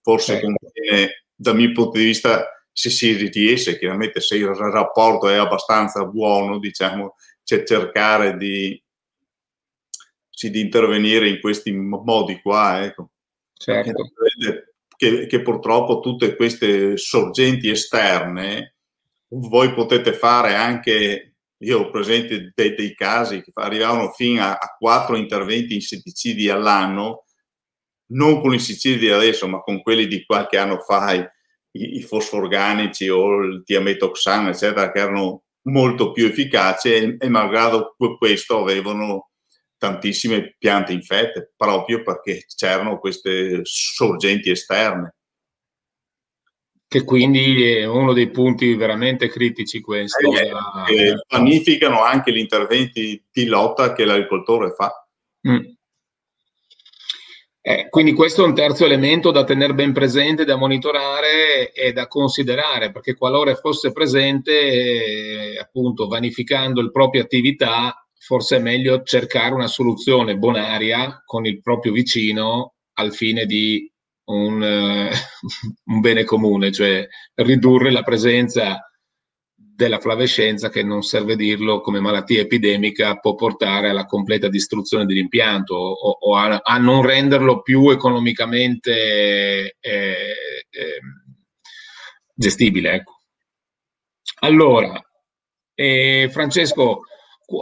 Forse 0.00 0.40
certo. 0.40 0.46
conviene, 0.46 1.26
dal 1.34 1.54
mio 1.54 1.70
punto 1.72 1.98
di 1.98 2.04
vista, 2.04 2.46
se 2.72 2.88
si 2.88 3.12
riesce, 3.28 3.78
chiaramente 3.78 4.20
se 4.20 4.36
il 4.36 4.46
rapporto 4.46 5.28
è 5.28 5.36
abbastanza 5.36 6.06
buono, 6.06 6.58
diciamo, 6.58 7.16
c'è 7.44 7.62
cercare 7.62 8.38
di, 8.38 8.70
sì, 8.72 8.81
di 10.50 10.60
intervenire 10.60 11.28
in 11.28 11.40
questi 11.40 11.72
modi 11.72 12.40
qua. 12.40 12.84
Ecco. 12.84 13.10
Certo 13.52 14.12
che, 15.02 15.26
che 15.26 15.42
purtroppo 15.42 15.98
tutte 15.98 16.36
queste 16.36 16.96
sorgenti 16.96 17.68
esterne 17.68 18.76
voi 19.30 19.74
potete 19.74 20.12
fare 20.12 20.54
anche, 20.54 21.34
io 21.56 21.80
ho 21.80 21.90
presente 21.90 22.52
dei, 22.54 22.76
dei 22.76 22.94
casi 22.94 23.42
che 23.42 23.50
arrivavano 23.54 24.12
fino 24.12 24.42
a, 24.42 24.52
a 24.52 24.76
quattro 24.78 25.16
interventi 25.16 25.74
insetticidi 25.74 26.48
all'anno, 26.48 27.24
non 28.12 28.40
con 28.40 28.52
i 28.52 28.54
insetticidi 28.54 29.08
adesso, 29.10 29.48
ma 29.48 29.58
con 29.58 29.82
quelli 29.82 30.06
di 30.06 30.24
qualche 30.24 30.56
anno 30.56 30.78
fa, 30.78 31.14
i, 31.14 31.26
i 31.72 32.02
fosforganici 32.02 33.08
o 33.08 33.42
il 33.42 33.62
tiametoxano, 33.64 34.50
eccetera, 34.50 34.92
che 34.92 35.00
erano 35.00 35.42
molto 35.62 36.12
più 36.12 36.26
efficaci 36.26 36.92
e, 36.92 37.16
e 37.18 37.28
malgrado 37.28 37.96
questo 38.18 38.60
avevano 38.60 39.30
tantissime 39.82 40.54
piante 40.58 40.92
infette 40.92 41.54
proprio 41.56 42.04
perché 42.04 42.44
c'erano 42.46 43.00
queste 43.00 43.62
sorgenti 43.64 44.48
esterne. 44.48 45.16
Che 46.86 47.02
quindi 47.02 47.78
è 47.78 47.84
uno 47.84 48.12
dei 48.12 48.30
punti 48.30 48.76
veramente 48.76 49.28
critici 49.28 49.80
questo. 49.80 50.30
Eh, 50.32 50.50
da... 50.50 50.84
eh, 50.86 51.24
vanificano 51.28 52.04
anche 52.04 52.32
gli 52.32 52.38
interventi 52.38 53.20
di 53.32 53.46
lotta 53.46 53.92
che 53.92 54.04
l'agricoltore 54.04 54.70
fa. 54.70 55.04
Mm. 55.48 55.64
Eh, 57.64 57.88
quindi 57.90 58.12
questo 58.12 58.44
è 58.44 58.46
un 58.46 58.54
terzo 58.54 58.84
elemento 58.84 59.32
da 59.32 59.42
tenere 59.42 59.74
ben 59.74 59.92
presente, 59.92 60.44
da 60.44 60.56
monitorare 60.56 61.72
e 61.72 61.92
da 61.92 62.06
considerare, 62.06 62.92
perché 62.92 63.16
qualora 63.16 63.54
fosse 63.56 63.90
presente, 63.90 64.52
eh, 64.52 65.58
appunto, 65.58 66.06
vanificando 66.06 66.82
le 66.82 66.90
proprie 66.90 67.22
attività, 67.22 68.01
forse 68.24 68.56
è 68.56 68.60
meglio 68.60 69.02
cercare 69.02 69.52
una 69.52 69.66
soluzione 69.66 70.36
bonaria 70.36 71.22
con 71.24 71.44
il 71.44 71.60
proprio 71.60 71.90
vicino 71.90 72.74
al 72.94 73.12
fine 73.12 73.46
di 73.46 73.90
un, 74.26 74.62
uh, 74.62 75.10
un 75.92 76.00
bene 76.00 76.22
comune, 76.22 76.70
cioè 76.70 77.04
ridurre 77.34 77.90
la 77.90 78.04
presenza 78.04 78.78
della 79.54 79.98
flavescenza 79.98 80.68
che 80.68 80.84
non 80.84 81.02
serve 81.02 81.34
dirlo 81.34 81.80
come 81.80 81.98
malattia 81.98 82.42
epidemica 82.42 83.16
può 83.16 83.34
portare 83.34 83.88
alla 83.88 84.04
completa 84.04 84.48
distruzione 84.48 85.04
dell'impianto 85.04 85.74
o, 85.74 86.10
o 86.20 86.36
a, 86.36 86.60
a, 86.62 86.78
non 86.78 87.02
renderlo 87.02 87.62
più 87.62 87.90
economicamente 87.90 89.78
eh, 89.80 90.36
eh, 90.70 91.00
gestibile. 92.32 92.92
Ecco. 92.92 93.16
Allora, 94.40 95.02
eh, 95.74 96.28
Francesco, 96.30 97.00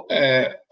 eh, 0.07 0.63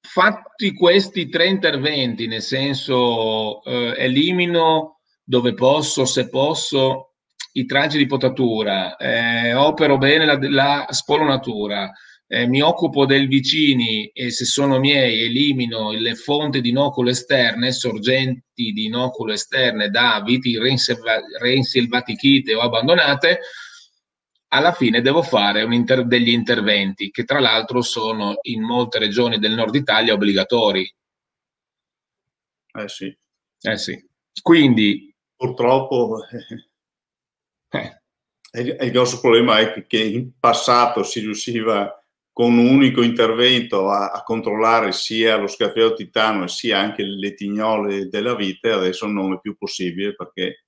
fatti 0.00 0.74
questi 0.74 1.28
tre 1.28 1.46
interventi, 1.46 2.26
nel 2.26 2.42
senso 2.42 3.62
eh, 3.64 3.94
elimino 3.96 5.00
dove 5.22 5.54
posso, 5.54 6.04
se 6.04 6.28
posso, 6.28 7.14
i 7.52 7.66
traggi 7.66 7.98
di 7.98 8.06
potatura, 8.06 8.96
eh, 8.96 9.54
opero 9.54 9.96
bene 9.96 10.24
la, 10.24 10.38
la 10.40 10.86
spolonatura, 10.90 11.90
eh, 12.26 12.46
mi 12.46 12.60
occupo 12.62 13.06
del 13.06 13.28
vicini 13.28 14.06
e 14.06 14.30
se 14.30 14.44
sono 14.44 14.78
miei 14.78 15.22
elimino 15.22 15.92
le 15.92 16.14
fonti 16.14 16.60
di 16.60 16.70
inoculo 16.70 17.10
esterne, 17.10 17.72
sorgenti 17.72 18.72
di 18.72 18.86
inoculo 18.86 19.32
esterne 19.32 19.88
da 19.88 20.22
viti 20.24 20.58
reinsilvatichite 20.58 22.54
o 22.54 22.60
abbandonate, 22.60 23.40
alla 24.54 24.72
fine 24.72 25.00
devo 25.00 25.22
fare 25.22 25.62
inter- 25.62 26.04
degli 26.04 26.28
interventi 26.28 27.10
che 27.10 27.24
tra 27.24 27.40
l'altro 27.40 27.82
sono 27.82 28.38
in 28.42 28.62
molte 28.62 29.00
regioni 29.00 29.38
del 29.38 29.54
nord 29.54 29.74
Italia 29.74 30.14
obbligatori. 30.14 30.94
Eh 32.76 32.88
sì. 32.88 33.16
Eh 33.60 33.76
sì. 33.76 34.08
Quindi... 34.40 35.12
Purtroppo 35.36 36.20
eh. 37.70 38.00
il 38.52 38.90
grosso 38.92 39.18
problema 39.20 39.58
è 39.58 39.84
che 39.86 40.02
in 40.02 40.38
passato 40.38 41.02
si 41.02 41.18
riusciva 41.18 41.92
con 42.32 42.56
un 42.56 42.66
unico 42.66 43.02
intervento 43.02 43.90
a, 43.90 44.10
a 44.10 44.22
controllare 44.22 44.92
sia 44.92 45.36
lo 45.36 45.48
scaffeo 45.48 45.94
titano 45.94 46.46
sia 46.46 46.78
anche 46.78 47.02
le 47.02 47.34
tignole 47.34 48.08
della 48.08 48.34
vite, 48.34 48.70
adesso 48.70 49.06
non 49.06 49.34
è 49.34 49.40
più 49.40 49.56
possibile 49.56 50.14
perché 50.14 50.63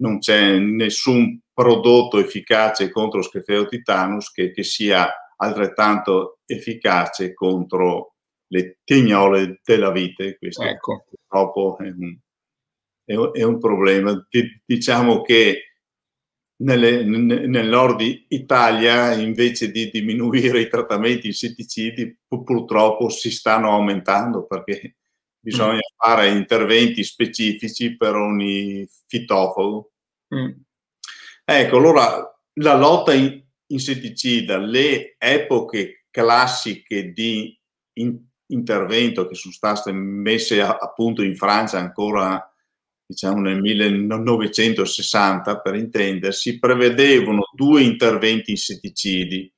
non 0.00 0.18
c'è 0.18 0.58
nessun 0.58 1.40
prodotto 1.52 2.18
efficace 2.18 2.90
contro 2.90 3.18
lo 3.18 3.24
scaffeo 3.24 3.66
titanus 3.66 4.30
che, 4.30 4.50
che 4.50 4.62
sia 4.62 5.10
altrettanto 5.36 6.38
efficace 6.46 7.32
contro 7.32 8.14
le 8.48 8.78
tignole 8.84 9.60
della 9.64 9.90
vite. 9.90 10.36
Questo 10.38 10.62
ecco. 10.62 11.04
purtroppo 11.08 11.78
è 11.78 11.88
un, 11.88 12.16
è, 13.04 13.38
è 13.38 13.42
un 13.42 13.58
problema. 13.58 14.26
Diciamo 14.64 15.22
che 15.22 15.64
nelle, 16.62 17.04
nel 17.04 17.68
nord 17.68 18.00
Italia 18.28 19.14
invece 19.14 19.70
di 19.70 19.90
diminuire 19.90 20.60
i 20.60 20.68
trattamenti 20.68 21.28
insetticidi 21.28 22.18
purtroppo 22.26 23.08
si 23.08 23.30
stanno 23.30 23.70
aumentando 23.70 24.46
perché 24.46 24.96
bisogna 25.40 25.76
mm. 25.76 25.96
fare 25.96 26.28
interventi 26.28 27.02
specifici 27.02 27.96
per 27.96 28.14
ogni 28.14 28.86
fitofago. 29.06 29.92
Mm. 30.34 30.50
Ecco, 31.44 31.76
allora 31.76 32.40
la 32.54 32.76
lotta 32.76 33.12
insetticida, 33.66 34.58
le 34.58 35.16
epoche 35.18 36.06
classiche 36.10 37.12
di 37.12 37.58
in, 37.94 38.18
intervento 38.50 39.26
che 39.26 39.34
sono 39.34 39.54
state 39.54 39.92
messe 39.92 40.60
a, 40.60 40.76
appunto 40.76 41.22
in 41.22 41.36
Francia 41.36 41.78
ancora 41.78 42.44
diciamo 43.10 43.40
nel 43.40 43.60
1960 43.60 45.60
per 45.60 45.74
intendersi, 45.74 46.60
prevedevano 46.60 47.42
due 47.52 47.82
interventi 47.82 48.52
insetticidi. 48.52 49.52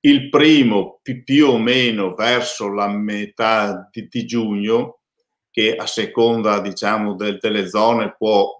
Il 0.00 0.28
primo 0.28 1.00
più 1.02 1.46
o 1.46 1.58
meno 1.58 2.14
verso 2.14 2.68
la 2.68 2.88
metà 2.88 3.88
di, 3.92 4.08
di 4.08 4.26
giugno, 4.26 4.95
che 5.56 5.74
a 5.74 5.86
seconda 5.86 6.60
diciamo, 6.60 7.14
del, 7.14 7.38
delle 7.40 7.66
zone 7.66 8.14
può, 8.14 8.54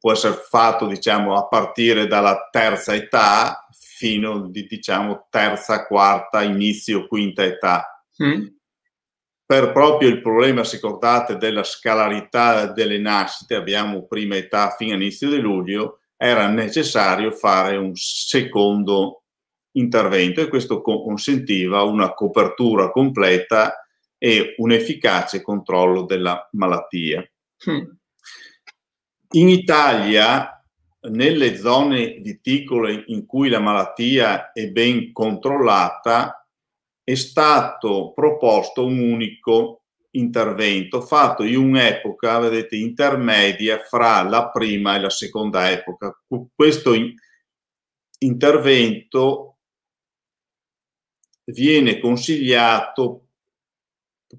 può 0.00 0.10
essere 0.10 0.34
fatto 0.34 0.88
diciamo, 0.88 1.36
a 1.36 1.46
partire 1.46 2.08
dalla 2.08 2.48
terza 2.50 2.92
età 2.92 3.68
fino 3.70 4.48
di 4.48 4.66
diciamo, 4.66 5.28
terza, 5.30 5.86
quarta, 5.86 6.42
inizio, 6.42 7.06
quinta 7.06 7.44
età. 7.44 8.04
Mm 8.20 8.46
per 9.50 9.72
proprio 9.72 10.08
il 10.08 10.20
problema, 10.22 10.62
se 10.62 10.76
ricordate, 10.76 11.36
della 11.36 11.64
scalarità 11.64 12.66
delle 12.66 12.98
nascite, 12.98 13.56
abbiamo 13.56 14.06
prima 14.06 14.36
età 14.36 14.70
fino 14.78 14.94
all'inizio 14.94 15.28
di 15.28 15.40
luglio, 15.40 15.98
era 16.16 16.46
necessario 16.46 17.32
fare 17.32 17.76
un 17.76 17.90
secondo 17.96 19.24
intervento 19.72 20.40
e 20.40 20.46
questo 20.46 20.80
consentiva 20.82 21.82
una 21.82 22.14
copertura 22.14 22.92
completa 22.92 23.74
e 24.22 24.54
un 24.58 24.70
efficace 24.70 25.40
controllo 25.40 26.02
della 26.04 26.46
malattia. 26.52 27.26
Mm. 27.70 27.84
In 29.32 29.48
Italia, 29.48 30.62
nelle 31.08 31.56
zone 31.56 32.18
viticole 32.20 33.04
in 33.06 33.24
cui 33.24 33.48
la 33.48 33.60
malattia 33.60 34.52
è 34.52 34.68
ben 34.68 35.12
controllata, 35.12 36.46
è 37.02 37.14
stato 37.14 38.12
proposto 38.12 38.84
un 38.84 38.98
unico 38.98 39.84
intervento 40.10 41.00
fatto 41.00 41.42
in 41.42 41.56
un'epoca, 41.56 42.40
vedete, 42.40 42.76
intermedia 42.76 43.78
fra 43.78 44.22
la 44.22 44.50
prima 44.50 44.96
e 44.96 45.00
la 45.00 45.10
seconda 45.10 45.70
epoca. 45.70 46.14
Questo 46.54 46.92
intervento 48.18 49.56
viene 51.44 51.98
consigliato 51.98 53.29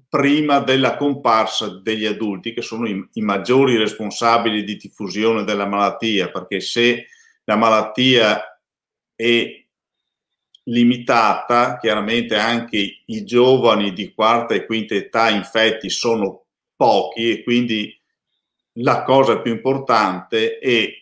prima 0.08 0.60
della 0.60 0.96
comparsa 0.96 1.68
degli 1.68 2.06
adulti, 2.06 2.54
che 2.54 2.62
sono 2.62 2.86
i, 2.88 3.08
i 3.14 3.20
maggiori 3.20 3.76
responsabili 3.76 4.64
di 4.64 4.76
diffusione 4.76 5.44
della 5.44 5.66
malattia, 5.66 6.30
perché 6.30 6.60
se 6.60 7.06
la 7.44 7.56
malattia 7.56 8.60
è 9.14 9.62
limitata, 10.64 11.78
chiaramente 11.78 12.36
anche 12.36 13.02
i 13.04 13.24
giovani 13.24 13.92
di 13.92 14.12
quarta 14.14 14.54
e 14.54 14.64
quinta 14.64 14.94
età 14.94 15.28
infetti 15.28 15.90
sono 15.90 16.44
pochi 16.76 17.30
e 17.30 17.42
quindi 17.42 17.96
la 18.76 19.02
cosa 19.02 19.40
più 19.40 19.52
importante 19.52 20.58
è 20.58 21.01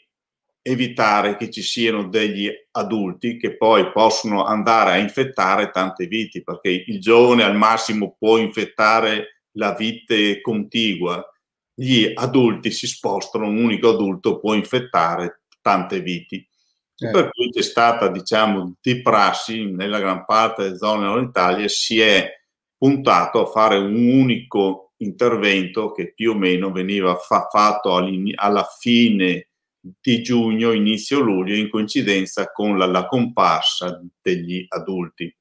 evitare 0.62 1.36
che 1.36 1.50
ci 1.50 1.62
siano 1.62 2.08
degli 2.08 2.50
adulti 2.72 3.38
che 3.38 3.56
poi 3.56 3.90
possono 3.92 4.44
andare 4.44 4.92
a 4.92 4.98
infettare 4.98 5.70
tante 5.70 6.06
viti, 6.06 6.42
perché 6.42 6.84
il 6.86 7.00
giovane 7.00 7.42
al 7.42 7.56
massimo 7.56 8.16
può 8.18 8.36
infettare 8.36 9.44
la 9.52 9.72
vite 9.74 10.40
contigua, 10.40 11.24
gli 11.74 12.12
adulti 12.14 12.70
si 12.70 12.86
spostano, 12.86 13.48
un 13.48 13.56
unico 13.56 13.90
adulto 13.90 14.38
può 14.38 14.54
infettare 14.54 15.42
tante 15.60 16.00
viti. 16.00 16.46
Certo. 16.94 17.18
Per 17.18 17.30
cui 17.30 17.50
c'è 17.50 17.62
stata, 17.62 18.08
diciamo, 18.08 18.76
di 18.80 19.00
prassi 19.00 19.64
nella 19.64 19.98
gran 19.98 20.26
parte 20.26 20.64
delle 20.64 20.76
zone 20.76 21.06
nord 21.06 21.28
Italia 21.28 21.66
si 21.68 21.98
è 21.98 22.30
puntato 22.76 23.40
a 23.40 23.50
fare 23.50 23.78
un 23.78 23.94
unico 23.94 24.92
intervento 24.98 25.92
che 25.92 26.12
più 26.12 26.32
o 26.32 26.34
meno 26.34 26.70
veniva 26.70 27.16
fa- 27.16 27.48
fatto 27.50 27.96
alla 27.96 28.68
fine 28.78 29.49
di 29.80 30.22
giugno, 30.22 30.72
inizio 30.72 31.20
luglio, 31.20 31.54
in 31.54 31.70
coincidenza 31.70 32.50
con 32.50 32.76
la, 32.76 32.86
la 32.86 33.06
comparsa 33.06 34.00
degli 34.20 34.64
adulti. 34.68 35.34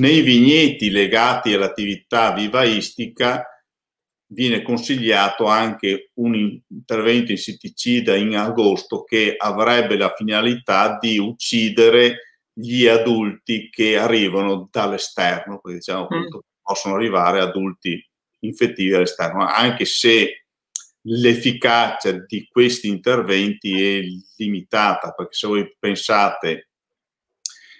Nei 0.00 0.20
vigneti 0.20 0.90
legati 0.90 1.52
all'attività 1.54 2.32
vivaistica 2.32 3.44
viene 4.28 4.62
consigliato 4.62 5.46
anche 5.46 6.10
un 6.14 6.60
intervento 6.68 7.30
insetticida 7.30 8.16
in 8.16 8.36
agosto 8.36 9.04
che 9.04 9.34
avrebbe 9.36 9.96
la 9.96 10.12
finalità 10.14 10.98
di 11.00 11.18
uccidere 11.18 12.40
gli 12.52 12.86
adulti 12.86 13.68
che 13.70 13.96
arrivano 13.96 14.68
dall'esterno, 14.70 15.60
perché 15.60 15.78
diciamo 15.78 16.08
mm. 16.12 16.38
possono 16.62 16.94
arrivare 16.94 17.40
adulti 17.40 18.02
infettivi 18.40 18.94
all'esterno, 18.94 19.46
anche 19.46 19.84
se 19.84 20.45
l'efficacia 21.08 22.12
di 22.26 22.48
questi 22.50 22.88
interventi 22.88 23.98
è 23.98 24.02
limitata, 24.36 25.12
perché 25.12 25.34
se 25.34 25.46
voi 25.46 25.76
pensate 25.78 26.68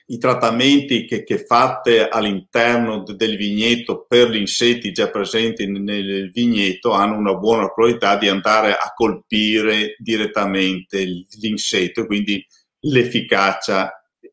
i 0.08 0.18
trattamenti 0.18 1.04
che, 1.04 1.24
che 1.24 1.44
fate 1.44 2.08
all'interno 2.08 3.02
del 3.02 3.36
vigneto 3.36 4.06
per 4.06 4.30
gli 4.30 4.36
insetti 4.36 4.92
già 4.92 5.10
presenti 5.10 5.66
nel 5.66 6.30
vigneto 6.30 6.92
hanno 6.92 7.16
una 7.16 7.34
buona 7.34 7.72
probabilità 7.72 8.16
di 8.16 8.28
andare 8.28 8.72
a 8.72 8.92
colpire 8.94 9.96
direttamente 9.98 11.04
l'insetto 11.40 12.02
e 12.02 12.06
quindi 12.06 12.46
l'efficacia 12.82 13.90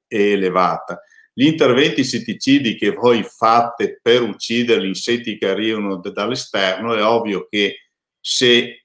è 0.07 0.15
elevata. 0.15 1.01
Gli 1.33 1.47
interventi 1.47 2.01
insetticidi 2.01 2.75
che 2.75 2.91
voi 2.91 3.23
fate 3.23 3.99
per 3.99 4.21
uccidere 4.21 4.83
gli 4.83 4.89
insetti 4.89 5.39
che 5.39 5.47
arrivano 5.47 5.99
dall'esterno 5.99 6.93
è 6.93 7.03
ovvio 7.03 7.47
che 7.49 7.77
se 8.19 8.82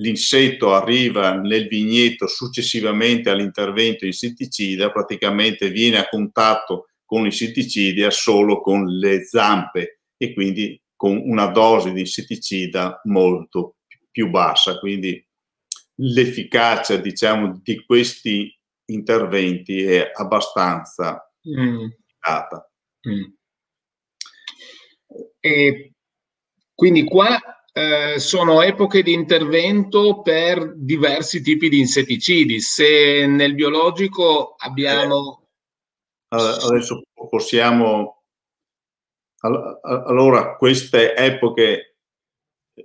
l'insetto 0.00 0.74
arriva 0.74 1.34
nel 1.34 1.68
vigneto 1.68 2.26
successivamente 2.26 3.30
all'intervento 3.30 4.06
insetticida, 4.06 4.90
praticamente 4.90 5.70
viene 5.70 5.98
a 5.98 6.08
contatto 6.08 6.88
con 7.04 7.22
l'insetticida 7.22 8.10
solo 8.10 8.60
con 8.60 8.86
le 8.86 9.24
zampe 9.24 10.00
e 10.16 10.32
quindi 10.32 10.80
con 10.96 11.16
una 11.16 11.46
dose 11.46 11.92
di 11.92 12.00
insetticida 12.00 13.00
molto 13.04 13.76
più 14.10 14.28
bassa. 14.30 14.78
Quindi 14.78 15.24
l'efficacia, 15.96 16.96
diciamo, 16.96 17.60
di 17.62 17.84
questi 17.84 18.54
interventi 18.86 19.82
è 19.82 20.10
abbastanza 20.12 21.30
mm. 21.48 21.86
Mm. 23.08 23.24
E 25.40 25.92
quindi 26.74 27.04
qua 27.04 27.38
eh, 27.72 28.18
sono 28.18 28.62
epoche 28.62 29.02
di 29.02 29.12
intervento 29.12 30.22
per 30.22 30.74
diversi 30.76 31.40
tipi 31.42 31.68
di 31.68 31.78
insetticidi. 31.78 32.60
Se 32.60 33.26
nel 33.26 33.54
biologico 33.54 34.54
abbiamo... 34.58 35.48
Eh, 36.28 36.36
adesso 36.36 37.02
possiamo... 37.28 38.22
Allora, 39.42 40.56
queste 40.56 41.14
epoche, 41.16 41.96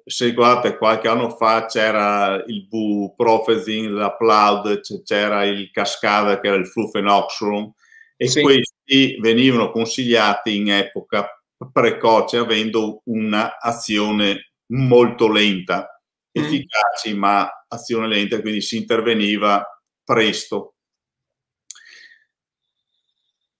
se 0.05 0.31
guardate 0.33 0.77
qualche 0.77 1.09
anno 1.09 1.29
fa 1.29 1.65
c'era 1.65 2.41
il 2.47 2.65
buprofezin, 2.67 3.93
la 3.93 4.15
Ploud, 4.15 4.81
c'era 5.03 5.43
il 5.43 5.69
Cascada 5.71 6.39
che 6.39 6.47
era 6.47 6.55
il 6.55 6.67
flufenoxolum 6.67 7.73
e 8.15 8.27
sì. 8.29 8.41
questi 8.41 9.17
venivano 9.19 9.69
consigliati 9.71 10.55
in 10.55 10.71
epoca 10.71 11.27
precoce 11.73 12.37
avendo 12.37 13.01
un'azione 13.05 14.54
molto 14.67 15.31
lenta, 15.31 16.01
mm. 16.37 16.43
efficaci 16.43 17.13
ma 17.13 17.49
azione 17.67 18.07
lenta, 18.07 18.41
quindi 18.41 18.61
si 18.61 18.77
interveniva 18.77 19.63
presto. 20.03 20.75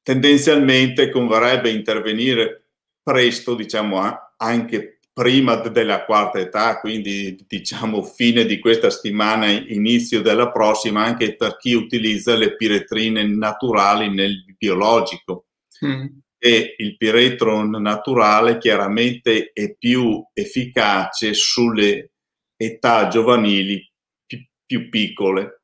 Tendenzialmente 0.01 1.09
converrebbe 1.09 1.71
intervenire 1.71 2.69
presto, 3.01 3.55
diciamo 3.55 4.01
anche 4.37 4.99
prima 5.11 5.55
della 5.55 6.03
quarta 6.05 6.39
età, 6.39 6.79
quindi 6.79 7.43
diciamo 7.47 8.03
fine 8.03 8.45
di 8.45 8.59
questa 8.59 8.89
settimana, 8.89 9.47
inizio 9.47 10.21
della 10.21 10.51
prossima, 10.51 11.03
anche 11.03 11.35
per 11.35 11.57
chi 11.57 11.73
utilizza 11.73 12.35
le 12.35 12.55
piretrine 12.55 13.23
naturali 13.23 14.13
nel 14.13 14.43
biologico. 14.57 15.47
Mm 15.83 16.23
e 16.45 16.75
il 16.77 16.95
piretro 16.95 17.65
naturale 17.65 18.59
chiaramente 18.59 19.49
è 19.51 19.75
più 19.75 20.23
efficace 20.31 21.33
sulle 21.33 22.11
età 22.55 23.07
giovanili 23.07 23.83
più, 24.63 24.87
piccole. 24.89 25.61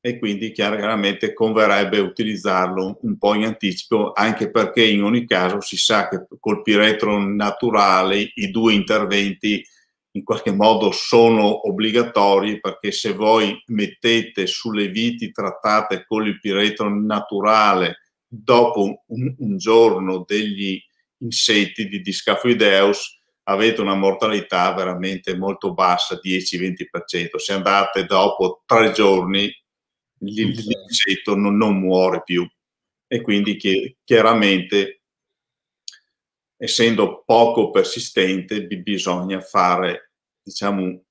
E 0.00 0.20
quindi 0.20 0.52
chiaramente 0.52 1.32
converrebbe 1.32 1.98
utilizzarlo 1.98 2.98
un 3.02 3.18
po' 3.18 3.34
in 3.34 3.46
anticipo 3.46 4.12
anche 4.12 4.52
perché 4.52 4.84
in 4.84 5.02
ogni 5.02 5.26
caso 5.26 5.60
si 5.60 5.76
sa 5.76 6.08
che 6.08 6.24
col 6.38 6.62
piretro 6.62 7.18
naturale 7.18 8.30
i 8.34 8.52
due 8.52 8.72
interventi 8.72 9.64
in 10.12 10.22
qualche 10.22 10.52
modo 10.52 10.92
sono 10.92 11.66
obbligatori 11.66 12.60
perché 12.60 12.92
se 12.92 13.14
voi 13.14 13.60
mettete 13.66 14.46
sulle 14.46 14.86
viti 14.90 15.32
trattate 15.32 16.04
con 16.06 16.24
il 16.24 16.38
piretro 16.38 16.88
naturale 16.88 17.98
dopo 18.42 19.04
un, 19.06 19.34
un 19.38 19.56
giorno 19.56 20.24
degli 20.26 20.80
insetti 21.18 21.88
di 21.88 22.00
Discafoideus 22.00 23.20
avete 23.44 23.80
una 23.80 23.94
mortalità 23.94 24.72
veramente 24.72 25.36
molto 25.36 25.74
bassa, 25.74 26.20
10-20%. 26.22 27.36
Se 27.36 27.52
andate 27.52 28.04
dopo 28.04 28.62
tre 28.66 28.92
giorni 28.92 29.52
l'insetto 30.18 31.34
non, 31.34 31.56
non 31.56 31.78
muore 31.78 32.22
più 32.22 32.48
e 33.06 33.20
quindi 33.20 33.58
chiaramente 34.02 35.02
essendo 36.56 37.22
poco 37.26 37.70
persistente 37.70 38.66
bisogna 38.66 39.40
fare 39.40 40.12
diciamo 40.42 41.02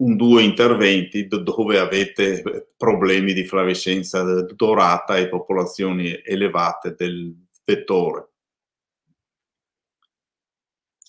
un 0.00 0.16
due 0.16 0.42
interventi 0.42 1.26
dove 1.26 1.78
avete 1.78 2.72
problemi 2.76 3.32
di 3.32 3.44
flavescenza 3.44 4.22
dorata 4.54 5.16
e 5.16 5.28
popolazioni 5.28 6.20
elevate 6.24 6.94
del 6.96 7.34
vettore. 7.64 8.28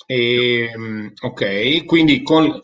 E, 0.05 0.69
ehm, 0.73 1.13
ok, 1.21 1.85
quindi 1.85 2.21
con, 2.21 2.61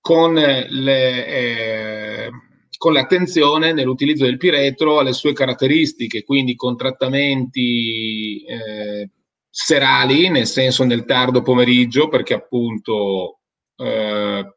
con, 0.00 0.34
le, 0.34 1.26
eh, 1.26 2.30
con 2.76 2.92
l'attenzione 2.92 3.72
nell'utilizzo 3.72 4.24
del 4.24 4.38
piretro 4.38 4.98
alle 4.98 5.12
sue 5.12 5.34
caratteristiche, 5.34 6.24
quindi 6.24 6.56
con 6.56 6.76
trattamenti 6.76 8.44
eh, 8.44 9.10
serali, 9.48 10.30
nel 10.30 10.46
senso 10.46 10.82
nel 10.82 11.04
tardo 11.04 11.42
pomeriggio, 11.42 12.08
perché 12.08 12.34
appunto 12.34 13.38
eh, 13.76 14.56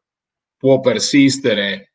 può 0.66 0.80
persistere. 0.80 1.92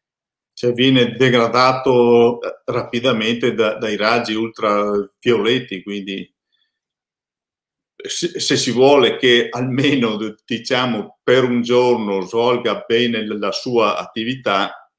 Cioè 0.54 0.72
viene 0.72 1.16
degradato 1.16 2.40
eh, 2.42 2.62
rapidamente 2.66 3.54
da, 3.54 3.76
dai 3.76 3.98
raggi 3.98 4.34
ultravioletti, 4.34 5.84
quindi 5.84 6.34
se, 7.96 8.40
si 8.40 8.72
vuole 8.72 9.18
che 9.18 9.50
almeno 9.50 10.18
diciamo 10.46 11.20
per 11.22 11.44
un 11.44 11.62
giorno 11.62 12.22
svolga 12.22 12.86
bene 12.88 13.26
la 13.26 13.52
sua 13.52 13.98
attività, 13.98 14.90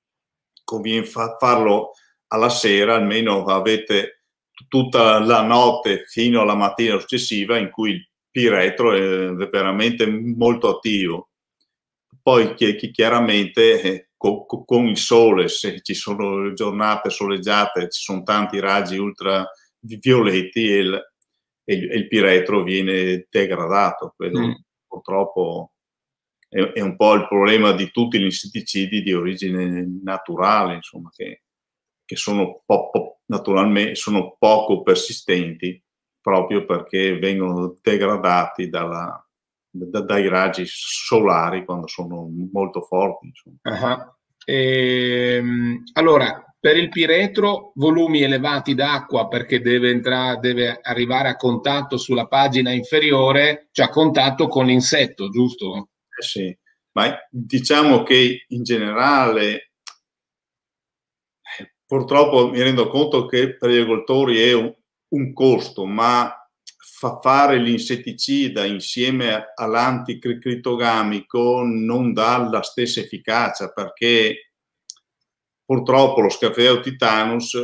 conviene 0.65 1.07
fa, 1.07 1.37
farlo 1.39 1.93
alla 2.29 2.51
sera, 2.51 2.97
almeno 2.97 3.45
avete 3.45 4.25
tutta 4.69 5.19
la 5.19 5.43
notte 5.43 6.05
fino 6.07 6.43
alla 6.43 6.55
mattina 6.55 6.99
successiva 6.99 7.57
in 7.57 7.71
cui 7.71 7.93
il 7.93 8.09
piretro 8.31 8.93
è 8.93 9.49
veramente 9.49 10.07
molto 10.07 10.77
attivo. 10.77 11.32
Poi 12.23 12.55
chiaramente 12.55 13.83
eh, 13.83 14.09
con, 14.17 14.87
il 14.87 14.97
sole, 14.97 15.49
se 15.49 15.81
ci 15.83 15.95
sono 15.95 16.53
giornate 16.53 17.11
soleggiate, 17.11 17.89
ci 17.91 18.01
sono 18.01 18.23
tanti 18.23 18.61
raggi 18.61 18.97
ultravioletti 18.97 20.71
e 20.71 20.77
il, 20.77 21.13
e 21.65 21.75
il 21.75 22.07
piretro 22.07 22.63
viene 22.63 23.27
degradato. 23.29 24.15
Quello 24.17 24.47
mm. 24.47 24.53
purtroppo 24.87 25.73
è, 26.49 26.61
è, 26.61 26.81
un 26.81 26.95
po' 26.95 27.15
il 27.15 27.27
problema 27.27 27.73
di 27.73 27.91
tutti 27.91 28.21
gli 28.21 28.25
insetticidi 28.25 29.03
di 29.03 29.13
origine 29.13 29.85
naturale, 30.03 30.75
insomma, 30.75 31.11
che, 31.13 31.43
che 32.05 32.17
sono, 32.17 32.63
po- 32.65 32.91
po- 32.91 33.21
naturalmente, 33.27 33.97
sono 33.97 34.37
poco 34.39 34.83
persistenti 34.83 35.83
proprio 36.21 36.65
perché 36.65 37.19
vengono 37.19 37.77
degradati 37.83 38.69
dalla, 38.69 39.22
da, 39.73 40.03
dai 40.03 40.29
raggi 40.29 40.65
solari 40.67 41.65
quando 41.65 41.89
sono 41.89 42.29
molto 42.53 42.83
forti. 42.83 43.33
Uh-huh. 43.63 44.15
Ehm, 44.45 45.83
allora, 45.95 46.45
per 46.61 46.77
il 46.77 46.91
piretro, 46.91 47.73
volumi 47.75 48.23
elevati 48.23 48.75
d'acqua 48.75 49.27
perché 49.29 49.61
deve, 49.61 49.91
entrare, 49.91 50.39
deve 50.39 50.79
arrivare 50.81 51.29
a 51.29 51.37
contatto 51.37 51.97
sulla 51.97 52.27
pagina 52.27 52.71
inferiore, 52.71 53.69
cioè 53.73 53.87
a 53.87 53.91
contatto 53.91 54.47
con 54.47 54.67
l'insetto, 54.67 55.29
giusto? 55.29 55.89
Eh 56.17 56.23
sì, 56.23 56.57
ma 56.93 57.17
diciamo 57.31 58.03
che 58.03 58.45
in 58.49 58.63
generale 58.63 59.73
purtroppo 61.93 62.49
mi 62.49 62.63
rendo 62.63 62.89
conto 62.89 63.27
che 63.27 63.57
per 63.57 63.69
gli 63.69 63.77
agricoltori 63.77 64.41
è 64.41 64.55
un, 64.55 64.75
un 65.09 65.33
costo, 65.35 65.85
ma 65.85 66.42
fa 67.03 67.19
fare 67.21 67.59
l'insetticida 67.59 68.65
insieme 68.65 69.51
all'anticritogamico 69.57 71.65
non 71.65 72.13
dà 72.13 72.49
la 72.49 72.63
stessa 72.63 73.01
efficacia 73.01 73.73
perché 73.73 74.53
purtroppo 75.65 76.21
lo 76.21 76.29
Scafeo 76.29 76.79
titanus 76.79 77.59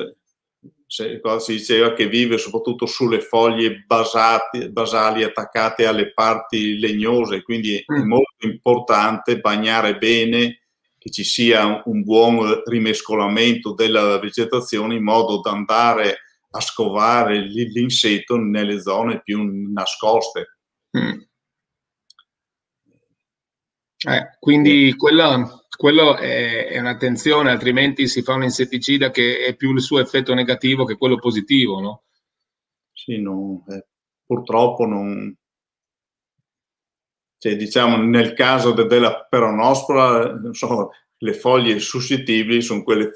si 0.89 1.53
diceva 1.53 1.93
che 1.93 2.09
vive 2.09 2.37
soprattutto 2.37 2.87
sulle 2.87 3.21
foglie 3.21 3.85
basati, 3.87 4.71
basali 4.71 5.23
attaccate 5.23 5.87
alle 5.87 6.13
parti 6.13 6.77
legnose, 6.81 7.43
quindi 7.43 7.77
è 7.77 7.85
mm. 7.93 8.09
molto 8.09 8.45
importante 8.45 9.39
bagnare 9.39 9.99
bene, 9.99 10.63
che 10.99 11.13
ci 11.13 11.23
sia 11.23 11.81
un 11.85 12.03
buon 12.03 12.63
rimescolamento 12.65 13.73
della 13.73 14.19
vegetazione 14.19 14.97
in 14.97 15.05
modo 15.05 15.41
da 15.41 15.53
andare 15.53 16.23
a 16.59 16.61
scovare 16.61 17.39
l'insetto 17.39 18.37
nelle 18.37 18.81
zone 18.81 19.23
più 19.23 19.41
nascoste. 19.73 20.59
Mm. 20.99 21.21
Eh, 24.01 24.37
quindi 24.39 24.95
quello, 24.97 25.67
quello 25.77 26.17
è, 26.17 26.67
è, 26.67 26.79
un'attenzione, 26.79 27.51
altrimenti 27.51 28.07
si 28.07 28.23
fa 28.23 28.35
un 28.35 28.45
insetticida 28.45 29.11
che 29.11 29.45
è 29.45 29.57
più 29.57 29.73
il 29.73 29.81
suo 29.81 30.01
effetto 30.01 30.35
negativo 30.35 30.85
che 30.85 30.97
quello 30.97 31.17
positivo, 31.17 31.81
no? 31.81 32.05
Sì, 32.93 33.21
no, 33.21 33.65
eh, 33.69 33.87
purtroppo 34.25 34.85
non... 34.85 35.35
Cioè, 37.41 37.57
diciamo, 37.57 37.97
nel 37.97 38.35
caso 38.35 38.73
de, 38.73 38.87
della 38.87 39.25
peronospora, 39.25 40.41
so, 40.53 40.91
le 41.19 41.35
foglie 41.35 41.79
suscettibili 41.79 42.61
sono 42.61 42.83
quelle 42.83 43.13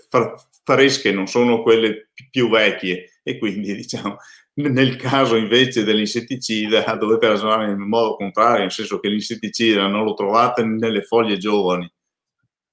fresche, 0.64 1.10
non 1.10 1.26
sono 1.26 1.62
quelle 1.62 2.10
più 2.30 2.48
vecchie 2.48 3.11
e 3.22 3.38
quindi, 3.38 3.74
diciamo, 3.76 4.16
nel 4.54 4.96
caso 4.96 5.36
invece 5.36 5.84
dell'insetticida 5.84 6.94
dovete 6.96 7.28
ragionare 7.28 7.70
in 7.70 7.78
modo 7.78 8.16
contrario, 8.16 8.60
nel 8.60 8.72
senso 8.72 9.00
che 9.00 9.08
l'insetticida 9.08 9.86
non 9.86 10.04
lo 10.04 10.14
trovate 10.14 10.64
nelle 10.64 11.02
foglie 11.02 11.38
giovani. 11.38 11.90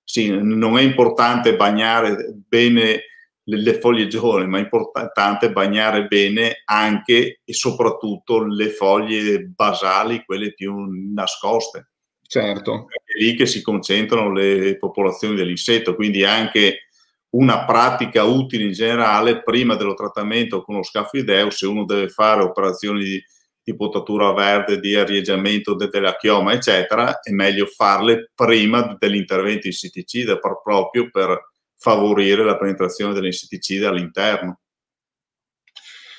Sì, 0.03 0.29
non 0.29 0.77
è 0.77 0.81
importante 0.81 1.55
bagnare 1.55 2.33
bene 2.47 3.03
le, 3.43 3.79
foglie 3.79 4.07
giovani, 4.07 4.47
ma 4.47 4.57
è 4.57 4.61
importante 4.61 5.51
bagnare 5.51 6.07
bene 6.07 6.61
anche 6.65 7.41
e 7.43 7.53
soprattutto 7.53 8.43
le 8.45 8.69
foglie 8.69 9.43
basali, 9.45 10.23
quelle 10.25 10.53
più 10.53 10.73
nascoste. 11.13 11.91
Certo. 12.21 12.87
È 12.89 13.17
lì 13.19 13.35
che 13.35 13.45
si 13.45 13.61
concentrano 13.61 14.31
le 14.31 14.77
popolazioni 14.77 15.35
dell'insetto, 15.35 15.95
quindi 15.95 16.23
anche 16.23 16.88
una 17.31 17.65
pratica 17.65 18.23
utile 18.23 18.63
in 18.63 18.71
generale 18.71 19.43
prima 19.43 19.75
dello 19.75 19.93
trattamento 19.93 20.61
con 20.61 20.75
lo 20.75 20.83
scafideo 20.83 21.49
se 21.49 21.67
uno 21.67 21.85
deve 21.85 22.09
fare 22.09 22.41
operazioni 22.41 23.03
di, 23.03 23.23
di 23.61 23.75
potatura 23.75 24.33
verde, 24.33 24.79
di 24.79 24.95
arieggiamento 24.95 25.75
de, 25.75 25.87
della 25.89 26.15
chioma, 26.15 26.53
eccetera, 26.53 27.19
è 27.19 27.31
meglio 27.31 27.65
farle 27.67 28.31
prima 28.33 28.95
dell'intervento 28.97 29.67
insetticida 29.67 30.39
proprio 30.39 31.09
per 31.11 31.49
favorire 31.77 32.43
la 32.43 32.57
penetrazione 32.57 33.13
dell'insetticida 33.13 33.89
all'interno. 33.89 34.59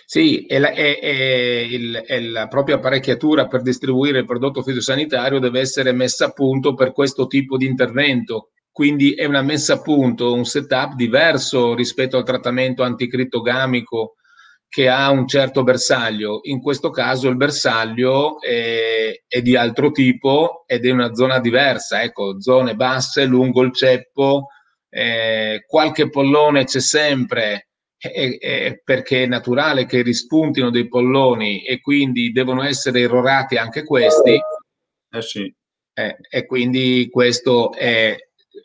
Sì, 0.06 0.44
è 0.44 0.58
la, 0.58 0.72
è, 0.72 0.98
è, 0.98 1.14
il, 1.14 2.32
la, 2.32 2.48
propria 2.48 2.76
apparecchiatura 2.76 3.46
per 3.46 3.62
distribuire 3.62 4.18
il 4.18 4.24
prodotto 4.24 4.60
fitosanitario 4.60 5.38
deve 5.38 5.60
essere 5.60 5.92
messa 5.92 6.26
a 6.26 6.30
punto 6.32 6.74
per 6.74 6.90
questo 6.90 7.28
tipo 7.28 7.56
di 7.56 7.66
intervento 7.66 8.50
quindi 8.72 9.14
è 9.14 9.24
una 9.24 9.42
messa 9.42 9.74
a 9.74 9.80
punto, 9.80 10.32
un 10.32 10.44
setup 10.44 10.94
diverso 10.94 11.74
rispetto 11.74 12.16
al 12.16 12.24
trattamento 12.24 12.82
anticritogamico 12.82 14.14
che 14.70 14.88
ha 14.88 15.10
un 15.10 15.26
certo 15.26 15.64
bersaglio. 15.64 16.40
In 16.44 16.60
questo 16.60 16.90
caso 16.90 17.28
il 17.28 17.36
bersaglio 17.36 18.40
è, 18.40 19.10
è 19.26 19.42
di 19.42 19.56
altro 19.56 19.90
tipo 19.90 20.62
ed 20.66 20.86
è 20.86 20.90
una 20.90 21.12
zona 21.12 21.40
diversa, 21.40 22.02
ecco, 22.02 22.40
zone 22.40 22.76
basse 22.76 23.24
lungo 23.24 23.62
il 23.62 23.74
ceppo, 23.74 24.46
eh, 24.88 25.64
qualche 25.66 26.08
pollone 26.08 26.64
c'è 26.64 26.80
sempre, 26.80 27.70
eh, 27.98 28.38
eh, 28.40 28.80
perché 28.84 29.24
è 29.24 29.26
naturale 29.26 29.86
che 29.86 30.02
rispuntino 30.02 30.70
dei 30.70 30.86
polloni 30.86 31.64
e 31.64 31.80
quindi 31.80 32.30
devono 32.30 32.62
essere 32.62 33.00
irrorati 33.00 33.56
anche 33.56 33.82
questi. 33.82 34.40
Eh 35.12 35.22
sì. 35.22 35.52
Eh, 35.92 36.16
e 36.30 36.46
quindi 36.46 37.08
questo 37.10 37.72
è 37.72 38.16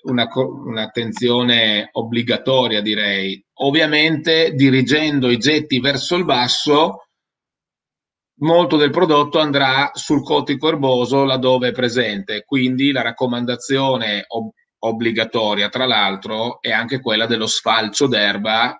una, 0.06 0.28
un'attenzione 0.34 1.89
obbligatoria, 1.91 2.82
direi. 2.82 3.43
Ovviamente 3.60 4.51
dirigendo 4.53 5.30
i 5.30 5.38
getti 5.38 5.80
verso 5.80 6.16
il 6.16 6.26
basso, 6.26 7.08
molto 8.39 8.78
del 8.78 8.91
prodotto 8.91 9.39
andrà 9.39 9.91
sul 9.93 10.24
cotico 10.24 10.68
erboso 10.68 11.24
laddove 11.24 11.70
è 11.70 11.72
presente, 11.72 12.43
quindi 12.43 12.91
la 12.91 13.01
raccomandazione 13.01 14.26
ob- 14.28 14.53
obbligatoria, 14.80 15.70
tra 15.70 15.86
l'altro, 15.86 16.62
è 16.62 16.72
anche 16.72 16.99
quella 16.99 17.26
dello 17.26 17.47
sfalcio 17.47 18.08
d'erba 18.08 18.80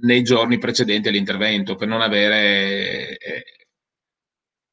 nei 0.00 0.22
giorni 0.22 0.58
precedenti 0.58 1.08
all'intervento 1.08 1.74
per 1.74 1.88
non 1.88 2.00
avere 2.00 3.16
eh, 3.18 3.44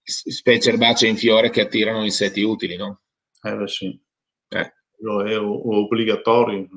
specie 0.03 0.69
erbacee 0.69 1.09
in 1.09 1.17
fiore 1.17 1.49
che 1.49 1.61
attirano 1.61 2.03
insetti 2.03 2.41
utili, 2.41 2.75
no? 2.75 3.01
Eh 3.41 3.67
sì. 3.67 3.99
Eh. 4.49 4.73
È 4.97 5.37
obbligatorio. 5.37 6.67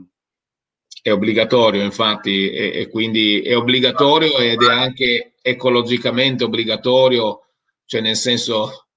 È 1.00 1.12
obbligatorio, 1.12 1.82
infatti, 1.82 2.50
e, 2.50 2.72
e, 2.80 2.88
quindi 2.88 3.40
è 3.40 3.56
obbligatorio 3.56 4.38
ed 4.38 4.62
è 4.62 4.72
anche 4.72 5.34
ecologicamente 5.40 6.44
obbligatorio, 6.44 7.46
cioè 7.84 8.00
nel 8.00 8.16
senso 8.16 8.88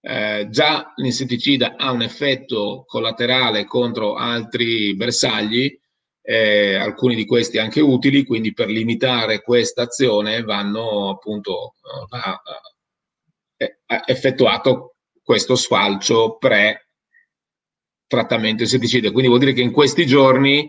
eh, 0.00 0.46
già 0.48 0.92
l'insetticida 0.96 1.76
ha 1.76 1.90
un 1.90 2.02
effetto 2.02 2.84
collaterale 2.86 3.66
contro 3.66 4.14
altri 4.14 4.94
bersagli, 4.94 5.78
eh, 6.22 6.74
alcuni 6.76 7.14
di 7.14 7.26
questi 7.26 7.58
anche 7.58 7.80
utili, 7.80 8.24
quindi 8.24 8.52
per 8.54 8.68
limitare 8.68 9.42
questa 9.42 9.82
azione 9.82 10.42
vanno 10.42 11.10
appunto 11.10 11.74
va, 12.08 12.40
eh, 13.56 13.78
effettuato 14.06 14.94
questo 15.22 15.54
sfalcio 15.54 16.36
pre 16.38 16.89
trattamento 18.10 18.64
insetticida. 18.64 19.12
Quindi 19.12 19.28
vuol 19.28 19.38
dire 19.38 19.52
che 19.52 19.62
in 19.62 19.70
questi 19.70 20.04
giorni 20.04 20.68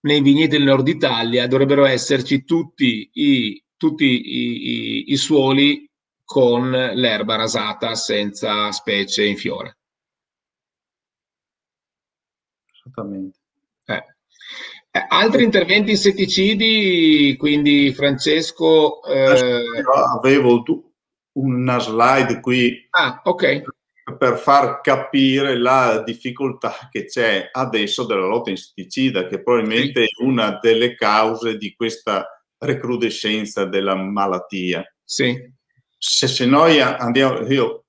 nei 0.00 0.20
vigneti 0.20 0.58
del 0.58 0.64
nord 0.64 0.86
Italia 0.86 1.46
dovrebbero 1.46 1.86
esserci 1.86 2.44
tutti 2.44 3.08
i, 3.14 3.64
tutti 3.78 4.04
i, 4.04 5.08
i, 5.08 5.12
i 5.12 5.16
suoli 5.16 5.90
con 6.22 6.70
l'erba 6.70 7.36
rasata 7.36 7.94
senza 7.94 8.70
specie 8.72 9.24
in 9.24 9.38
fiore. 9.38 9.78
Esattamente. 12.70 13.38
Eh. 13.86 14.04
Eh, 14.90 15.06
altri 15.08 15.44
interventi 15.44 15.92
insetticidi, 15.92 17.36
quindi 17.38 17.90
Francesco... 17.94 19.02
Eh... 19.04 19.62
Avevo 20.18 20.62
una 21.36 21.78
slide 21.78 22.40
qui. 22.40 22.86
Ah, 22.90 23.22
ok 23.24 23.62
per 24.16 24.38
far 24.38 24.80
capire 24.80 25.56
la 25.56 26.02
difficoltà 26.04 26.88
che 26.90 27.06
c'è 27.06 27.48
adesso 27.52 28.04
della 28.04 28.26
lotta 28.26 28.50
insetticida, 28.50 29.26
che 29.26 29.42
probabilmente 29.42 30.06
sì. 30.06 30.22
è 30.22 30.24
una 30.24 30.58
delle 30.60 30.94
cause 30.94 31.56
di 31.56 31.74
questa 31.74 32.26
recrudescenza 32.58 33.64
della 33.64 33.94
malattia. 33.94 34.84
Sì. 35.02 35.36
Se, 35.96 36.26
se 36.26 36.46
noi 36.46 36.80
andiamo, 36.80 37.46
io 37.46 37.84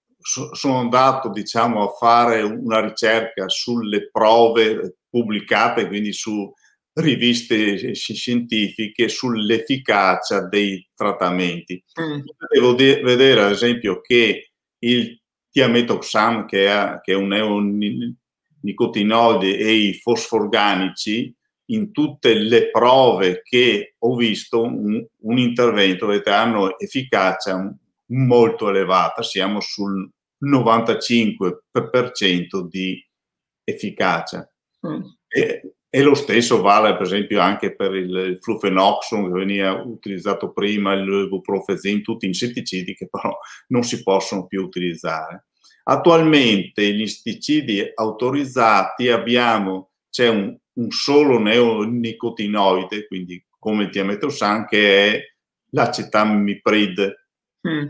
sono 0.54 0.80
andato 0.80 1.30
diciamo, 1.30 1.88
a 1.88 1.94
fare 1.94 2.42
una 2.42 2.80
ricerca 2.80 3.48
sulle 3.48 4.10
prove 4.10 4.98
pubblicate, 5.10 5.88
quindi 5.88 6.12
su 6.14 6.52
riviste 6.94 7.94
scientifiche, 7.94 9.10
sull'efficacia 9.10 10.48
dei 10.48 10.88
trattamenti. 10.96 11.84
Mm. 12.00 12.22
Devo 12.50 12.74
de- 12.74 13.02
vedere, 13.02 13.44
ad 13.44 13.52
esempio, 13.52 14.02
che 14.02 14.52
il 14.80 15.20
tiametoxam, 15.56 16.46
che 16.46 16.68
è, 16.68 17.00
che 17.02 17.14
è 17.14 17.16
un 17.16 17.30
neonicotinoide, 17.30 19.58
e 19.58 19.72
i 19.72 19.94
fosforganici, 19.94 21.34
in 21.68 21.94
tutte 21.94 22.34
le 22.34 22.70
prove 22.70 23.42
che 23.42 23.96
ho 23.98 24.18
visto, 24.18 24.64
un, 24.64 25.02
un 25.22 25.38
intervento 25.38 26.08
che 26.08 26.22
hanno 26.30 26.78
efficacia 26.78 27.74
molto 28.08 28.68
elevata, 28.68 29.24
siamo 29.24 29.62
sul 29.62 30.12
95% 30.44 32.68
di 32.68 33.02
efficacia. 33.64 34.46
Mm. 34.86 35.04
E, 35.30 35.75
e, 35.96 36.02
lo 36.02 36.14
stesso 36.14 36.62
vale 36.62 36.94
per 36.94 37.04
esempio 37.04 37.40
anche 37.40 37.74
per 37.74 37.96
il 37.96 38.38
flufenoxon 38.42 39.26
che 39.26 39.40
veniva 39.40 39.82
utilizzato 39.82 40.52
prima, 40.52 40.94
il 40.94 41.28
buprofezin, 41.30 42.02
tutti 42.02 42.26
insetticidi 42.26 42.94
che 42.94 43.08
però 43.08 43.38
non 43.68 43.84
si 43.84 44.04
possono 44.04 44.46
più 44.46 44.62
utilizzare. 44.62 45.46
Attualmente 45.84 46.94
gli 46.94 47.02
insetticidi 47.02 47.92
autorizzati 47.94 49.10
abbiamo, 49.10 49.92
c'è 50.10 50.28
un, 50.28 50.58
un 50.74 50.92
solo 50.92 51.40
neonicotinoide, 51.40 53.08
quindi 53.08 53.46
come 53.58 53.84
il 53.84 53.90
diametrosan, 53.90 54.66
che 54.66 55.14
è 55.14 55.22
l'acetamiprid. 55.70 57.14
Mm 57.68 57.86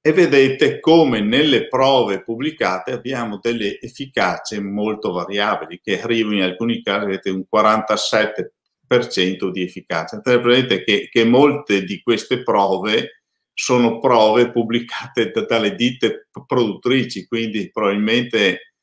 e 0.00 0.12
vedete 0.12 0.80
come 0.80 1.20
nelle 1.20 1.66
prove 1.68 2.22
pubblicate 2.22 2.92
abbiamo 2.92 3.38
delle 3.40 3.80
efficacie 3.80 4.60
molto 4.60 5.12
variabili 5.12 5.80
che 5.82 6.00
arrivano 6.00 6.36
in 6.36 6.42
alcuni 6.42 6.82
casi 6.82 7.04
avete 7.04 7.30
un 7.30 7.44
47% 7.52 9.50
di 9.50 9.62
efficacia. 9.62 10.20
Vedete 10.22 10.84
che, 10.84 11.08
che 11.10 11.24
molte 11.24 11.84
di 11.84 12.00
queste 12.00 12.42
prove 12.42 13.22
sono 13.52 13.98
prove 13.98 14.52
pubblicate 14.52 15.32
dalle 15.46 15.74
ditte 15.74 16.28
produttrici, 16.46 17.26
quindi 17.26 17.70
probabilmente 17.70 18.74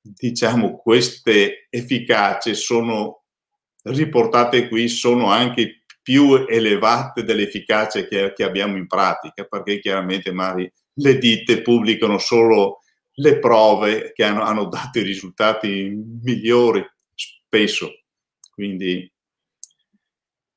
diciamo 0.00 0.78
queste 0.78 1.66
efficacie 1.68 2.54
sono 2.54 3.22
riportate 3.84 4.68
qui 4.68 4.88
sono 4.88 5.26
anche 5.26 5.81
più 6.02 6.44
elevate 6.48 7.22
dell'efficacia 7.22 8.04
che, 8.06 8.32
che 8.34 8.44
abbiamo 8.44 8.76
in 8.76 8.86
pratica, 8.86 9.44
perché 9.44 9.78
chiaramente 9.78 10.32
magari 10.32 10.70
le 10.94 11.18
ditte 11.18 11.62
pubblicano 11.62 12.18
solo 12.18 12.80
le 13.16 13.38
prove 13.38 14.12
che 14.14 14.24
hanno, 14.24 14.42
hanno 14.42 14.66
dato 14.66 14.98
i 14.98 15.02
risultati 15.02 15.90
migliori 16.22 16.84
spesso. 17.14 17.90
Quindi, 18.50 19.10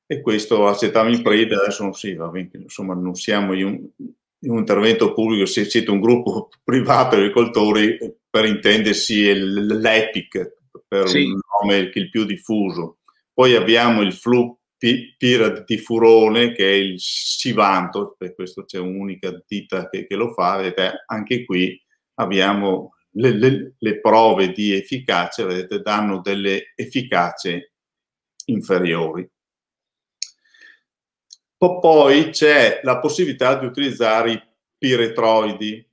e 0.06 0.20
questo 0.20 0.66
accettiamo 0.66 1.10
in 1.10 1.22
preda, 1.22 1.58
adesso 1.60 1.92
sì, 1.92 2.14
va 2.14 2.28
bene, 2.28 2.50
insomma 2.54 2.94
non 2.94 3.14
siamo 3.14 3.54
in 3.54 3.64
un, 3.64 3.88
in 4.40 4.50
un 4.50 4.58
intervento 4.58 5.12
pubblico, 5.12 5.46
se 5.46 5.64
siete 5.64 5.90
un 5.90 6.00
gruppo 6.00 6.48
privato 6.62 7.16
di 7.16 7.22
agricoltori, 7.22 7.98
per 8.28 8.44
intendersi 8.44 9.32
l'EPIC, 9.34 10.56
per 10.86 11.08
sì. 11.08 11.24
un 11.24 11.40
nome 11.60 11.88
che 11.88 12.00
è 12.00 12.02
il 12.02 12.10
più 12.10 12.24
diffuso. 12.24 12.98
Poi 13.32 13.54
abbiamo 13.54 14.02
il 14.02 14.12
flu 14.12 14.56
Pira 14.78 15.60
di 15.60 15.78
Furone, 15.78 16.52
che 16.52 16.70
è 16.70 16.74
il 16.74 17.00
Sivanto, 17.00 18.14
per 18.18 18.34
questo 18.34 18.64
c'è 18.64 18.78
un'unica 18.78 19.42
ditta 19.46 19.88
che, 19.88 20.06
che 20.06 20.16
lo 20.16 20.32
fa, 20.32 20.56
vedete, 20.56 21.04
anche 21.06 21.44
qui 21.44 21.80
abbiamo 22.14 22.94
le, 23.12 23.30
le, 23.32 23.74
le 23.78 24.00
prove 24.00 24.52
di 24.52 24.74
efficacia, 24.74 25.46
vedete, 25.46 25.80
danno 25.80 26.20
delle 26.20 26.72
efficacie 26.74 27.72
inferiori. 28.46 29.28
Poi 31.56 32.30
c'è 32.30 32.80
la 32.82 32.98
possibilità 32.98 33.58
di 33.58 33.64
utilizzare 33.64 34.30
i 34.30 34.42
piretroidi. 34.76 35.90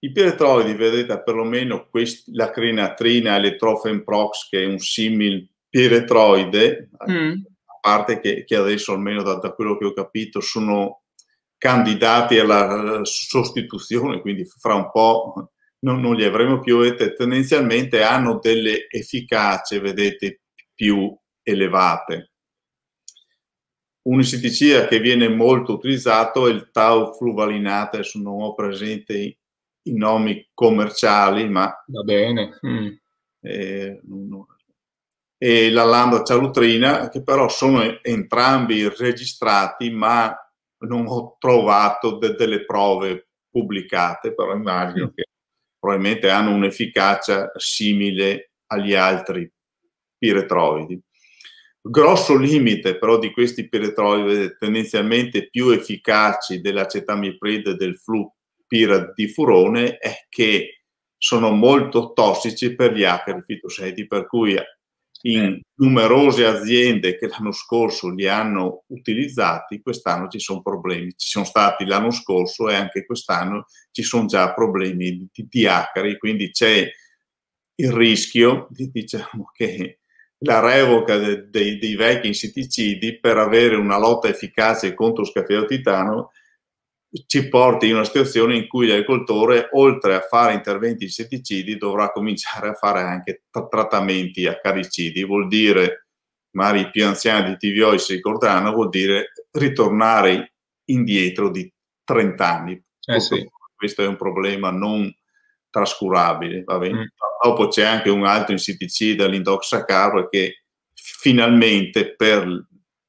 I 0.00 0.12
piretroidi, 0.12 0.74
vedete, 0.74 1.22
perlomeno 1.22 1.88
questi, 1.88 2.34
la 2.34 2.50
crinatrina 2.50 3.36
e 3.36 3.40
le 3.40 3.56
trofenprox, 3.56 4.48
che 4.48 4.64
è 4.64 4.66
un 4.66 4.80
simil 4.80 5.48
piretroide, 5.68 6.90
mm 7.08 7.52
parte 7.84 8.18
che, 8.18 8.44
che 8.44 8.56
adesso, 8.56 8.92
almeno 8.92 9.22
da, 9.22 9.34
da, 9.34 9.52
quello 9.52 9.76
che 9.76 9.84
ho 9.84 9.92
capito, 9.92 10.40
sono 10.40 11.02
candidati 11.58 12.38
alla 12.38 13.00
sostituzione, 13.02 14.22
quindi 14.22 14.46
fra 14.46 14.74
un 14.74 14.90
po' 14.90 15.50
non, 15.80 16.00
non 16.00 16.14
li 16.14 16.24
avremo 16.24 16.60
più 16.60 16.80
e 16.80 16.94
tendenzialmente 16.94 18.02
hanno 18.02 18.38
delle 18.38 18.88
efficacie, 18.88 19.80
vedete, 19.80 20.40
più 20.74 21.14
elevate. 21.42 22.32
Un 24.04 24.20
insetticida 24.20 24.86
che 24.86 24.98
viene 24.98 25.28
molto 25.28 25.74
utilizzato 25.74 26.48
è 26.48 26.52
il 26.52 26.70
tau 26.72 27.12
fluvalinate, 27.12 27.98
adesso 27.98 28.18
non 28.18 28.40
ho 28.40 28.54
presente 28.54 29.14
i, 29.14 29.38
i 29.88 29.94
nomi 29.94 30.48
commerciali, 30.54 31.46
ma... 31.50 31.70
Va 31.86 32.02
bene. 32.02 32.58
Mm. 32.66 32.88
Eh, 33.40 34.00
non, 34.04 34.46
e 35.36 35.70
la 35.70 35.84
lambda 35.84 36.22
cialutrina, 36.22 37.08
che 37.08 37.22
però 37.22 37.48
sono 37.48 37.82
entrambi 38.02 38.88
registrati, 38.88 39.90
ma 39.90 40.34
non 40.86 41.06
ho 41.06 41.36
trovato 41.38 42.18
de- 42.18 42.34
delle 42.34 42.64
prove 42.64 43.28
pubblicate, 43.50 44.34
però 44.34 44.54
immagino 44.54 45.12
che 45.14 45.26
probabilmente 45.78 46.30
hanno 46.30 46.54
un'efficacia 46.54 47.52
simile 47.56 48.52
agli 48.66 48.94
altri 48.94 49.50
piretroidi. 50.16 51.00
Grosso 51.86 52.36
limite 52.36 52.96
però 52.96 53.18
di 53.18 53.30
questi 53.30 53.68
piretroidi 53.68 54.56
tendenzialmente 54.58 55.50
più 55.50 55.68
efficaci 55.68 56.62
dell'acetamipride 56.62 57.72
e 57.72 57.74
del 57.74 57.98
flupiradifurone 57.98 59.98
è 59.98 60.24
che 60.30 60.84
sono 61.18 61.50
molto 61.50 62.14
tossici 62.14 62.74
per 62.74 62.94
gli 62.94 63.04
acari 63.04 63.42
fitoseti, 63.42 64.06
per 64.06 64.26
cui 64.26 64.56
in 65.26 65.58
numerose 65.76 66.44
aziende 66.44 67.16
che 67.16 67.28
l'anno 67.28 67.52
scorso 67.52 68.10
li 68.10 68.26
hanno 68.26 68.84
utilizzati, 68.88 69.80
quest'anno 69.80 70.28
ci 70.28 70.38
sono 70.38 70.60
problemi. 70.60 71.14
Ci 71.16 71.28
sono 71.28 71.44
stati 71.44 71.86
l'anno 71.86 72.10
scorso 72.10 72.68
e 72.68 72.74
anche 72.74 73.06
quest'anno 73.06 73.66
ci 73.90 74.02
sono 74.02 74.26
già 74.26 74.52
problemi 74.52 75.30
di, 75.32 75.46
di 75.48 75.66
acari, 75.66 76.18
quindi 76.18 76.50
c'è 76.50 76.90
il 77.76 77.92
rischio, 77.92 78.68
di, 78.70 78.90
diciamo 78.90 79.50
che 79.52 80.00
la 80.38 80.60
revoca 80.60 81.16
de, 81.16 81.48
de, 81.48 81.78
dei 81.78 81.96
vecchi 81.96 82.26
insetticidi 82.26 83.18
per 83.18 83.38
avere 83.38 83.76
una 83.76 83.98
lotta 83.98 84.28
efficace 84.28 84.92
contro 84.92 85.24
scafeo 85.24 85.64
titano 85.64 86.32
ci 87.26 87.48
porti 87.48 87.88
in 87.88 87.94
una 87.94 88.04
situazione 88.04 88.56
in 88.56 88.66
cui 88.66 88.88
l'agricoltore, 88.88 89.68
oltre 89.72 90.14
a 90.16 90.20
fare 90.20 90.54
interventi 90.54 91.04
insetticidi, 91.04 91.76
dovrà 91.76 92.10
cominciare 92.10 92.68
a 92.68 92.74
fare 92.74 93.02
anche 93.02 93.44
tra- 93.50 93.68
trattamenti 93.68 94.46
acaricidi. 94.46 95.24
Vuol 95.24 95.46
dire, 95.46 96.08
magari 96.56 96.80
i 96.80 96.90
più 96.90 97.06
anziani 97.06 97.56
di 97.56 97.72
TVO 97.72 97.96
si 97.98 98.14
ricorderanno, 98.14 98.72
vuol 98.72 98.88
dire 98.88 99.32
ritornare 99.52 100.54
indietro 100.86 101.50
di 101.50 101.72
30 102.02 102.52
anni. 102.52 102.84
Eh 103.06 103.20
sì. 103.20 103.48
Questo 103.76 104.02
è 104.02 104.06
un 104.06 104.16
problema 104.16 104.70
non 104.70 105.12
trascurabile. 105.70 106.64
Mm. 106.68 107.02
Dopo 107.42 107.68
c'è 107.68 107.84
anche 107.84 108.10
un 108.10 108.24
altro 108.24 108.52
insetticida, 108.52 109.26
l'indoxacarbo, 109.26 110.28
che 110.28 110.64
finalmente 110.92 112.14
per 112.16 112.46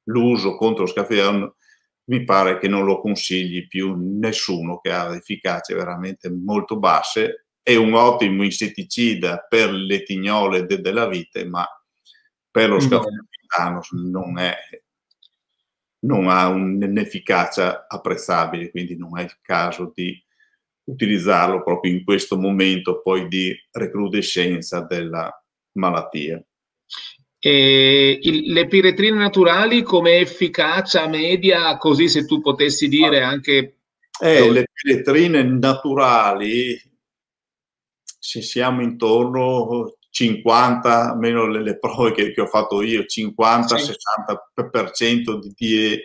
l'uso 0.04 0.56
contro 0.56 0.84
lo 0.84 0.90
scafeo 0.90 1.55
mi 2.08 2.24
pare 2.24 2.58
che 2.58 2.68
non 2.68 2.84
lo 2.84 3.00
consigli 3.00 3.66
più 3.66 3.94
nessuno 3.96 4.78
che 4.80 4.92
ha 4.92 5.14
efficacie 5.14 5.74
veramente 5.74 6.30
molto 6.30 6.78
basse. 6.78 7.46
È 7.62 7.74
un 7.74 7.94
ottimo 7.94 8.44
insetticida 8.44 9.44
per 9.48 9.70
le 9.72 10.02
tignole 10.02 10.66
de- 10.66 10.80
della 10.80 11.08
vite, 11.08 11.44
ma 11.44 11.66
per 12.50 12.68
lo 12.70 12.78
scafandano 12.80 13.80
non, 13.90 14.34
non 16.00 16.28
ha 16.28 16.48
un'efficacia 16.48 17.86
apprezzabile, 17.88 18.70
quindi 18.70 18.96
non 18.96 19.18
è 19.18 19.22
il 19.24 19.38
caso 19.42 19.90
di 19.92 20.22
utilizzarlo 20.84 21.64
proprio 21.64 21.92
in 21.92 22.04
questo 22.04 22.38
momento 22.38 23.02
poi 23.02 23.26
di 23.26 23.52
recrudescenza 23.72 24.80
della 24.82 25.30
malattia. 25.72 26.40
E 27.46 28.18
il, 28.22 28.50
le 28.52 28.66
piretrine 28.66 29.16
naturali 29.16 29.82
come 29.82 30.18
efficacia 30.18 31.06
media, 31.06 31.76
così 31.76 32.08
se 32.08 32.24
tu 32.24 32.40
potessi 32.40 32.88
dire 32.88 33.22
anche... 33.22 33.76
Eh, 34.20 34.50
le 34.50 34.66
piretrine 34.72 35.44
naturali, 35.44 36.76
se 38.18 38.42
siamo 38.42 38.82
intorno 38.82 39.96
50, 40.10 41.14
meno 41.14 41.46
le, 41.46 41.62
le 41.62 41.78
prove 41.78 42.10
che, 42.14 42.32
che, 42.32 42.40
ho 42.40 42.46
fatto 42.46 42.82
io, 42.82 43.02
50-60% 43.02 44.90
sì. 44.90 45.38
di, 45.38 45.54
di, 45.54 45.96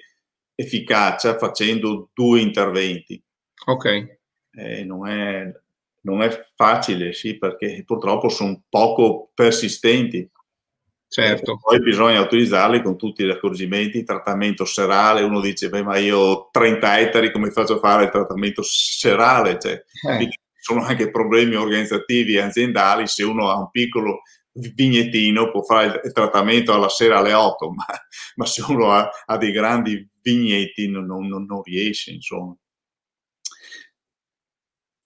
efficacia 0.53 1.39
facendo 1.39 2.11
due 2.13 2.39
interventi. 2.39 3.19
Ok. 3.65 4.17
Eh, 4.51 4.83
non, 4.83 5.07
è, 5.07 5.51
non 6.01 6.21
è 6.21 6.51
facile, 6.55 7.13
sì, 7.13 7.39
perché 7.39 7.81
purtroppo 7.83 8.29
sono 8.29 8.61
poco 8.69 9.31
persistenti. 9.33 10.29
Certo. 11.11 11.59
Poi 11.61 11.81
bisogna 11.81 12.21
utilizzarli 12.21 12.81
con 12.81 12.95
tutti 12.95 13.25
gli 13.25 13.29
accorgimenti, 13.29 14.05
trattamento 14.05 14.63
serale, 14.63 15.23
uno 15.23 15.41
dice, 15.41 15.67
beh 15.67 15.83
ma 15.83 15.97
io 15.97 16.17
ho 16.17 16.49
30 16.51 16.99
ettari, 16.99 17.33
come 17.33 17.51
faccio 17.51 17.75
a 17.75 17.79
fare 17.79 18.05
il 18.05 18.11
trattamento 18.11 18.61
serale? 18.63 19.59
Cioè, 19.59 19.83
eh. 20.07 20.29
Sono 20.57 20.85
anche 20.85 21.11
problemi 21.11 21.55
organizzativi 21.55 22.35
e 22.35 22.41
aziendali, 22.41 23.07
se 23.07 23.23
uno 23.23 23.49
ha 23.49 23.57
un 23.57 23.69
piccolo 23.71 24.21
vignettino 24.53 25.51
può 25.51 25.63
fare 25.63 25.99
il 26.01 26.13
trattamento 26.13 26.73
alla 26.73 26.87
sera 26.87 27.17
alle 27.17 27.33
8, 27.33 27.71
ma, 27.75 27.85
ma 28.35 28.45
se 28.45 28.63
uno 28.69 28.91
ha, 28.93 29.09
ha, 29.25 29.37
dei 29.37 29.51
grandi 29.51 30.07
vignetti 30.21 30.87
non, 30.87 31.05
non, 31.07 31.25
non 31.27 31.61
riesce, 31.61 32.11
insomma 32.11 32.55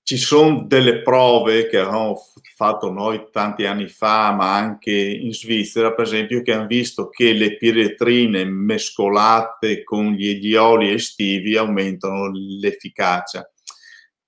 ci 0.06 0.18
sono 0.18 0.66
delle 0.68 1.02
prove 1.02 1.68
che 1.68 1.80
abbiamo 1.80 2.22
fatto 2.56 2.92
noi 2.92 3.30
tanti 3.32 3.66
anni 3.66 3.88
fa, 3.88 4.32
ma 4.34 4.56
anche 4.56 4.92
in 4.92 5.34
Svizzera, 5.34 5.96
per 5.96 6.06
esempio, 6.06 6.44
che 6.44 6.54
hanno 6.54 6.68
visto 6.68 7.10
che 7.10 7.34
le 7.34 7.58
piretrine 7.58 8.46
mescolate 8.46 9.84
con 9.84 10.12
gli 10.12 10.54
oli 10.54 10.94
estivi 10.94 11.58
aumentano 11.58 12.30
l'efficacia. 12.32 13.52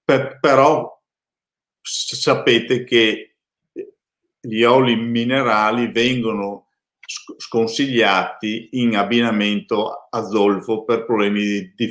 Per, 0.04 0.40
però 0.40 1.00
sapete 1.80 2.84
che 2.84 3.36
gli 4.40 4.64
oli 4.64 4.96
minerali 4.96 5.92
vengono 5.92 6.70
sconsigliati 7.38 8.70
in 8.72 8.98
abbinamento 8.98 10.08
a 10.10 10.24
zolfo 10.24 10.86
per 10.86 11.06
problemi 11.06 11.44
di, 11.44 11.74
di 11.76 11.88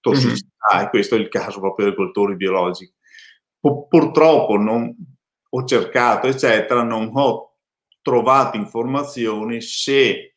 fitotossicità. 0.00 0.46
Mm-hmm 0.46 0.56
ah, 0.68 0.82
e 0.82 0.88
questo 0.90 1.14
è 1.14 1.18
il 1.18 1.28
caso 1.28 1.60
proprio 1.60 1.86
dei 1.86 1.94
coltori 1.94 2.36
biologici. 2.36 2.92
purtroppo 3.60 4.56
non 4.56 4.94
ho 5.50 5.64
cercato, 5.64 6.26
eccetera, 6.26 6.82
non 6.82 7.10
ho 7.14 7.56
trovato 8.02 8.56
informazioni 8.56 9.60
se 9.60 10.36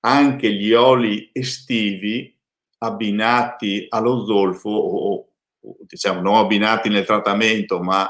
anche 0.00 0.52
gli 0.52 0.72
oli 0.72 1.30
estivi 1.32 2.34
abbinati 2.78 3.86
allo 3.88 4.24
zolfo 4.24 4.68
o, 4.68 5.16
o 5.16 5.76
diciamo 5.86 6.20
non 6.20 6.36
abbinati 6.36 6.88
nel 6.88 7.06
trattamento 7.06 7.80
ma 7.80 8.08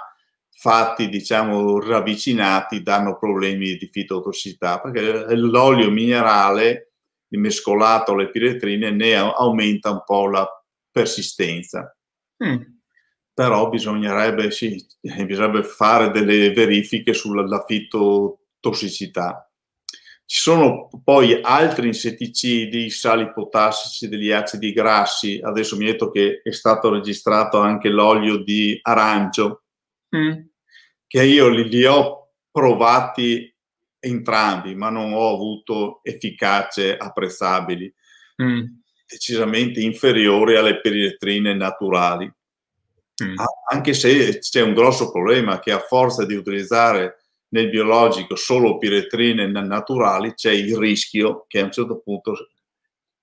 fatti 0.51 1.09
diciamo 1.09 1.81
ravvicinati 1.81 2.83
danno 2.83 3.17
problemi 3.17 3.77
di 3.77 3.89
fitotossicità 3.91 4.81
perché 4.81 5.35
l'olio 5.37 5.91
minerale 5.91 6.93
mescolato 7.29 8.13
alle 8.13 8.31
piretrine 8.31 8.91
ne 8.91 9.15
aumenta 9.15 9.91
un 9.91 10.03
po' 10.05 10.29
la 10.29 10.47
persistenza. 10.97 11.95
Mm. 12.43 12.63
Però 13.35 13.69
bisognerebbe, 13.69 14.51
sì, 14.51 14.83
bisognerebbe 14.99 15.63
fare 15.63 16.11
delle 16.11 16.53
verifiche 16.53 17.13
sulla 17.13 17.65
fitotossicità. 17.67 19.51
Ci 20.25 20.41
sono 20.41 20.89
poi 21.05 21.39
altri 21.43 21.89
insetticidi, 21.89 22.89
sali 22.89 23.31
potassici 23.31 24.09
degli 24.09 24.33
acidi 24.33 24.73
grassi. 24.73 25.39
Adesso 25.41 25.77
mi 25.77 25.87
ha 25.87 25.93
detto 25.93 26.11
che 26.11 26.41
è 26.43 26.51
stato 26.51 26.91
registrato 26.91 27.59
anche 27.59 27.91
l'olio 27.91 28.39
di 28.39 28.79
arancio, 28.81 29.65
mm. 30.17 30.33
che 31.07 31.23
io 31.23 31.49
li, 31.49 31.69
li, 31.69 31.85
ho 31.85 32.31
provati 32.51 33.55
entrambi, 34.01 34.75
ma 34.75 34.89
non 34.89 35.13
ho 35.13 35.33
avuto 35.35 36.01
efficacie 36.03 36.97
apprezzabili, 36.97 37.95
mm. 38.43 38.65
Decisamente 39.07 39.81
inferiori 39.81 40.57
alle 40.57 40.81
periretrine 40.81 41.55
naturali. 41.55 42.31
Mm. 43.23 43.35
Anche 43.71 43.95
se 43.95 44.41
c'è 44.41 44.61
un 44.61 44.75
grosso 44.75 45.11
problema 45.11 45.59
che 45.59 45.73
a 45.73 45.81
forza 45.81 46.27
di 46.27 46.35
utilizzare 46.35 47.25
nel 47.49 47.71
biologico 47.71 48.37
solo 48.37 48.77
piretrine 48.77 49.47
naturali 49.47 50.35
c'è 50.35 50.51
il 50.51 50.77
rischio 50.77 51.45
che 51.47 51.61
a 51.61 51.65
un 51.65 51.71
certo 51.71 52.01
punto 52.01 52.35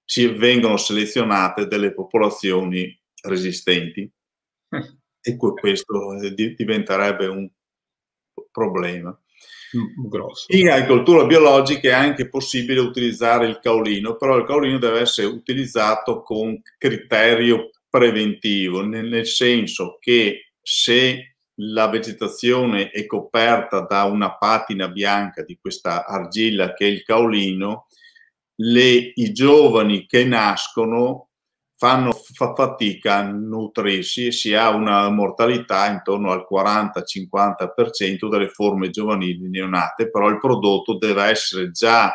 si 0.05 0.27
vengono 0.27 0.77
selezionate 0.77 1.67
delle 1.67 1.93
popolazioni 1.93 2.97
resistenti 3.23 4.09
mm. 4.75 4.81
e 5.21 5.35
questo 5.35 6.13
eh, 6.21 6.33
diventerebbe 6.33 7.27
un 7.27 7.49
problema. 8.51 9.17
Grosso. 9.95 10.45
In 10.55 10.69
agricoltura 10.69 11.25
biologica 11.25 11.89
è 11.89 11.93
anche 11.93 12.29
possibile 12.29 12.79
utilizzare 12.79 13.47
il 13.47 13.59
caolino, 13.59 14.15
però 14.15 14.37
il 14.37 14.45
caolino 14.45 14.77
deve 14.77 14.99
essere 14.99 15.27
utilizzato 15.27 16.21
con 16.21 16.61
criterio 16.77 17.71
preventivo, 17.89 18.85
nel, 18.85 19.07
nel 19.07 19.25
senso 19.25 19.97
che 19.99 20.53
se 20.61 21.35
la 21.57 21.87
vegetazione 21.87 22.89
è 22.89 23.05
coperta 23.05 23.81
da 23.81 24.03
una 24.05 24.37
patina 24.37 24.87
bianca 24.87 25.43
di 25.43 25.57
questa 25.59 26.05
argilla 26.05 26.73
che 26.73 26.85
è 26.85 26.89
il 26.89 27.03
caolino, 27.03 27.87
le, 28.55 29.11
i 29.13 29.31
giovani 29.31 30.05
che 30.05 30.25
nascono 30.25 31.29
fanno 31.83 32.13
fa 32.13 32.53
fatica 32.53 33.15
a 33.15 33.23
nutrirsi 33.23 34.27
e 34.27 34.31
si 34.31 34.53
ha 34.53 34.69
una 34.69 35.09
mortalità 35.09 35.91
intorno 35.91 36.31
al 36.31 36.47
40-50% 36.49 38.29
delle 38.29 38.47
forme 38.47 38.89
giovanili 38.89 39.49
neonate, 39.49 40.09
però 40.09 40.29
il 40.29 40.39
prodotto 40.39 40.97
deve 40.97 41.25
essere 41.25 41.71
già 41.71 42.13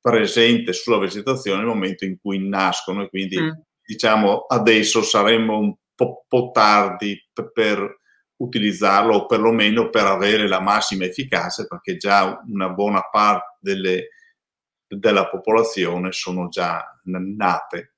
presente 0.00 0.72
sulla 0.72 0.98
vegetazione 0.98 1.58
nel 1.58 1.66
momento 1.66 2.04
in 2.04 2.16
cui 2.20 2.48
nascono 2.48 3.02
e 3.02 3.08
quindi 3.08 3.40
mm. 3.40 3.50
diciamo 3.84 4.46
adesso 4.46 5.02
saremmo 5.02 5.58
un 5.58 5.74
po', 5.96 6.24
po 6.28 6.50
tardi 6.52 7.20
per 7.52 7.98
utilizzarlo 8.36 9.16
o 9.16 9.26
perlomeno 9.26 9.90
per 9.90 10.04
avere 10.04 10.46
la 10.46 10.60
massima 10.60 11.06
efficacia 11.06 11.64
perché 11.64 11.96
già 11.96 12.40
una 12.46 12.68
buona 12.68 13.00
parte 13.10 13.56
delle, 13.58 14.10
della 14.86 15.28
popolazione 15.28 16.12
sono 16.12 16.46
già 16.46 16.84
nate 17.02 17.91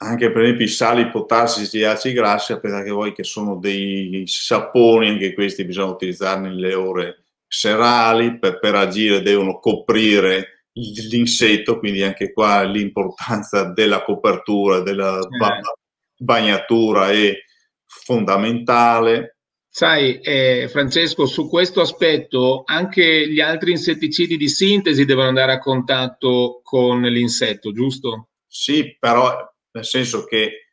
anche 0.00 0.30
per 0.30 0.42
esempio 0.42 0.64
i 0.64 0.68
sali 0.68 1.10
potassici 1.10 1.80
e 1.80 1.86
acidi 1.86 2.14
grassi, 2.14 2.52
sapete 2.52 2.90
voi 2.90 3.12
che 3.12 3.24
sono 3.24 3.56
dei 3.56 4.24
saponi, 4.26 5.08
anche 5.08 5.34
questi 5.34 5.64
bisogna 5.64 5.92
utilizzarli 5.92 6.48
nelle 6.48 6.74
ore 6.74 7.24
serali, 7.48 8.38
per, 8.38 8.58
per 8.58 8.74
agire 8.74 9.22
devono 9.22 9.58
coprire 9.58 10.66
l'insetto, 10.72 11.78
quindi 11.78 12.02
anche 12.02 12.32
qua 12.32 12.62
l'importanza 12.62 13.64
della 13.72 14.02
copertura, 14.04 14.80
della 14.80 15.18
eh. 15.18 15.60
bagnatura 16.18 17.10
è 17.10 17.34
fondamentale. 17.86 19.38
Sai, 19.68 20.20
eh, 20.20 20.68
Francesco, 20.70 21.26
su 21.26 21.48
questo 21.48 21.80
aspetto 21.80 22.62
anche 22.64 23.28
gli 23.28 23.40
altri 23.40 23.72
insetticidi 23.72 24.36
di 24.36 24.48
sintesi 24.48 25.04
devono 25.04 25.28
andare 25.28 25.52
a 25.52 25.58
contatto 25.58 26.60
con 26.62 27.02
l'insetto, 27.02 27.72
giusto? 27.72 28.28
Sì, 28.46 28.96
però 28.98 29.36
nel 29.78 29.86
senso 29.86 30.24
che 30.24 30.68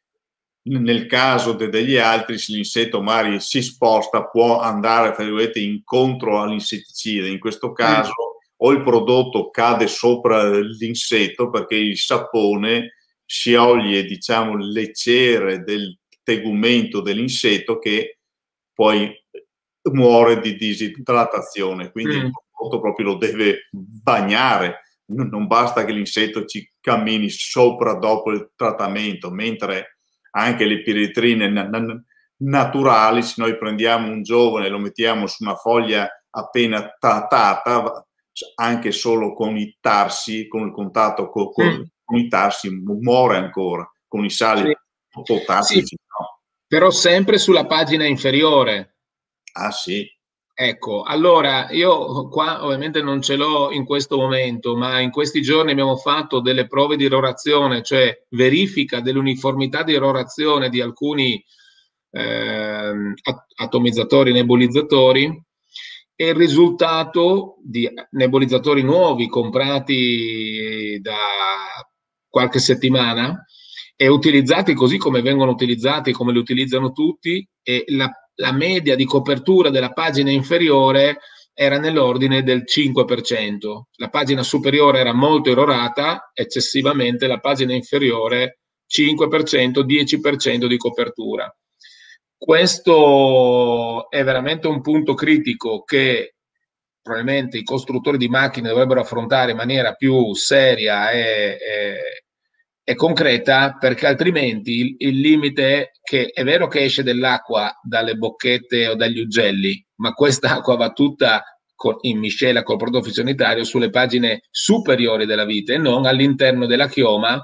nel 0.68 1.06
caso 1.06 1.54
de 1.54 1.70
degli 1.70 1.98
altri, 1.98 2.40
se 2.40 2.54
l'insetto 2.54 3.02
magari 3.02 3.40
si 3.40 3.62
sposta, 3.62 4.26
può 4.26 4.60
andare 4.60 5.14
fra 5.14 5.24
virgolette, 5.24 5.60
incontro 5.60 6.42
all'insetticida. 6.42 7.28
In 7.28 7.40
questo 7.40 7.72
caso, 7.72 8.10
mm. 8.10 8.54
o 8.58 8.72
il 8.72 8.82
prodotto 8.82 9.52
cade 9.52 9.88
sopra 9.88 10.50
l'insetto 10.60 11.52
perché 11.52 11.76
il 11.76 11.98
sapone 11.98 12.96
scioglie 13.26 14.06
diciamo, 14.06 14.58
le 14.58 14.92
cere 14.94 15.64
del 15.64 15.98
tegumento 16.24 17.02
dell'insetto 17.02 17.78
che 17.78 18.20
poi 18.74 19.12
muore 19.92 20.42
di 20.42 20.56
disidratazione. 20.56 21.92
Quindi 21.92 22.16
mm. 22.16 22.26
il 22.26 22.32
prodotto 22.52 22.82
proprio 22.82 23.06
lo 23.06 23.16
deve 23.18 23.70
bagnare 23.72 24.80
non 25.08 25.48
basta 25.48 25.86
che 25.86 25.92
l'insetto 25.92 26.46
ci 26.46 26.70
cammini 26.80 27.30
sopra 27.30 27.94
dopo 27.96 28.32
il 28.32 28.52
trattamento, 28.56 29.30
mentre 29.30 29.98
anche 30.32 30.66
le 30.66 30.82
piretrine 30.82 31.50
naturali, 32.38 33.22
se 33.22 33.36
noi 33.38 33.58
prendiamo 33.58 34.12
un 34.12 34.22
giovane 34.22 34.66
e 34.66 34.70
lo 34.70 34.80
mettiamo 34.80 35.28
su 35.28 35.44
una 35.44 35.56
foglia 35.56 36.10
appena 36.30 36.94
trattata, 37.00 38.06
anche 38.56 38.92
solo 38.92 39.34
con 39.34 39.56
i 39.58 39.78
tarsi, 39.80 40.48
con 40.48 40.68
il 40.68 40.74
contatto 40.74 41.30
con, 41.30 41.52
con, 41.52 41.66
mm. 41.66 41.82
con 42.04 42.18
i 42.18 42.28
tarsi, 42.28 42.70
muore 42.70 43.38
ancora, 43.38 43.90
con 44.08 44.26
i 44.26 44.30
sali 44.30 44.76
sì. 45.10 45.22
potassici. 45.24 45.86
Sì. 45.86 45.96
No. 45.96 46.42
Però 46.68 46.90
sempre 46.90 47.38
sulla 47.38 47.66
pagina 47.66 48.06
inferiore. 48.06 48.98
Ah 49.54 49.72
sì, 49.72 50.06
Ecco, 50.58 51.04
allora 51.04 51.70
io 51.72 52.30
qua 52.30 52.64
ovviamente 52.64 53.02
non 53.02 53.22
ce 53.22 53.36
l'ho 53.36 53.72
in 53.72 53.84
questo 53.84 54.16
momento, 54.16 54.78
ma 54.78 55.02
in 55.02 55.12
questi 55.12 55.42
giorni 55.42 55.72
abbiamo 55.72 55.98
fatto 55.98 56.40
delle 56.40 56.66
prove 56.66 56.96
di 56.96 57.04
erorazione, 57.04 57.84
cioè 57.84 58.24
verifica 58.30 59.02
dell'uniformità 59.02 59.84
di 59.84 59.94
erorazione 59.94 60.70
di 60.70 60.80
alcuni 60.80 61.44
eh, 62.12 63.14
atomizzatori 63.56 64.32
nebulizzatori 64.32 65.44
e 66.16 66.28
il 66.30 66.36
risultato 66.36 67.58
di 67.62 67.90
nebulizzatori 68.12 68.82
nuovi 68.82 69.28
comprati 69.28 71.00
da 71.02 71.18
qualche 72.30 72.60
settimana 72.60 73.46
e 73.96 74.08
utilizzati 74.08 74.74
così 74.74 74.98
come 74.98 75.22
vengono 75.22 75.52
utilizzati, 75.52 76.12
come 76.12 76.32
li 76.32 76.40
utilizzano 76.40 76.92
tutti, 76.92 77.48
e 77.64 77.84
la 77.88 78.12
la 78.36 78.52
media 78.52 78.96
di 78.96 79.06
copertura 79.06 79.70
della 79.70 79.92
pagina 79.92 80.32
inferiore 80.32 81.20
era 81.54 81.78
nell'ordine 81.78 82.44
del 82.44 82.64
5%. 82.66 83.84
La 83.96 84.10
pagina 84.10 84.44
superiore 84.44 85.00
era 85.00 85.14
molto 85.14 85.52
erorata, 85.52 86.32
eccessivamente, 86.34 87.28
la 87.28 87.40
pagina 87.40 87.74
inferiore 87.74 88.60
5%, 88.88 89.86
10% 89.86 90.66
di 90.66 90.78
copertura. 90.78 91.56
Questo 92.38 94.10
è 94.10 94.24
veramente 94.24 94.68
un 94.68 94.82
punto 94.82 95.14
critico 95.14 95.84
che 95.84 96.36
probabilmente 97.02 97.58
i 97.58 97.64
costruttori 97.64 98.18
di 98.18 98.28
macchine 98.28 98.68
dovrebbero 98.68 99.00
affrontare 99.00 99.52
in 99.52 99.58
maniera 99.58 99.94
più 99.94 100.34
seria 100.34 101.12
e, 101.12 101.20
e, 101.22 102.25
e 102.88 102.94
concreta 102.94 103.78
perché 103.80 104.06
altrimenti 104.06 104.72
il, 104.80 104.96
il, 105.00 105.20
limite 105.20 105.76
è 105.76 105.92
che 106.04 106.28
è 106.28 106.44
vero 106.44 106.68
che 106.68 106.84
esce 106.84 107.02
dell'acqua 107.02 107.76
dalle 107.82 108.14
bocchette 108.14 108.90
o 108.90 108.96
dagli 108.96 109.20
ugelli, 109.20 109.84
ma 109.96 110.14
quest'acqua 110.14 110.76
va 110.76 110.92
tutta 110.92 111.44
con, 111.74 111.98
in 112.02 112.20
miscela 112.20 112.62
col 112.62 112.78
prodotto 112.78 113.06
fitosanitario 113.06 113.64
sulle 113.64 113.90
pagine 113.90 114.44
superiori 114.52 115.26
della 115.26 115.46
vite 115.46 115.74
e 115.74 115.78
non 115.80 116.06
all'interno 116.06 116.68
della 116.68 116.88
chioma 116.88 117.44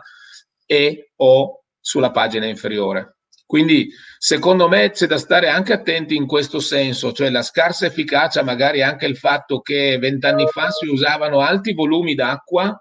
e 0.63 1.11
o 1.15 1.63
sulla 1.79 2.11
pagina 2.11 2.45
inferiore. 2.45 3.17
Quindi 3.47 3.89
secondo 4.19 4.69
me 4.69 4.91
c'è 4.91 5.07
da 5.07 5.17
stare 5.17 5.49
anche 5.49 5.73
attenti 5.73 6.15
in 6.15 6.27
questo 6.27 6.59
senso, 6.59 7.13
cioè 7.13 7.31
la 7.31 7.41
scarsa 7.41 7.87
efficacia, 7.87 8.43
magari 8.43 8.83
anche 8.83 9.07
il 9.07 9.17
fatto 9.17 9.59
che 9.61 9.97
vent'anni 9.97 10.45
fa 10.47 10.69
si 10.69 10.85
usavano 10.85 11.39
alti 11.39 11.73
volumi 11.73 12.13
d'acqua 12.13 12.79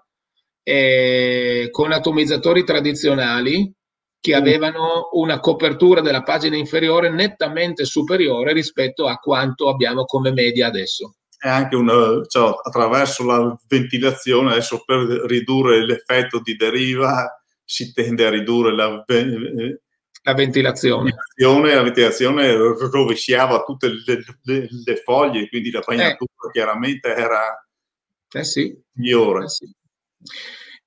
eh, 0.63 1.69
con 1.71 1.91
atomizzatori 1.91 2.63
tradizionali 2.63 3.73
che 4.19 4.35
mm. 4.35 4.39
avevano 4.39 5.09
una 5.13 5.39
copertura 5.39 6.01
della 6.01 6.21
pagina 6.21 6.55
inferiore 6.55 7.09
nettamente 7.09 7.85
superiore 7.85 8.53
rispetto 8.53 9.07
a 9.07 9.15
quanto 9.15 9.67
abbiamo 9.67 10.05
come 10.05 10.31
media 10.31 10.67
adesso. 10.67 11.15
E 11.43 11.49
anche 11.49 11.75
una, 11.75 12.23
cioè, 12.27 12.53
attraverso 12.63 13.25
la 13.25 13.59
ventilazione, 13.67 14.51
adesso 14.51 14.83
per 14.85 14.99
ridurre 15.25 15.83
l'effetto 15.83 16.39
di 16.39 16.55
deriva 16.55 17.43
si 17.65 17.93
tende 17.93 18.27
a 18.27 18.29
ridurre 18.29 18.75
la, 18.75 19.03
la 20.23 20.33
ventilazione. 20.35 21.15
La 21.37 21.81
ventilazione 21.81 22.53
rovesciava 22.53 23.63
tutte 23.63 23.87
le, 23.87 24.23
le, 24.43 24.67
le 24.85 24.95
foglie, 24.97 25.49
quindi 25.49 25.71
la 25.71 25.81
bagnatura 25.83 26.31
eh. 26.47 26.51
chiaramente 26.51 27.15
era 27.15 27.67
Eh 28.33 28.43
sì. 28.43 28.79
Migliore. 28.93 29.45
Eh 29.45 29.49
sì. 29.49 29.75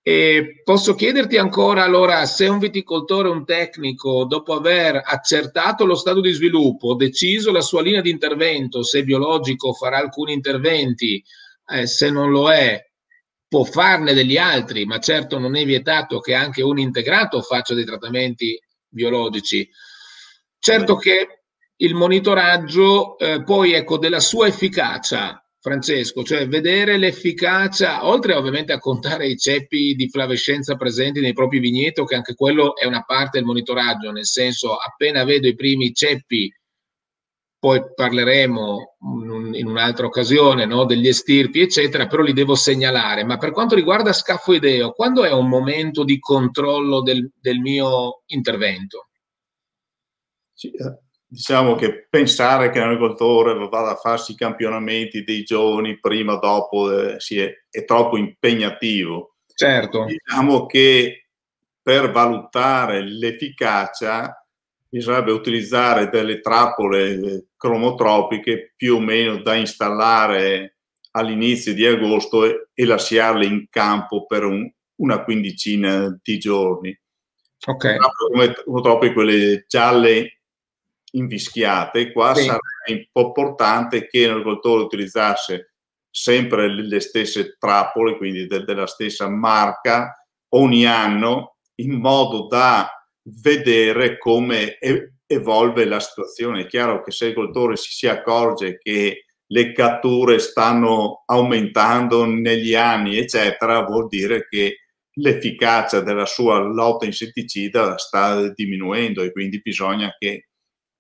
E 0.06 0.60
posso 0.62 0.94
chiederti 0.94 1.38
ancora 1.38 1.82
allora 1.82 2.26
se 2.26 2.46
un 2.46 2.58
viticoltore, 2.58 3.30
un 3.30 3.46
tecnico, 3.46 4.26
dopo 4.26 4.52
aver 4.52 5.00
accertato 5.02 5.86
lo 5.86 5.94
stato 5.94 6.20
di 6.20 6.30
sviluppo, 6.30 6.94
deciso 6.94 7.50
la 7.50 7.62
sua 7.62 7.80
linea 7.80 8.02
di 8.02 8.10
intervento, 8.10 8.82
se 8.82 9.02
biologico 9.02 9.72
farà 9.72 9.96
alcuni 9.96 10.34
interventi, 10.34 11.24
eh, 11.68 11.86
se 11.86 12.10
non 12.10 12.30
lo 12.30 12.52
è, 12.52 12.78
può 13.48 13.64
farne 13.64 14.12
degli 14.12 14.36
altri, 14.36 14.84
ma 14.84 14.98
certo 14.98 15.38
non 15.38 15.56
è 15.56 15.64
vietato 15.64 16.18
che 16.20 16.34
anche 16.34 16.62
un 16.62 16.78
integrato 16.78 17.40
faccia 17.40 17.72
dei 17.72 17.84
trattamenti 17.84 18.60
biologici. 18.86 19.66
Certo 20.58 20.96
che 20.96 21.44
il 21.76 21.94
monitoraggio 21.94 23.16
eh, 23.18 23.42
poi 23.42 23.72
ecco 23.72 23.96
della 23.98 24.20
sua 24.20 24.48
efficacia 24.48 25.43
Francesco, 25.64 26.22
cioè 26.22 26.46
vedere 26.46 26.98
l'efficacia, 26.98 28.06
oltre 28.06 28.34
ovviamente 28.34 28.74
a 28.74 28.78
contare 28.78 29.28
i 29.28 29.38
ceppi 29.38 29.94
di 29.94 30.10
flavescenza 30.10 30.76
presenti 30.76 31.22
nei 31.22 31.32
propri 31.32 31.58
vigneti, 31.58 32.04
che 32.04 32.14
anche 32.14 32.34
quello 32.34 32.76
è 32.76 32.84
una 32.84 33.02
parte 33.02 33.38
del 33.38 33.46
monitoraggio, 33.46 34.10
nel 34.10 34.26
senso 34.26 34.76
appena 34.76 35.24
vedo 35.24 35.48
i 35.48 35.54
primi 35.54 35.94
ceppi, 35.94 36.52
poi 37.58 37.80
parleremo 37.94 38.96
in 39.54 39.66
un'altra 39.66 40.04
occasione 40.04 40.66
no, 40.66 40.84
degli 40.84 41.08
estirpi, 41.08 41.62
eccetera, 41.62 42.08
però 42.08 42.22
li 42.22 42.34
devo 42.34 42.54
segnalare. 42.54 43.24
Ma 43.24 43.38
per 43.38 43.52
quanto 43.52 43.74
riguarda 43.74 44.12
scafoideo, 44.12 44.92
quando 44.92 45.24
è 45.24 45.32
un 45.32 45.48
momento 45.48 46.04
di 46.04 46.18
controllo 46.18 47.00
del, 47.00 47.30
del 47.40 47.60
mio 47.60 48.20
intervento? 48.26 49.08
Sì, 50.52 50.68
eh, 50.72 51.03
diciamo 51.34 51.74
che 51.74 52.06
pensare 52.08 52.70
che 52.70 52.78
l'agricoltore 52.78 53.54
vada 53.68 53.90
a 53.90 53.96
farsi 53.96 54.32
i 54.32 54.36
campionamenti 54.36 55.24
dei 55.24 55.42
giovani 55.42 55.98
prima 55.98 56.34
o 56.34 56.38
dopo 56.38 56.92
eh, 56.92 57.16
è, 57.16 57.52
è, 57.68 57.84
troppo 57.84 58.16
impegnativo. 58.16 59.34
Certo. 59.52 60.04
Diciamo 60.04 60.66
che 60.66 61.26
per 61.82 62.12
valutare 62.12 63.02
l'efficacia 63.02 64.46
bisognerebbe 64.88 65.32
utilizzare 65.32 66.08
delle 66.08 66.40
trappole 66.40 67.14
eh, 67.14 67.44
cromotropiche 67.56 68.72
più 68.76 68.94
o 68.94 69.00
meno 69.00 69.42
da 69.42 69.54
installare 69.54 70.76
all'inizio 71.10 71.74
di 71.74 71.84
agosto 71.84 72.44
e, 72.44 72.68
e 72.72 72.84
lasciarle 72.84 73.44
in 73.44 73.66
campo 73.68 74.24
per 74.24 74.44
un, 74.44 74.70
una 74.96 75.24
quindicina 75.24 76.16
di 76.22 76.38
giorni. 76.38 76.96
Ok. 77.66 77.96
Cromotropiche 78.62 79.12
quelle 79.12 79.64
gialle 79.66 80.38
invischiate, 81.14 82.12
qua 82.12 82.34
sì. 82.34 82.44
sarebbe 82.44 83.08
importante 83.10 84.06
che 84.06 84.26
l'agricoltore 84.26 84.84
utilizzasse 84.84 85.74
sempre 86.10 86.68
le 86.68 87.00
stesse 87.00 87.56
trappole, 87.58 88.16
quindi 88.16 88.46
de- 88.46 88.64
della 88.64 88.86
stessa 88.86 89.28
marca, 89.28 90.14
ogni 90.50 90.86
anno, 90.86 91.56
in 91.76 91.94
modo 91.94 92.46
da 92.46 92.88
vedere 93.22 94.18
come 94.18 94.78
e- 94.78 95.14
evolve 95.26 95.84
la 95.84 96.00
situazione. 96.00 96.62
È 96.62 96.66
chiaro 96.66 97.02
che 97.02 97.10
se 97.10 97.26
l'agricoltore 97.26 97.76
si, 97.76 97.90
si 97.90 98.06
accorge 98.06 98.78
che 98.78 99.24
le 99.46 99.72
catture 99.72 100.38
stanno 100.38 101.22
aumentando 101.26 102.24
negli 102.24 102.74
anni, 102.74 103.18
eccetera, 103.18 103.82
vuol 103.84 104.06
dire 104.08 104.46
che 104.48 104.78
l'efficacia 105.16 106.00
della 106.00 106.26
sua 106.26 106.58
lotta 106.58 107.04
insetticida 107.04 107.96
sta 107.98 108.52
diminuendo 108.52 109.22
e 109.22 109.32
quindi 109.32 109.60
bisogna 109.60 110.14
che 110.18 110.48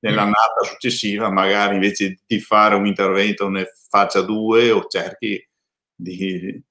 nell'annata 0.04 0.62
successiva 0.62 1.30
magari 1.30 1.74
invece 1.74 2.18
di 2.26 2.38
fare 2.38 2.74
un 2.74 2.86
intervento 2.86 3.48
ne 3.48 3.72
faccia 3.88 4.20
due 4.20 4.70
o 4.70 4.86
cerchi 4.86 5.42
di, 5.94 6.62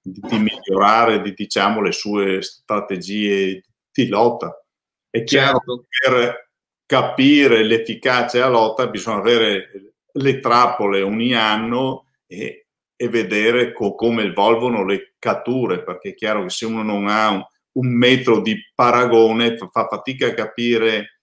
di, 0.00 0.20
di 0.20 0.38
migliorare 0.38 1.20
di, 1.20 1.34
diciamo, 1.34 1.82
le 1.82 1.92
sue 1.92 2.40
strategie 2.40 3.64
di 3.90 4.06
lotta. 4.06 4.64
È 5.10 5.24
chiaro 5.24 5.58
certo. 5.58 5.86
che 5.88 6.10
per 6.10 6.50
capire 6.86 7.64
l'efficacia 7.64 8.38
della 8.38 8.50
lotta 8.50 8.86
bisogna 8.86 9.18
avere 9.18 9.94
le 10.12 10.38
trappole 10.38 11.02
ogni 11.02 11.34
anno 11.34 12.06
e, 12.26 12.66
e 12.94 13.08
vedere 13.08 13.72
co- 13.72 13.94
come 13.94 14.22
evolvono 14.22 14.84
le 14.84 15.14
catture, 15.18 15.82
perché 15.82 16.10
è 16.10 16.14
chiaro 16.14 16.44
che 16.44 16.50
se 16.50 16.66
uno 16.66 16.82
non 16.82 17.08
ha 17.08 17.30
un, 17.30 17.42
un 17.72 17.88
metro 17.88 18.40
di 18.40 18.56
paragone 18.74 19.56
fa 19.56 19.88
fatica 19.88 20.28
a 20.28 20.34
capire 20.34 21.17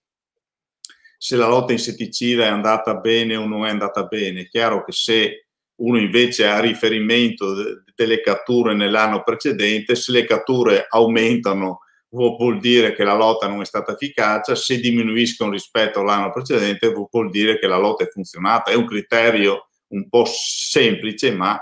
se 1.18 1.36
la 1.36 1.48
lotta 1.48 1.72
insetticida 1.72 2.44
è 2.44 2.48
andata 2.48 2.96
bene 2.96 3.36
o 3.36 3.46
non 3.46 3.66
è 3.66 3.70
andata 3.70 4.04
bene. 4.04 4.42
È 4.42 4.48
chiaro 4.48 4.84
che 4.84 4.92
se 4.92 5.46
uno 5.76 5.98
invece 5.98 6.46
ha 6.46 6.60
riferimento 6.60 7.54
delle 7.94 8.20
catture 8.20 8.74
nell'anno 8.74 9.22
precedente, 9.22 9.94
se 9.94 10.12
le 10.12 10.24
catture 10.24 10.86
aumentano 10.88 11.80
vuol 12.10 12.58
dire 12.60 12.94
che 12.94 13.04
la 13.04 13.14
lotta 13.14 13.46
non 13.46 13.60
è 13.60 13.64
stata 13.64 13.92
efficace, 13.92 14.54
se 14.56 14.78
diminuiscono 14.78 15.50
rispetto 15.50 16.00
all'anno 16.00 16.32
precedente 16.32 16.90
vuol 16.90 17.30
dire 17.30 17.58
che 17.58 17.66
la 17.66 17.76
lotta 17.76 18.04
è 18.04 18.08
funzionata. 18.08 18.70
È 18.70 18.74
un 18.74 18.86
criterio 18.86 19.68
un 19.88 20.08
po' 20.08 20.24
semplice, 20.26 21.32
ma 21.32 21.60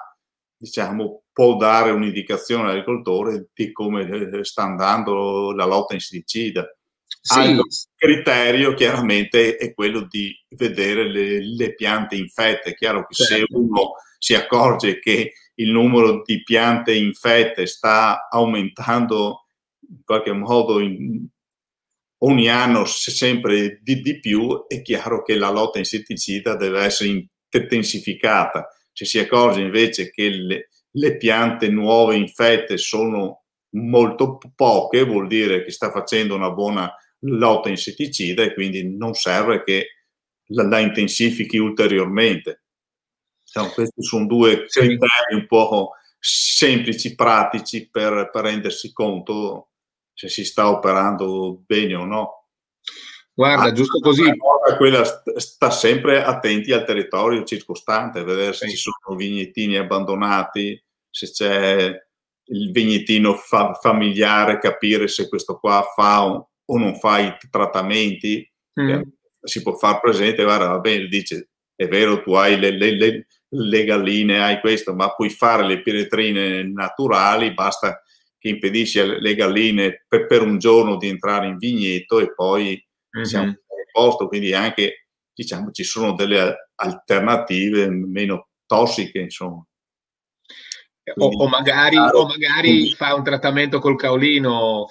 diciamo 0.57 1.25
può 1.33 1.57
dare 1.57 1.91
un'indicazione 1.91 2.63
all'agricoltore 2.63 3.49
di 3.53 3.73
come 3.73 4.45
sta 4.45 4.63
andando 4.63 5.53
la 5.53 5.65
lotta 5.65 5.95
insetticida. 5.95 6.65
Sì. 7.27 7.39
Altro 7.39 7.65
criterio 7.97 8.75
chiaramente 8.75 9.57
è 9.57 9.73
quello 9.73 10.07
di 10.07 10.31
vedere 10.51 11.11
le, 11.11 11.41
le 11.43 11.75
piante 11.75 12.17
infette. 12.17 12.71
È 12.71 12.75
chiaro 12.75 13.07
che 13.07 13.15
certo. 13.15 13.35
se 13.35 13.45
uno 13.49 13.93
si 14.19 14.35
accorge 14.35 14.99
che 14.99 15.33
il 15.55 15.71
numero 15.71 16.21
di 16.23 16.43
piante 16.43 16.95
infette 16.95 17.65
sta 17.65 18.29
aumentando 18.29 19.47
in 19.89 20.03
qualche 20.05 20.33
modo 20.33 20.81
in, 20.81 21.27
ogni 22.19 22.49
anno 22.51 22.85
sempre 22.85 23.81
di, 23.81 24.03
di, 24.03 24.21
più, 24.21 24.67
è 24.67 24.83
chiaro 24.83 25.23
che 25.23 25.37
la 25.37 25.51
lotta 25.51 25.79
insetticida 25.79 26.57
deve 26.57 26.83
essere 26.83 27.27
intensificata. 27.49 28.69
Se 28.93 29.07
si 29.07 29.19
accorge 29.19 29.63
invece 29.63 30.11
che 30.11 30.29
le, 30.29 30.69
le 30.91 31.17
piante 31.17 31.69
nuove 31.69 32.17
infette 32.17 32.77
sono 32.77 33.45
molto 33.77 34.39
poche, 34.55 35.05
vuol 35.05 35.27
dire 35.27 35.65
che 35.65 35.71
sta 35.71 35.91
facendo 35.91 36.35
una 36.35 36.51
buona 36.51 36.95
lotta 37.25 37.69
insetticida 37.69 38.43
e 38.43 38.55
quindi 38.55 38.97
non 38.97 39.15
serve 39.15 39.63
che 39.65 39.87
la, 40.49 40.67
la 40.67 40.79
intensifichi 40.79 41.59
ulteriormente. 41.59 42.65
Diciamo, 43.45 43.69
questi 43.73 44.03
sono 44.03 44.27
due 44.27 44.67
criteri 44.67 45.35
un 45.35 45.47
po' 45.47 45.93
semplici, 46.19 47.15
pratici 47.15 47.89
per, 47.91 48.31
per 48.33 48.45
rendersi 48.45 48.93
conto 48.93 49.69
se 50.13 50.29
si 50.29 50.45
sta 50.45 50.71
operando 50.71 51.63
bene 51.67 51.95
o 51.95 52.05
no. 52.05 52.49
Guarda, 53.33 53.73
giusto 53.73 53.99
così. 53.99 54.23
Quella 54.77 55.03
sta 55.37 55.71
sempre 55.71 56.23
attenti 56.23 56.73
al 56.73 56.85
territorio 56.85 57.43
circostante, 57.43 58.23
vedere 58.23 58.53
se 58.53 58.69
sì. 58.69 58.77
ci 58.77 58.77
sono 58.77 59.17
vignettini 59.17 59.77
abbandonati, 59.77 60.83
se 61.11 61.31
c'è 61.31 61.93
il 62.47 62.71
vignettino 62.71 63.35
fa- 63.35 63.75
familiare, 63.75 64.59
capire 64.59 65.09
se 65.09 65.29
questo 65.29 65.59
qua 65.59 65.85
fa 65.95 66.21
un, 66.21 66.45
o 66.67 66.79
non 66.79 66.97
fai 66.97 67.37
trattamenti, 67.51 68.51
mm. 68.81 69.01
si 69.43 69.63
può 69.63 69.75
far 69.75 70.01
presente, 70.01 70.43
guarda, 70.43 70.69
va 70.69 70.79
bene, 70.79 71.07
dice, 71.07 71.51
è 71.75 71.87
vero, 71.89 72.23
tu 72.23 72.33
hai 72.35 72.59
le, 72.59 72.71
le, 72.71 72.97
le, 72.97 73.27
le 73.49 73.85
galline, 73.85 74.43
hai 74.43 74.61
questo, 74.61 74.95
ma 74.95 75.15
puoi 75.15 75.31
fare 75.31 75.67
le 75.67 75.83
piretrine 75.83 76.63
naturali, 76.63 77.53
basta 77.53 78.01
che 78.39 78.49
impedisci 78.49 79.01
alle 79.01 79.35
galline 79.35 80.05
per, 80.07 80.27
per, 80.27 80.43
un 80.43 80.59
giorno 80.59 80.97
di 80.97 81.09
entrare 81.09 81.47
in 81.47 81.57
vigneto 81.57 82.21
e 82.21 82.35
poi 82.35 82.81
mm-hmm. 83.17 83.27
siamo 83.27 83.51
a 83.51 83.55
posto, 83.91 84.29
quindi 84.29 84.53
anche, 84.53 85.07
diciamo, 85.33 85.71
ci 85.71 85.85
sono 85.85 86.13
delle 86.13 86.71
alternative 86.75 87.89
meno 87.89 88.49
tossiche, 88.67 89.21
insomma. 89.21 89.65
O, 91.17 91.27
o, 91.27 91.49
magari, 91.49 91.97
o, 91.97 92.27
magari, 92.27 92.95
fa 92.95 93.15
un 93.15 93.23
trattamento 93.23 93.79
col 93.79 93.97
caolino 93.97 94.89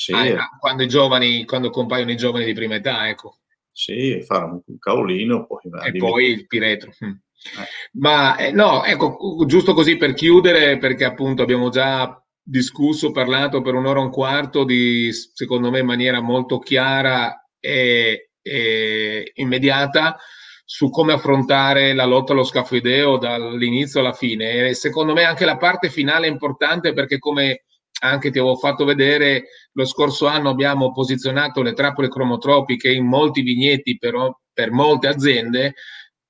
sì. 0.00 0.12
Ah, 0.14 0.48
quando, 0.58 0.82
i 0.82 0.88
giovani, 0.88 1.44
quando 1.44 1.68
compaiono 1.68 2.10
i 2.10 2.16
giovani 2.16 2.46
di 2.46 2.54
prima 2.54 2.76
età, 2.76 3.06
ecco. 3.06 3.40
Sì, 3.70 4.22
fare 4.22 4.44
un 4.44 4.78
caolino 4.78 5.46
poi 5.46 5.60
e 5.84 5.92
poi 5.98 6.30
il 6.30 6.46
piretro. 6.46 6.90
Mm. 7.04 7.10
Eh. 7.10 7.66
Ma 7.98 8.36
eh, 8.36 8.50
no, 8.50 8.82
ecco, 8.82 9.44
giusto 9.46 9.74
così 9.74 9.98
per 9.98 10.14
chiudere, 10.14 10.78
perché 10.78 11.04
appunto 11.04 11.42
abbiamo 11.42 11.68
già 11.68 12.18
discusso, 12.42 13.12
parlato 13.12 13.60
per 13.60 13.74
un'ora 13.74 14.00
e 14.00 14.04
un 14.04 14.10
quarto 14.10 14.64
di, 14.64 15.10
secondo 15.12 15.70
me, 15.70 15.80
in 15.80 15.86
maniera 15.86 16.22
molto 16.22 16.60
chiara 16.60 17.46
e, 17.60 18.30
e 18.40 19.32
immediata 19.34 20.16
su 20.64 20.88
come 20.88 21.12
affrontare 21.12 21.92
la 21.92 22.06
lotta 22.06 22.32
allo 22.32 22.44
scafoideo 22.44 23.18
dall'inizio 23.18 24.00
alla 24.00 24.14
fine. 24.14 24.68
E 24.68 24.74
secondo 24.74 25.12
me 25.12 25.24
anche 25.24 25.44
la 25.44 25.58
parte 25.58 25.90
finale 25.90 26.26
è 26.26 26.30
importante 26.30 26.94
perché 26.94 27.18
come 27.18 27.64
anche 28.00 28.30
ti 28.30 28.38
avevo 28.38 28.56
fatto 28.56 28.84
vedere, 28.84 29.44
lo 29.72 29.84
scorso 29.84 30.26
anno 30.26 30.50
abbiamo 30.50 30.92
posizionato 30.92 31.62
le 31.62 31.72
trappole 31.72 32.08
cromotropiche 32.08 32.90
in 32.90 33.06
molti 33.06 33.42
vigneti 33.42 33.98
però, 33.98 34.34
per 34.52 34.70
molte 34.70 35.08
aziende 35.08 35.74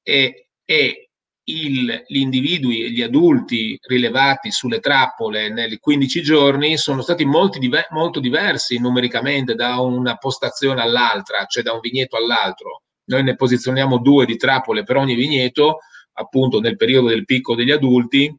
e, 0.02 0.48
e 0.64 1.10
il, 1.44 2.04
gli 2.06 2.18
individui 2.18 2.84
e 2.84 2.90
gli 2.90 3.02
adulti 3.02 3.78
rilevati 3.82 4.50
sulle 4.50 4.80
trappole 4.80 5.48
nei 5.48 5.78
15 5.78 6.22
giorni 6.22 6.76
sono 6.76 7.02
stati 7.02 7.24
diver- 7.58 7.90
molto 7.90 8.20
diversi 8.20 8.78
numericamente 8.78 9.54
da 9.54 9.80
una 9.80 10.16
postazione 10.16 10.80
all'altra, 10.80 11.44
cioè 11.46 11.62
da 11.62 11.72
un 11.72 11.80
vigneto 11.80 12.16
all'altro. 12.16 12.82
Noi 13.06 13.22
ne 13.24 13.34
posizioniamo 13.34 13.98
due 13.98 14.26
di 14.26 14.36
trappole 14.36 14.84
per 14.84 14.96
ogni 14.96 15.14
vigneto, 15.14 15.78
appunto 16.12 16.60
nel 16.60 16.76
periodo 16.76 17.08
del 17.08 17.24
picco 17.24 17.54
degli 17.54 17.72
adulti, 17.72 18.32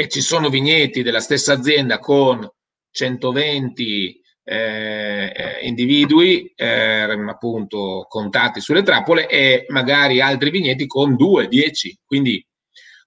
e 0.00 0.08
ci 0.08 0.22
sono 0.22 0.48
vigneti 0.48 1.02
della 1.02 1.20
stessa 1.20 1.52
azienda 1.52 1.98
con 1.98 2.50
120 2.90 4.18
eh, 4.42 5.58
individui 5.60 6.50
eh, 6.56 7.02
appunto 7.02 8.06
contati 8.08 8.62
sulle 8.62 8.82
trappole 8.82 9.28
e 9.28 9.66
magari 9.68 10.22
altri 10.22 10.48
vigneti 10.48 10.86
con 10.86 11.16
2, 11.16 11.48
10. 11.48 12.00
Quindi 12.02 12.42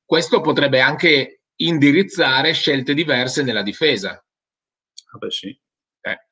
questo 0.05 0.39
potrebbe 0.41 0.81
anche 0.81 1.41
indirizzare 1.61 2.53
scelte 2.53 2.93
diverse 2.93 3.41
nella 3.41 3.63
difesa. 3.63 4.11
Ah 4.11 5.17
beh, 5.17 5.31
sì. 5.31 5.47
Eh, 5.99 6.27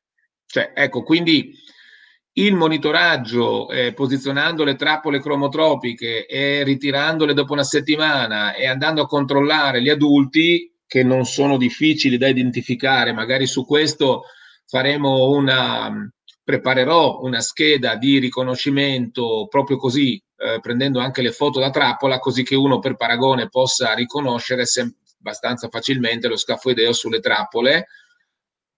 cioè, 0.45 0.73
ecco, 0.75 1.01
quindi 1.01 1.55
il 2.33 2.55
monitoraggio, 2.55 3.69
eh, 3.69 3.93
posizionando 3.93 4.63
le 4.63 4.75
trappole 4.75 5.19
cromotropiche 5.19 6.25
e 6.25 6.63
ritirandole 6.63 7.33
dopo 7.33 7.53
una 7.53 7.63
settimana 7.63 8.53
e 8.53 8.67
andando 8.67 9.01
a 9.01 9.07
controllare 9.07 9.81
gli 9.81 9.89
adulti, 9.89 10.71
che 10.87 11.03
non 11.03 11.25
sono 11.25 11.57
difficili 11.57 12.17
da 12.17 12.27
identificare, 12.27 13.13
magari 13.13 13.47
su 13.47 13.65
questo 13.65 14.23
faremo 14.65 15.29
una, 15.29 16.09
preparerò 16.43 17.21
una 17.21 17.39
scheda 17.39 17.95
di 17.95 18.19
riconoscimento 18.19 19.47
proprio 19.49 19.77
così, 19.77 20.21
eh, 20.37 20.59
prendendo 20.59 20.99
anche 20.99 21.21
le 21.21 21.31
foto 21.31 21.59
da 21.59 21.69
trappola, 21.69 22.19
così 22.19 22.43
che 22.43 22.55
uno 22.55 22.79
per 22.79 22.95
paragone 22.95 23.47
possa 23.47 23.93
riconoscere 23.93 24.65
abbastanza 25.19 25.69
facilmente 25.69 26.27
lo 26.27 26.35
scafoideo 26.35 26.91
sulle 26.93 27.19
trappole. 27.19 27.87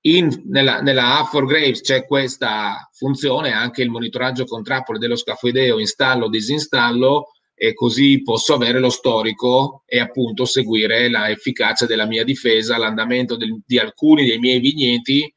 In, 0.06 0.44
nella, 0.48 0.82
nella 0.82 1.20
app 1.20 1.28
for 1.28 1.46
Graves 1.46 1.82
c'è 1.82 2.06
questa 2.06 2.90
funzione, 2.92 3.52
anche 3.54 3.82
il 3.82 3.90
monitoraggio 3.90 4.44
con 4.44 4.62
trappole 4.62 5.00
dello 5.00 5.16
scafoideo, 5.16 5.80
installo, 5.80 6.28
disinstallo, 6.28 7.32
e 7.56 7.74
così 7.74 8.22
posso 8.22 8.54
avere 8.54 8.80
lo 8.80 8.90
storico 8.90 9.84
e 9.86 10.00
appunto 10.00 10.44
seguire 10.44 11.08
l'efficacia 11.08 11.86
della 11.86 12.06
mia 12.06 12.26
difesa, 12.26 12.78
l'andamento 12.78 13.38
del, 13.38 13.62
di 13.66 13.80
alcuni 13.80 14.26
dei 14.26 14.40
miei 14.40 14.60
vigneti 14.60 15.34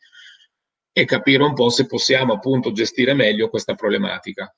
e 0.93 1.05
capire 1.05 1.45
un 1.45 1.55
po' 1.55 1.69
se 1.69 1.87
possiamo 1.87 2.33
appunto 2.33 2.73
gestire 2.73 3.15
meglio 3.15 3.49
questa 3.49 3.75
problematica. 3.75 4.53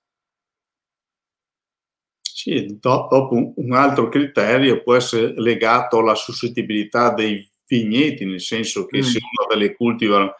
Sì, 2.22 2.78
dopo 2.80 3.52
un 3.56 3.72
altro 3.74 4.08
criterio 4.08 4.82
può 4.82 4.94
essere 4.94 5.34
legato 5.38 5.98
alla 5.98 6.14
suscettibilità 6.14 7.12
dei 7.12 7.46
vigneti, 7.68 8.24
nel 8.24 8.40
senso 8.40 8.86
che 8.86 8.98
mm. 8.98 9.02
se 9.02 9.18
uno 9.18 9.46
delle 9.48 9.76
coltiva 9.76 10.34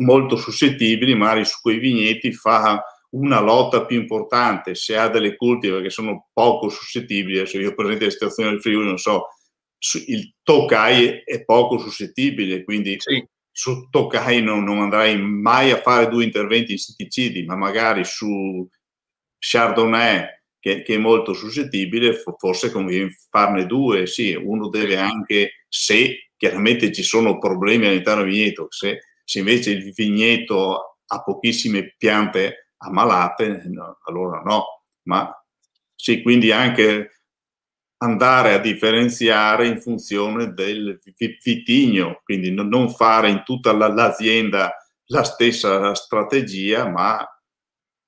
molto 0.00 0.36
suscettibili, 0.36 1.14
magari 1.14 1.44
su 1.44 1.58
quei 1.60 1.78
vigneti 1.78 2.32
fa 2.32 2.82
una 3.10 3.40
lotta 3.40 3.86
più 3.86 4.00
importante, 4.00 4.74
se 4.74 4.96
ha 4.96 5.08
delle 5.08 5.36
coltive 5.36 5.82
che 5.82 5.90
sono 5.90 6.28
poco 6.32 6.68
suscettibili, 6.68 7.38
adesso 7.38 7.58
io 7.58 7.74
presente 7.74 8.04
la 8.04 8.10
situazione 8.10 8.50
del 8.50 8.60
Friuli, 8.60 8.86
non 8.86 8.98
so, 8.98 9.28
il 10.06 10.34
Tokai 10.42 11.22
è 11.24 11.44
poco 11.44 11.78
suscettibile, 11.78 12.64
quindi 12.64 12.96
sì 12.98 13.24
su 13.56 13.88
Tokai 13.88 14.42
non, 14.42 14.64
non, 14.64 14.80
andrai 14.80 15.16
mai 15.16 15.70
a 15.70 15.80
fare 15.80 16.08
due 16.08 16.24
interventi 16.24 16.72
insetticidi, 16.72 17.44
ma 17.44 17.54
magari 17.54 18.04
su 18.04 18.68
Chardonnay, 19.38 20.26
che, 20.58 20.82
che 20.82 20.94
è 20.96 20.98
molto 20.98 21.34
suscettibile, 21.34 22.20
forse 22.36 22.72
conviene 22.72 23.16
farne 23.30 23.64
due. 23.64 24.08
Sì, 24.08 24.34
uno 24.34 24.68
deve 24.68 24.96
anche, 24.96 25.66
se 25.68 26.23
chiaramente 26.36 26.92
ci 26.92 27.02
sono 27.02 27.38
problemi 27.38 27.86
all'interno 27.86 28.22
del 28.22 28.32
vigneto, 28.32 28.66
se, 28.70 29.00
se 29.24 29.38
invece 29.38 29.70
il 29.70 29.92
vigneto 29.92 30.98
ha 31.06 31.22
pochissime 31.22 31.94
piante 31.96 32.70
ammalate, 32.78 33.62
no, 33.66 33.98
allora 34.04 34.40
no. 34.40 34.82
Ma 35.04 35.30
sì, 35.94 36.22
quindi 36.22 36.50
anche 36.50 37.14
andare 37.98 38.52
a 38.54 38.58
differenziare 38.58 39.66
in 39.66 39.80
funzione 39.80 40.52
del 40.52 40.98
vitigno, 41.42 42.20
quindi 42.22 42.50
non 42.50 42.90
fare 42.90 43.30
in 43.30 43.42
tutta 43.44 43.72
l'azienda 43.72 44.74
la 45.06 45.22
stessa 45.22 45.94
strategia, 45.94 46.88
ma 46.88 47.26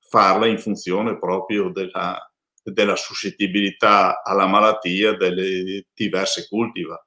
farla 0.09 0.47
in 0.47 0.59
funzione 0.59 1.19
proprio 1.19 1.71
della, 1.71 2.19
della 2.63 2.97
suscettibilità 2.97 4.23
alla 4.23 4.47
malattia 4.47 5.17
delle 5.17 5.87
diverse 5.95 6.47
cultiva. 6.49 7.01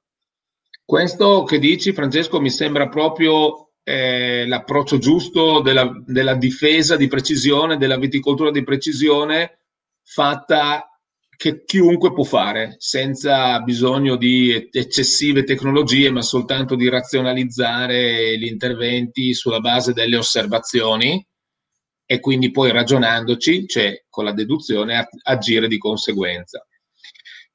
Questo 0.90 1.44
che 1.44 1.60
dici, 1.60 1.92
Francesco, 1.92 2.40
mi 2.40 2.50
sembra 2.50 2.88
proprio 2.88 3.74
eh, 3.84 4.44
l'approccio 4.44 4.98
giusto 4.98 5.60
della, 5.60 5.88
della 6.04 6.34
difesa 6.34 6.96
di 6.96 7.06
precisione, 7.06 7.76
della 7.76 7.96
viticoltura 7.96 8.50
di 8.50 8.64
precisione 8.64 9.60
fatta 10.02 10.90
che 11.36 11.62
chiunque 11.64 12.12
può 12.12 12.24
fare 12.24 12.74
senza 12.78 13.60
bisogno 13.60 14.16
di 14.16 14.68
eccessive 14.68 15.44
tecnologie, 15.44 16.10
ma 16.10 16.22
soltanto 16.22 16.74
di 16.74 16.88
razionalizzare 16.88 18.36
gli 18.36 18.46
interventi 18.46 19.32
sulla 19.32 19.60
base 19.60 19.92
delle 19.92 20.16
osservazioni 20.16 21.24
e 22.04 22.18
quindi 22.18 22.50
poi 22.50 22.72
ragionandoci, 22.72 23.68
cioè 23.68 24.06
con 24.08 24.24
la 24.24 24.32
deduzione, 24.32 25.08
agire 25.22 25.68
di 25.68 25.78
conseguenza. 25.78 26.66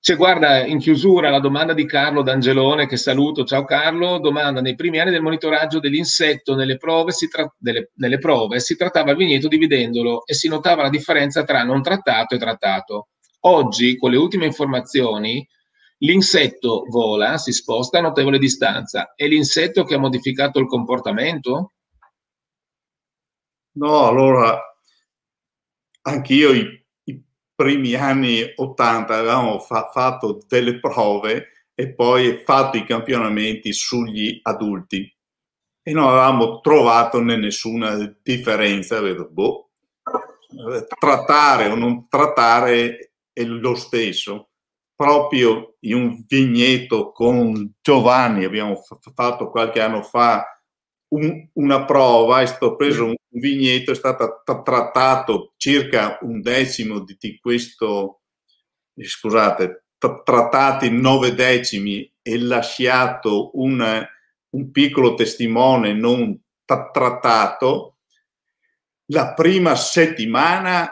C'è, 0.05 0.15
guarda, 0.17 0.63
in 0.63 0.77
chiusura 0.77 1.31
la 1.31 1.39
domanda 1.39 1.73
di 1.73 1.87
Carlo 1.87 2.21
D'Angelone, 2.21 2.85
che 2.85 2.95
saluto. 2.95 3.43
Ciao 3.43 3.65
Carlo, 3.65 4.19
domanda, 4.19 4.61
nei 4.61 4.75
primi 4.75 4.99
anni 4.99 5.09
del 5.09 5.23
monitoraggio 5.23 5.79
dell'insetto 5.79 6.53
nelle 6.53 6.77
prove 6.77 7.11
si, 7.11 7.27
tra- 7.27 7.51
delle, 7.57 7.89
nelle 7.95 8.19
prove 8.19 8.59
si 8.59 8.75
trattava 8.75 9.09
il 9.09 9.17
vigneto 9.17 9.47
dividendolo 9.47 10.23
e 10.27 10.35
si 10.35 10.47
notava 10.47 10.83
la 10.83 10.89
differenza 10.89 11.43
tra 11.43 11.63
non 11.63 11.81
trattato 11.81 12.35
e 12.35 12.37
trattato. 12.37 13.07
Oggi, 13.47 13.97
con 13.97 14.11
le 14.11 14.17
ultime 14.17 14.45
informazioni, 14.45 15.43
l'insetto 15.97 16.83
vola, 16.87 17.39
si 17.39 17.51
sposta 17.51 17.97
a 17.97 18.01
notevole 18.01 18.37
distanza. 18.37 19.13
È 19.15 19.25
l'insetto 19.25 19.85
che 19.85 19.95
ha 19.95 19.97
modificato 19.97 20.59
il 20.59 20.67
comportamento? 20.67 21.71
No, 23.71 24.05
allora, 24.05 24.55
anch'io 26.03 26.51
primi 27.55 27.95
anni 27.95 28.53
80 28.55 29.17
avevamo 29.17 29.59
fa- 29.59 29.89
fatto 29.91 30.39
delle 30.47 30.79
prove 30.79 31.47
e 31.73 31.93
poi 31.93 32.41
fatto 32.43 32.77
i 32.77 32.85
campionamenti 32.85 33.73
sugli 33.73 34.39
adulti 34.43 35.09
e 35.87 35.91
non 35.91 36.07
avevamo 36.07 36.61
trovato 36.61 37.21
nessuna 37.21 38.17
differenza. 38.23 38.99
Vedo, 39.01 39.29
boh, 39.29 39.69
trattare 40.97 41.67
o 41.67 41.75
non 41.75 42.07
trattare 42.07 43.13
è 43.31 43.43
lo 43.43 43.75
stesso. 43.75 44.49
Proprio 44.95 45.75
in 45.81 45.95
un 45.95 46.23
vigneto 46.25 47.11
con 47.11 47.73
Giovanni 47.81 48.45
abbiamo 48.45 48.75
f- 48.77 48.97
fatto 49.13 49.49
qualche 49.49 49.81
anno 49.81 50.01
fa 50.01 50.54
un, 51.09 51.49
una 51.53 51.85
prova, 51.85 52.41
è 52.41 52.45
stato 52.45 52.75
preso 52.75 53.05
un 53.05 53.15
vigneto, 53.29 53.91
è 53.91 53.95
stato 53.95 54.41
t- 54.43 54.63
trattato 54.63 55.53
circa 55.57 56.17
un 56.21 56.41
decimo 56.41 56.99
di, 56.99 57.15
di 57.19 57.37
questo, 57.39 58.21
scusate, 58.95 59.85
t- 59.97 60.23
trattati 60.23 60.89
nove 60.89 61.33
decimi 61.33 62.11
e 62.21 62.39
lasciato 62.39 63.51
un, 63.59 64.05
un 64.49 64.71
piccolo 64.71 65.13
testimone 65.13 65.93
non 65.93 66.35
t- 66.65 66.91
trattato. 66.91 67.97
La 69.11 69.33
prima 69.33 69.75
settimana 69.75 70.91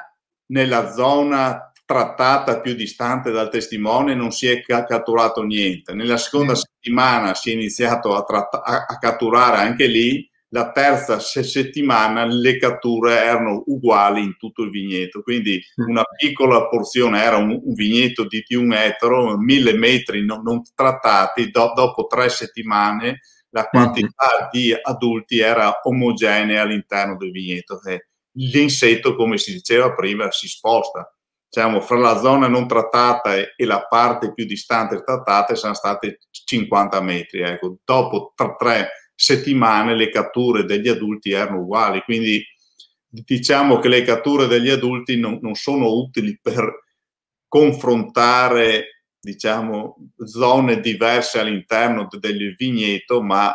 nella 0.51 0.91
zona 0.91 1.72
trattata 1.93 2.59
più 2.59 2.73
distante 2.73 3.29
dal 3.29 3.51
testimone 3.51 4.15
non 4.15 4.31
si 4.31 4.47
è 4.47 4.63
catturato 4.63 5.43
niente. 5.43 5.93
Nella 5.93 6.17
seconda 6.17 6.53
mm. 6.53 6.55
settimana 6.55 7.35
si 7.35 7.51
è 7.51 7.53
iniziato 7.53 8.15
a, 8.15 8.23
tratta- 8.23 8.63
a, 8.63 8.97
catturare 8.97 9.57
anche 9.57 9.85
lì, 9.85 10.27
la 10.49 10.71
terza 10.71 11.19
settimana 11.19 12.25
le 12.25 12.57
catture 12.57 13.23
erano 13.23 13.61
uguali 13.67 14.23
in 14.23 14.37
tutto 14.37 14.63
il 14.63 14.71
vigneto, 14.71 15.21
quindi 15.21 15.61
mm. 15.81 15.87
una 15.87 16.03
piccola 16.17 16.67
porzione 16.67 17.21
era 17.21 17.37
un, 17.37 17.51
un 17.63 17.73
vigneto 17.75 18.25
di, 18.25 18.43
di, 18.47 18.55
un 18.55 18.73
ettaro, 18.73 19.37
mille 19.37 19.73
metri 19.73 20.25
non, 20.25 20.41
non 20.41 20.63
trattati, 20.73 21.51
do, 21.51 21.73
dopo 21.75 22.07
tre 22.07 22.29
settimane 22.29 23.19
la 23.49 23.67
quantità 23.67 24.45
mm. 24.45 24.49
di 24.51 24.75
adulti 24.81 25.37
era 25.37 25.79
omogenea 25.83 26.63
all'interno 26.63 27.17
del 27.17 27.29
vigneto. 27.29 27.79
L'insetto, 28.35 29.15
come 29.15 29.37
si 29.37 29.53
diceva 29.53 29.93
prima, 29.93 30.31
si 30.31 30.47
sposta 30.47 31.07
diciamo, 31.53 31.81
fra 31.81 31.97
la 31.97 32.17
zona 32.17 32.47
non 32.47 32.67
trattata 32.67 33.35
e, 33.35 33.53
e, 33.55 33.65
la 33.65 33.85
parte 33.85 34.33
più 34.33 34.43
distante 34.45 35.03
trattata 35.03 35.53
sono 35.53 35.75
state 35.75 36.17
50 36.31 36.99
metri. 37.01 37.41
Ecco. 37.41 37.77
Dopo 37.83 38.33
tre, 38.35 38.55
tre 38.57 38.89
settimane 39.13 39.95
le 39.95 40.09
catture 40.09 40.65
degli 40.65 40.87
adulti 40.87 41.31
erano 41.31 41.59
uguali, 41.59 42.01
quindi 42.01 42.43
diciamo 43.07 43.77
che 43.77 43.87
le 43.87 44.01
catture 44.01 44.47
degli 44.47 44.69
adulti 44.69 45.19
non, 45.19 45.37
non 45.41 45.53
sono 45.53 45.93
utili 45.93 46.39
per 46.41 46.81
confrontare 47.47 49.05
diciamo, 49.19 50.09
zone 50.25 50.79
diverse 50.79 51.39
all'interno 51.39 52.07
del 52.19 52.55
vigneto, 52.57 53.21
ma 53.21 53.53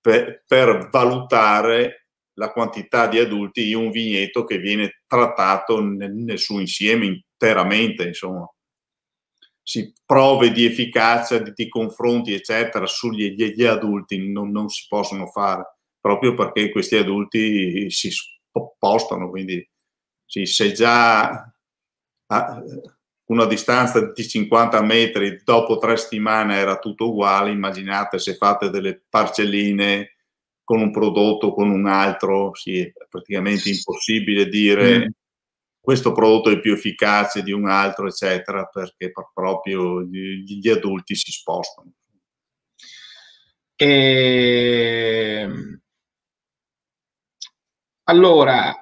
per, 0.00 0.44
per, 0.46 0.88
valutare 0.90 2.06
la 2.34 2.50
quantità 2.52 3.08
di 3.08 3.18
adulti 3.18 3.70
in 3.70 3.76
un 3.76 3.90
vigneto 3.90 4.44
che 4.44 4.58
viene 4.58 5.02
trattato 5.06 5.82
nel, 5.82 6.14
nel 6.14 6.38
suo 6.38 6.60
insieme 6.60 7.24
interamente, 7.42 8.04
insomma. 8.04 8.48
Si 9.64 9.92
prove 10.04 10.50
di 10.52 10.64
efficacia, 10.64 11.38
di, 11.38 11.52
di 11.54 11.68
confronti, 11.68 12.34
eccetera, 12.34 12.86
sugli 12.86 13.34
gli 13.34 13.64
adulti 13.64 14.30
non, 14.30 14.50
non 14.50 14.68
si 14.68 14.86
possono 14.88 15.26
fare, 15.26 15.76
proprio 16.00 16.34
perché 16.34 16.70
questi 16.70 16.96
adulti 16.96 17.90
si 17.90 18.10
spostano, 18.10 19.30
quindi 19.30 19.66
sì, 20.24 20.46
se 20.46 20.72
già 20.72 21.52
a 22.26 22.62
una 23.26 23.46
distanza 23.46 24.12
di 24.12 24.28
50 24.28 24.82
metri 24.82 25.40
dopo 25.44 25.78
tre 25.78 25.96
settimane 25.96 26.56
era 26.56 26.78
tutto 26.78 27.10
uguale, 27.10 27.50
immaginate 27.50 28.18
se 28.18 28.34
fate 28.34 28.68
delle 28.68 29.02
parcelline 29.08 30.16
con 30.64 30.80
un 30.80 30.90
prodotto, 30.90 31.54
con 31.54 31.70
un 31.70 31.86
altro, 31.86 32.54
sì, 32.54 32.80
è 32.80 32.92
praticamente 33.08 33.68
impossibile 33.68 34.48
dire 34.48 34.98
mm. 34.98 35.10
Questo 35.82 36.12
prodotto 36.12 36.48
è 36.48 36.60
più 36.60 36.74
efficace 36.74 37.42
di 37.42 37.50
un 37.50 37.68
altro, 37.68 38.06
eccetera, 38.06 38.66
perché 38.66 39.10
proprio 39.34 40.02
gli, 40.02 40.68
adulti 40.68 41.16
si 41.16 41.32
spostano. 41.32 41.92
E... 43.74 45.40
Ehm, 45.40 45.80
allora, 48.04 48.72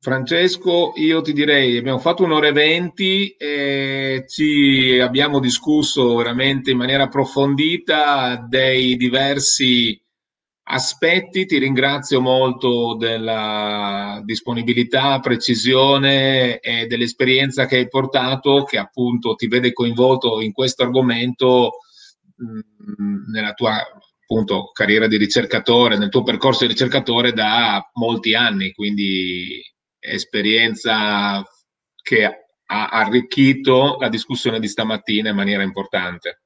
Francesco, 0.00 0.94
io 0.96 1.20
ti 1.22 1.32
direi, 1.32 1.76
abbiamo 1.76 1.98
fatto 1.98 2.24
un'ora 2.24 2.48
e 2.48 2.52
venti 2.52 3.30
e 3.36 4.24
ci 4.26 4.98
abbiamo 5.00 5.38
discusso 5.38 6.16
veramente 6.16 6.72
in 6.72 6.76
maniera 6.76 7.04
approfondita 7.04 8.36
dei 8.48 8.96
diversi 8.96 10.00
aspetti. 10.68 11.46
Ti 11.46 11.58
ringrazio 11.58 12.20
molto 12.20 12.96
della 12.96 14.20
disponibilità, 14.24 15.20
precisione 15.20 16.60
e 16.60 16.86
dell'esperienza 16.86 17.66
che 17.66 17.76
hai 17.76 17.88
portato, 17.88 18.64
che 18.64 18.78
appunto 18.78 19.34
ti 19.34 19.48
vede 19.48 19.72
coinvolto 19.72 20.40
in 20.40 20.52
questo 20.52 20.82
argomento 20.82 21.78
mm, 22.42 23.30
nella 23.32 23.52
tua 23.52 23.76
appunto 24.30 24.70
carriera 24.72 25.06
di 25.06 25.16
ricercatore, 25.16 25.96
nel 25.96 26.10
tuo 26.10 26.22
percorso 26.22 26.66
di 26.66 26.72
ricercatore 26.72 27.32
da 27.32 27.82
molti 27.94 28.34
anni, 28.34 28.72
quindi 28.72 29.62
esperienza 29.98 31.42
che 32.02 32.24
ha 32.70 32.88
arricchito 32.88 33.96
la 33.98 34.10
discussione 34.10 34.60
di 34.60 34.68
stamattina 34.68 35.30
in 35.30 35.34
maniera 35.34 35.62
importante. 35.62 36.42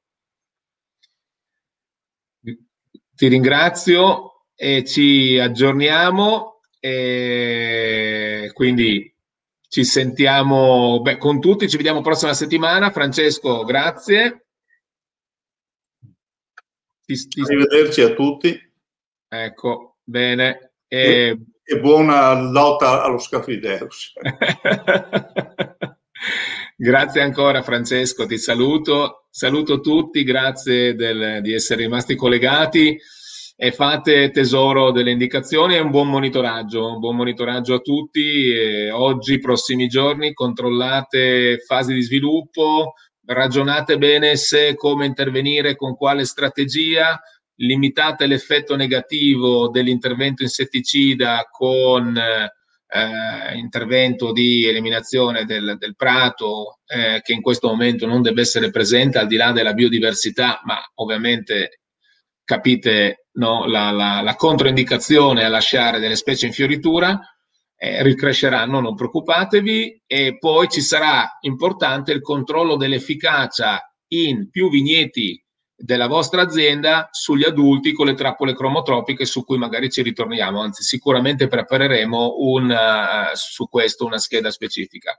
Ti 3.15 3.27
ringrazio 3.27 4.45
e 4.55 4.83
ci 4.83 5.37
aggiorniamo 5.39 6.61
e 6.79 8.49
quindi 8.53 9.15
ci 9.67 9.83
sentiamo 9.83 11.01
beh, 11.01 11.17
con 11.17 11.39
tutti, 11.39 11.69
ci 11.69 11.77
vediamo 11.77 12.01
prossima 12.01 12.33
settimana. 12.33 12.91
Francesco, 12.91 13.63
grazie. 13.63 14.45
Ti, 17.05 17.27
ti... 17.27 17.41
Arrivederci 17.41 18.01
a 18.01 18.13
tutti. 18.13 18.71
Ecco, 19.27 19.97
bene. 20.03 20.73
E 20.87 21.37
e 21.65 21.79
buona 21.79 22.33
lotta 22.33 23.03
allo 23.03 23.17
Scafideus. 23.17 24.11
grazie 26.75 27.21
ancora 27.21 27.61
Francesco, 27.61 28.25
ti 28.25 28.37
saluto, 28.37 29.25
saluto 29.29 29.79
tutti, 29.79 30.23
grazie 30.23 30.95
del, 30.95 31.39
di 31.41 31.53
essere 31.53 31.83
rimasti 31.83 32.15
collegati 32.15 32.97
e 33.55 33.71
fate 33.71 34.31
tesoro 34.31 34.91
delle 34.91 35.11
indicazioni 35.11 35.75
e 35.75 35.79
un 35.79 35.91
buon 35.91 36.09
monitoraggio, 36.09 36.93
un 36.93 36.99
buon 36.99 37.15
monitoraggio 37.15 37.75
a 37.75 37.79
tutti. 37.79 38.51
E 38.51 38.91
oggi, 38.91 39.39
prossimi 39.39 39.87
giorni, 39.87 40.33
controllate 40.33 41.59
fasi 41.65 41.93
di 41.93 42.01
sviluppo, 42.01 42.93
ragionate 43.25 43.97
bene 43.97 44.35
se 44.35 44.75
come 44.75 45.05
intervenire, 45.05 45.75
con 45.75 45.95
quale 45.95 46.25
strategia, 46.25 47.19
limitate 47.57 48.25
l'effetto 48.25 48.75
negativo 48.75 49.69
dell'intervento 49.69 50.43
insetticida 50.43 51.47
con 51.49 52.19
eh, 52.93 53.57
intervento 53.57 54.31
di 54.31 54.65
eliminazione 54.65 55.45
del, 55.45 55.77
del 55.79 55.95
prato 55.95 56.79
eh, 56.85 57.21
che 57.23 57.33
in 57.33 57.41
questo 57.41 57.67
momento 57.67 58.05
non 58.05 58.21
deve 58.21 58.41
essere 58.41 58.69
presente 58.69 59.17
al 59.17 59.25
di 59.25 59.35
là 59.35 59.51
della 59.51 59.73
biodiversità, 59.73 60.61
ma 60.63 60.77
ovviamente 60.95 61.79
capite 62.43 63.27
no, 63.33 63.65
la, 63.65 63.89
la, 63.89 64.21
la, 64.21 64.35
controindicazione 64.35 65.43
a 65.43 65.49
lasciare 65.49 65.99
delle 65.99 66.15
specie 66.15 66.45
in 66.45 66.53
fioritura, 66.53 67.19
eh, 67.75 68.03
ricresceranno, 68.03 68.79
non 68.79 68.95
preoccupatevi, 68.95 70.03
e 70.05 70.37
poi 70.37 70.67
ci 70.69 70.81
sarà 70.81 71.37
importante 71.41 72.11
il 72.11 72.21
controllo 72.21 72.75
dell'efficacia 72.75 73.81
in 74.09 74.49
più 74.51 74.69
vigneti 74.69 75.42
della 75.83 76.07
vostra 76.07 76.43
azienda 76.43 77.09
sugli 77.11 77.43
adulti 77.43 77.91
con 77.91 78.05
le 78.05 78.13
trappole 78.13 78.55
cromotropiche 78.55 79.25
su 79.25 79.43
cui 79.43 79.57
magari 79.57 79.89
ci 79.89 80.01
ritorniamo, 80.01 80.61
anzi 80.61 80.81
sicuramente 80.81 81.49
prepareremo 81.49 82.35
un, 82.37 82.69
uh, 82.69 83.35
su 83.35 83.67
questo 83.67 84.05
una 84.05 84.17
scheda 84.17 84.49
specifica. 84.49 85.17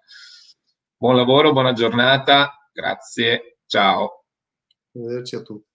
Buon 0.96 1.16
lavoro, 1.16 1.52
buona 1.52 1.74
giornata, 1.74 2.70
grazie, 2.72 3.58
ciao. 3.66 4.24
Arrivederci 4.94 5.36
a 5.36 5.42
tutti. 5.42 5.73